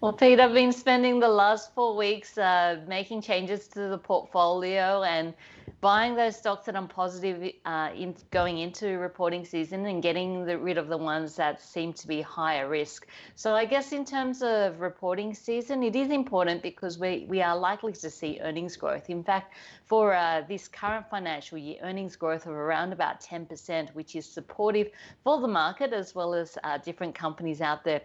Well, 0.00 0.14
Pete, 0.14 0.40
I've 0.40 0.54
been 0.54 0.72
spending 0.72 1.20
the 1.20 1.28
last 1.28 1.74
four 1.74 1.94
weeks 1.94 2.38
uh, 2.38 2.80
making 2.88 3.22
changes 3.22 3.68
to 3.68 3.88
the 3.88 3.98
portfolio 3.98 5.02
and 5.02 5.34
buying 5.82 6.14
those 6.14 6.36
stocks 6.36 6.64
that 6.64 6.76
I'm 6.76 6.86
positive 6.86 7.54
uh, 7.64 7.90
in 7.94 8.14
going 8.30 8.58
into 8.58 8.98
reporting 8.98 9.44
season 9.44 9.84
and 9.86 10.00
getting 10.00 10.46
the, 10.46 10.56
rid 10.56 10.78
of 10.78 10.86
the 10.86 10.96
ones 10.96 11.34
that 11.34 11.60
seem 11.60 11.92
to 11.94 12.06
be 12.06 12.22
higher 12.22 12.68
risk. 12.68 13.08
So 13.34 13.54
I 13.56 13.64
guess 13.64 13.90
in 13.90 14.04
terms 14.04 14.42
of 14.44 14.80
reporting 14.80 15.34
season, 15.34 15.82
it 15.82 15.96
is 15.96 16.10
important 16.10 16.62
because 16.62 17.00
we, 17.00 17.26
we 17.28 17.42
are 17.42 17.58
likely 17.58 17.92
to 17.94 18.10
see 18.10 18.38
earnings 18.40 18.76
growth. 18.76 19.10
In 19.10 19.24
fact, 19.24 19.54
for 19.84 20.14
uh, 20.14 20.42
this 20.48 20.68
current 20.68 21.10
financial 21.10 21.58
year, 21.58 21.78
earnings 21.82 22.14
growth 22.14 22.46
of 22.46 22.52
around 22.52 22.92
about 22.92 23.20
10%, 23.20 23.92
which 23.96 24.14
is 24.14 24.24
supportive 24.24 24.88
for 25.24 25.40
the 25.40 25.48
market 25.48 25.92
as 25.92 26.14
well 26.14 26.32
as 26.32 26.56
uh, 26.62 26.78
different 26.78 27.12
companies 27.12 27.60
out 27.60 27.82
there. 27.82 28.02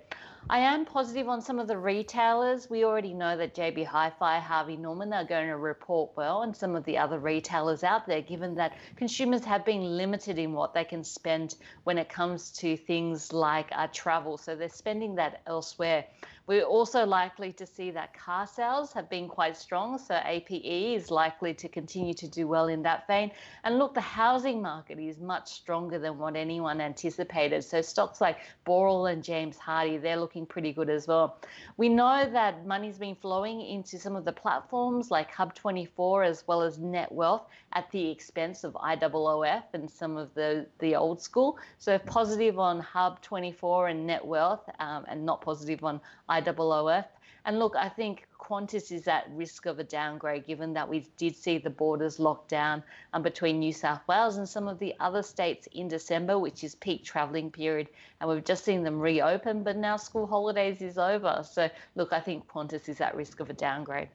I 0.49 0.59
am 0.59 0.85
positive 0.85 1.27
on 1.27 1.41
some 1.41 1.59
of 1.59 1.67
the 1.67 1.77
retailers. 1.77 2.69
We 2.69 2.85
already 2.85 3.13
know 3.13 3.35
that 3.35 3.53
JB 3.53 3.85
Hi-Fi, 3.85 4.39
Harvey 4.39 4.77
Norman 4.77 5.11
are 5.11 5.25
going 5.25 5.47
to 5.47 5.57
report 5.57 6.11
well, 6.15 6.43
and 6.43 6.55
some 6.55 6.73
of 6.73 6.85
the 6.85 6.97
other 6.97 7.19
retailers 7.19 7.66
out 7.83 8.07
there, 8.07 8.21
given 8.21 8.55
that 8.55 8.73
consumers 8.95 9.43
have 9.45 9.65
been 9.65 9.97
limited 9.97 10.37
in 10.39 10.53
what 10.53 10.73
they 10.73 10.83
can 10.83 11.03
spend 11.03 11.55
when 11.83 11.97
it 11.97 12.09
comes 12.09 12.51
to 12.51 12.77
things 12.77 13.33
like 13.33 13.67
uh, 13.71 13.87
travel. 13.93 14.37
So 14.37 14.55
they're 14.55 14.69
spending 14.69 15.15
that 15.15 15.41
elsewhere. 15.47 16.05
We're 16.47 16.63
also 16.63 17.05
likely 17.05 17.51
to 17.53 17.65
see 17.65 17.91
that 17.91 18.13
car 18.13 18.47
sales 18.47 18.93
have 18.93 19.09
been 19.09 19.27
quite 19.27 19.57
strong, 19.57 19.97
so 19.97 20.17
APE 20.23 20.95
is 20.95 21.11
likely 21.11 21.53
to 21.53 21.67
continue 21.67 22.13
to 22.13 22.27
do 22.27 22.47
well 22.47 22.67
in 22.67 22.81
that 22.83 23.05
vein. 23.05 23.31
And 23.65 23.77
look, 23.77 23.93
the 23.93 23.99
housing 23.99 24.61
market 24.61 24.97
is 24.97 25.19
much 25.19 25.49
stronger 25.49 25.99
than 25.99 26.17
what 26.17 26.37
anyone 26.37 26.79
anticipated. 26.79 27.65
So 27.65 27.81
stocks 27.81 28.21
like 28.21 28.37
Boral 28.65 29.11
and 29.11 29.21
James 29.21 29.57
Hardie, 29.57 30.01
they're 30.01 30.15
looking 30.15 30.45
pretty 30.45 30.71
good 30.71 30.89
as 30.89 31.05
well. 31.05 31.41
We 31.75 31.89
know 31.89 32.29
that 32.31 32.65
money's 32.65 32.97
been 32.97 33.15
flowing 33.15 33.59
into 33.59 33.99
some 33.99 34.15
of 34.15 34.23
the 34.23 34.31
platforms 34.31 35.11
like 35.11 35.29
Hub24 35.33 36.25
as 36.25 36.47
well 36.47 36.61
as 36.61 36.79
Netwealth 36.79 37.43
at 37.77 37.91
the 37.91 38.09
expense 38.09 38.63
of 38.63 38.73
IOOF 38.73 39.63
and 39.73 39.87
some 39.87 40.17
of 40.17 40.33
the, 40.33 40.65
the 40.79 40.95
old 40.95 41.21
school. 41.21 41.59
So 41.77 41.99
positive 41.99 42.57
on 42.57 42.81
Hub24 42.81 43.91
and 43.91 44.09
Netwealth 44.09 44.63
um, 44.79 45.05
and 45.07 45.23
not 45.23 45.41
positive 45.41 45.83
on 45.83 46.01
IOOF. 46.27 47.05
And 47.45 47.59
look, 47.59 47.75
I 47.75 47.87
think 47.87 48.27
Qantas 48.39 48.91
is 48.91 49.07
at 49.07 49.29
risk 49.31 49.67
of 49.67 49.77
a 49.77 49.83
downgrade 49.83 50.47
given 50.47 50.73
that 50.73 50.89
we 50.89 51.07
did 51.17 51.35
see 51.35 51.59
the 51.59 51.69
borders 51.69 52.19
locked 52.19 52.49
down 52.49 52.81
um, 53.13 53.21
between 53.21 53.59
New 53.59 53.73
South 53.73 54.01
Wales 54.07 54.37
and 54.37 54.49
some 54.49 54.67
of 54.67 54.79
the 54.79 54.95
other 54.99 55.21
states 55.21 55.67
in 55.71 55.87
December, 55.87 56.39
which 56.39 56.63
is 56.63 56.73
peak 56.73 57.03
travelling 57.03 57.51
period. 57.51 57.89
And 58.19 58.27
we've 58.27 58.43
just 58.43 58.65
seen 58.65 58.81
them 58.81 58.99
reopen, 58.99 59.61
but 59.61 59.77
now 59.77 59.97
school 59.97 60.25
holidays 60.25 60.81
is 60.81 60.97
over. 60.97 61.45
So, 61.47 61.69
look, 61.95 62.11
I 62.11 62.21
think 62.21 62.47
Qantas 62.47 62.89
is 62.89 63.01
at 63.01 63.15
risk 63.15 63.39
of 63.39 63.51
a 63.51 63.53
downgrade. 63.53 64.09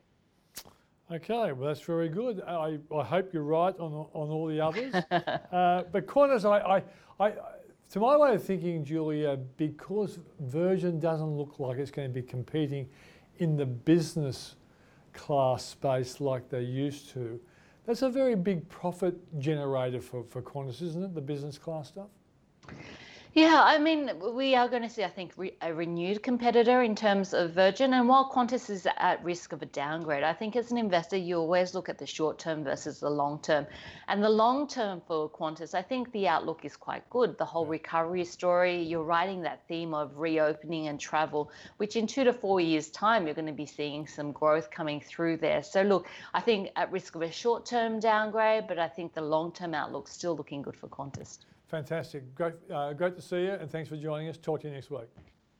Okay, 1.10 1.52
well, 1.52 1.68
that's 1.68 1.80
very 1.80 2.08
good. 2.08 2.40
I, 2.46 2.78
I 2.94 3.04
hope 3.04 3.34
you're 3.34 3.42
right 3.42 3.74
on, 3.78 3.92
on 4.12 4.30
all 4.30 4.46
the 4.46 4.60
others. 4.60 4.94
uh, 5.10 5.82
but 5.92 6.06
Qantas, 6.06 6.44
I, 6.44 6.82
I, 7.18 7.26
I 7.26 7.34
to 7.90 8.00
my 8.00 8.16
way 8.16 8.34
of 8.34 8.42
thinking, 8.42 8.84
Julia, 8.84 9.36
because 9.58 10.18
Virgin 10.40 10.98
doesn't 10.98 11.36
look 11.36 11.58
like 11.58 11.78
it's 11.78 11.90
going 11.90 12.08
to 12.08 12.14
be 12.14 12.22
competing 12.22 12.88
in 13.38 13.56
the 13.56 13.66
business 13.66 14.56
class 15.12 15.64
space 15.64 16.20
like 16.20 16.48
they 16.48 16.62
used 16.62 17.10
to, 17.10 17.38
that's 17.86 18.02
a 18.02 18.08
very 18.08 18.34
big 18.34 18.66
profit 18.68 19.14
generator 19.38 20.00
for, 20.00 20.24
for 20.24 20.40
Qantas, 20.40 20.80
isn't 20.80 21.02
it? 21.02 21.14
The 21.14 21.20
business 21.20 21.58
class 21.58 21.88
stuff? 21.88 22.08
Yeah, 23.34 23.62
I 23.64 23.78
mean, 23.78 24.10
we 24.34 24.54
are 24.54 24.68
going 24.68 24.82
to 24.82 24.90
see, 24.90 25.04
I 25.04 25.08
think, 25.08 25.32
re- 25.38 25.56
a 25.62 25.72
renewed 25.72 26.22
competitor 26.22 26.82
in 26.82 26.94
terms 26.94 27.32
of 27.32 27.52
Virgin. 27.52 27.94
And 27.94 28.06
while 28.06 28.30
Qantas 28.30 28.68
is 28.68 28.86
at 28.98 29.24
risk 29.24 29.54
of 29.54 29.62
a 29.62 29.66
downgrade, 29.66 30.22
I 30.22 30.34
think 30.34 30.54
as 30.54 30.70
an 30.70 30.76
investor, 30.76 31.16
you 31.16 31.38
always 31.38 31.72
look 31.74 31.88
at 31.88 31.96
the 31.96 32.06
short 32.06 32.38
term 32.38 32.62
versus 32.62 33.00
the 33.00 33.08
long 33.08 33.40
term. 33.40 33.66
And 34.06 34.22
the 34.22 34.28
long 34.28 34.68
term 34.68 35.00
for 35.06 35.30
Qantas, 35.30 35.72
I 35.72 35.80
think 35.80 36.12
the 36.12 36.28
outlook 36.28 36.66
is 36.66 36.76
quite 36.76 37.08
good. 37.08 37.38
The 37.38 37.46
whole 37.46 37.64
recovery 37.64 38.26
story, 38.26 38.82
you're 38.82 39.02
riding 39.02 39.40
that 39.44 39.66
theme 39.66 39.94
of 39.94 40.18
reopening 40.18 40.88
and 40.88 41.00
travel, 41.00 41.50
which 41.78 41.96
in 41.96 42.06
two 42.06 42.24
to 42.24 42.34
four 42.34 42.60
years' 42.60 42.90
time, 42.90 43.24
you're 43.24 43.34
going 43.34 43.46
to 43.46 43.52
be 43.54 43.64
seeing 43.64 44.06
some 44.06 44.32
growth 44.32 44.70
coming 44.70 45.00
through 45.00 45.38
there. 45.38 45.62
So, 45.62 45.80
look, 45.80 46.06
I 46.34 46.42
think 46.42 46.68
at 46.76 46.92
risk 46.92 47.14
of 47.14 47.22
a 47.22 47.32
short 47.32 47.64
term 47.64 47.98
downgrade, 47.98 48.66
but 48.68 48.78
I 48.78 48.88
think 48.88 49.14
the 49.14 49.22
long 49.22 49.52
term 49.52 49.72
outlook 49.72 50.08
still 50.08 50.36
looking 50.36 50.60
good 50.60 50.76
for 50.76 50.88
Qantas. 50.88 51.38
Fantastic. 51.72 52.34
Great, 52.34 52.52
uh, 52.70 52.92
great 52.92 53.16
to 53.16 53.22
see 53.22 53.44
you, 53.44 53.52
and 53.52 53.70
thanks 53.70 53.88
for 53.88 53.96
joining 53.96 54.28
us. 54.28 54.36
Talk 54.36 54.60
to 54.60 54.68
you 54.68 54.74
next 54.74 54.90
week. 54.90 55.08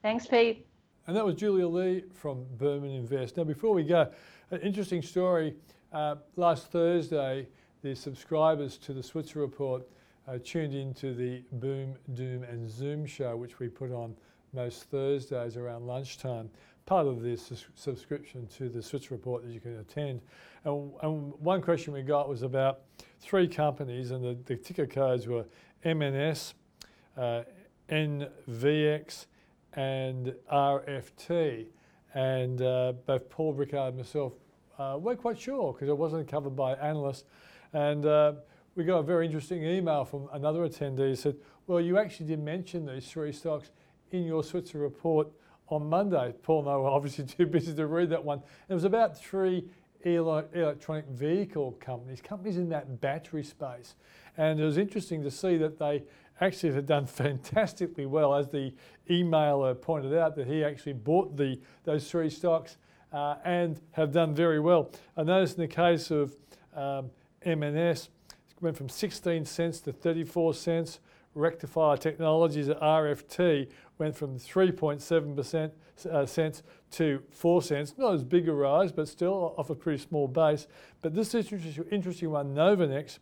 Thanks, 0.03 0.27
Pete. 0.27 0.67
And 1.07 1.17
that 1.17 1.25
was 1.25 1.37
Julia 1.37 1.67
Lee 1.67 2.05
from 2.13 2.45
Burman 2.59 2.91
Invest. 2.91 3.39
Now, 3.39 3.45
before 3.45 3.73
we 3.73 3.83
go, 3.83 4.11
an 4.51 4.61
interesting 4.61 5.01
story. 5.01 5.55
Uh, 5.91 6.17
last 6.37 6.67
Thursday, 6.71 7.49
the 7.81 7.95
subscribers 7.97 8.77
to 8.77 8.93
the 8.93 9.03
Switzer 9.03 9.39
Report 9.39 9.89
uh, 10.29 10.37
tuned 10.45 10.75
into 10.75 11.15
the 11.15 11.45
Boom, 11.53 11.95
Doom, 12.13 12.43
and 12.43 12.71
Zoom 12.71 13.07
show, 13.07 13.35
which 13.35 13.59
we 13.59 13.69
put 13.69 13.91
on 13.91 14.15
most 14.53 14.91
Thursdays 14.91 15.57
around 15.57 15.87
lunchtime. 15.87 16.51
Part 16.85 17.07
of 17.07 17.23
this 17.23 17.55
subscription 17.75 18.47
to 18.59 18.69
the 18.69 18.83
Switzer 18.83 19.15
Report 19.15 19.47
that 19.47 19.53
you 19.53 19.61
can 19.61 19.79
attend. 19.79 20.21
And, 20.65 20.93
and, 21.03 21.33
one 21.39 21.63
question 21.63 21.95
we 21.95 22.03
got 22.03 22.29
was 22.29 22.43
about 22.43 22.81
three 23.21 23.49
companies, 23.49 24.11
and 24.11 24.23
the, 24.23 24.37
the 24.45 24.57
ticker 24.57 24.87
codes 24.87 25.27
were 25.27 25.47
MNS, 25.85 26.55
uh, 27.17 27.43
NVX, 27.91 29.27
and 29.75 30.35
RFT. 30.53 31.67
And 32.15 32.61
uh, 32.61 32.93
both 33.07 33.29
Paul 33.31 33.55
Rickard 33.55 33.89
and 33.89 33.97
myself 33.97 34.35
uh, 34.79 34.99
weren't 34.99 35.21
quite 35.21 35.39
sure 35.39 35.73
because 35.73 35.89
it 35.89 35.97
wasn't 35.97 36.29
covered 36.29 36.57
by 36.57 36.75
analysts. 36.75 37.25
And 37.73 38.05
uh, 38.05 38.35
we 38.75 38.85
got 38.85 38.99
a 38.99 39.03
very 39.03 39.27
interesting 39.27 39.65
email 39.65 40.05
from 40.05 40.29
another 40.33 40.61
attendee 40.61 41.09
who 41.09 41.15
said, 41.15 41.37
Well, 41.67 41.81
you 41.81 41.99
actually 41.99 42.27
did 42.27 42.43
mention 42.43 42.87
these 42.87 43.07
three 43.07 43.33
stocks 43.33 43.71
in 44.11 44.25
your 44.25 44.43
Switzer 44.45 44.79
report 44.79 45.29
on 45.69 45.89
Monday. 45.89 46.35
Paul 46.43 46.61
and 46.61 46.69
I 46.69 46.77
were 46.77 46.89
obviously 46.89 47.25
too 47.27 47.47
busy 47.47 47.75
to 47.75 47.87
read 47.87 48.11
that 48.11 48.25
one. 48.25 48.43
It 48.69 48.75
was 48.75 48.85
about 48.85 49.19
three 49.19 49.69
electronic 50.07 51.07
vehicle 51.07 51.73
companies, 51.81 52.21
companies 52.21 52.57
in 52.57 52.69
that 52.71 53.01
battery 53.01 53.45
space. 53.45 53.95
And 54.37 54.61
it 54.61 54.65
was 54.65 54.79
interesting 54.79 55.23
to 55.23 55.31
see 55.31 55.57
that 55.59 55.79
they 55.79 56.05
actually 56.41 56.73
had 56.73 56.87
done 56.87 57.07
fantastically 57.23 58.07
well, 58.07 58.35
as 58.35 58.49
the 58.49 58.73
emailer 59.11 59.81
pointed 59.81 60.17
out, 60.17 60.37
that 60.37 60.47
he 60.47 60.65
actually 60.65 60.95
bought 60.95 61.37
the 61.37 61.59
those 61.85 62.11
three 62.11 62.31
stocks 62.31 62.77
uh, 63.13 63.37
and 63.45 63.81
have 63.93 64.13
done 64.13 64.35
very 64.35 64.61
well. 64.61 64.91
I 65.17 65.23
noticed 65.23 65.57
in 65.57 65.63
the 65.63 65.69
case 65.69 66.11
of 66.11 66.35
um, 66.75 67.11
it 67.45 68.09
went 68.61 68.77
from 68.77 68.89
16 68.89 69.45
cents 69.45 69.81
to 69.81 69.93
34 69.93 70.55
cents. 70.55 71.01
Rectifier 71.35 71.97
Technologies 71.97 72.69
at 72.69 72.79
RFT 72.81 73.71
went 74.03 74.17
from 74.17 74.37
3.7% 74.37 75.71
uh, 76.11 76.27
cents 76.27 76.65
to 76.91 77.23
4 77.31 77.63
cents. 77.63 77.95
Not 77.97 78.15
as 78.15 78.25
big 78.25 78.49
a 78.49 78.53
rise, 78.53 78.91
but 78.91 79.07
still 79.07 79.55
off 79.57 79.71
a 79.71 79.77
pretty 79.77 80.03
small 80.03 80.27
base. 80.27 80.67
But 81.03 81.15
this 81.15 81.37
is 81.37 81.53
interesting, 81.53 81.85
interesting 81.93 82.31
one, 82.31 82.53
Novonix, 82.53 83.21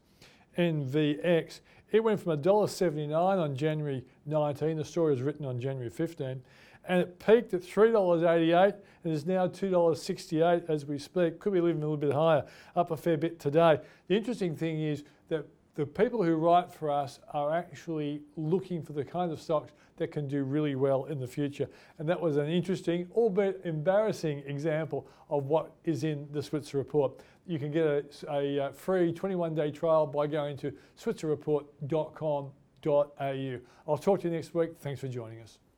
NVX. 0.57 1.61
It 1.93 2.03
went 2.03 2.19
from 2.19 2.41
$1.79 2.41 3.15
on 3.15 3.55
January 3.55 4.05
19, 4.25 4.79
the 4.79 4.85
story 4.85 5.13
was 5.13 5.21
written 5.21 5.45
on 5.45 5.61
January 5.61 5.91
15, 5.91 6.43
and 6.89 7.01
it 7.03 7.19
peaked 7.19 7.53
at 7.53 7.61
$3.88 7.61 8.75
and 9.05 9.13
is 9.13 9.27
now 9.27 9.47
$2.68 9.49 10.71
as 10.71 10.87
we 10.87 10.99
speak. 10.99 11.39
Could 11.41 11.53
be 11.53 11.59
even 11.59 11.77
a 11.77 11.81
little 11.81 11.99
bit 11.99 12.15
higher, 12.15 12.47
up 12.75 12.91
a 12.91 12.97
fair 12.97 13.19
bit 13.19 13.39
today. 13.39 13.81
The 14.09 14.17
interesting 14.17 14.57
thing 14.57 14.81
is 14.81 15.05
that 15.29 15.45
the 15.75 15.85
people 15.85 16.23
who 16.23 16.37
write 16.37 16.73
for 16.73 16.91
us 16.91 17.21
are 17.35 17.55
actually 17.55 18.23
looking 18.37 18.83
for 18.83 18.95
the 18.95 19.05
kind 19.05 19.31
of 19.31 19.43
stocks 19.43 19.73
that 20.01 20.11
can 20.11 20.27
do 20.27 20.43
really 20.43 20.75
well 20.75 21.05
in 21.05 21.21
the 21.21 21.27
future. 21.27 21.69
And 21.99 22.09
that 22.09 22.21
was 22.21 22.37
an 22.37 22.49
interesting, 22.49 23.09
albeit 23.15 23.61
embarrassing 23.65 24.43
example 24.47 25.07
of 25.29 25.45
what 25.45 25.71
is 25.85 26.03
in 26.03 26.27
the 26.33 26.43
Switzer 26.43 26.79
report. 26.79 27.13
You 27.47 27.59
can 27.59 27.71
get 27.71 27.87
a, 27.87 28.05
a 28.31 28.65
uh, 28.65 28.73
free 28.73 29.13
21 29.13 29.55
day 29.55 29.71
trial 29.71 30.07
by 30.07 30.27
going 30.27 30.57
to 30.59 30.73
switzerreport.com.au. 30.99 33.59
I'll 33.87 33.99
talk 33.99 34.21
to 34.21 34.29
you 34.29 34.35
next 34.35 34.55
week. 34.55 34.71
Thanks 34.81 35.01
for 35.01 35.09
joining 35.09 35.41
us. 35.41 35.70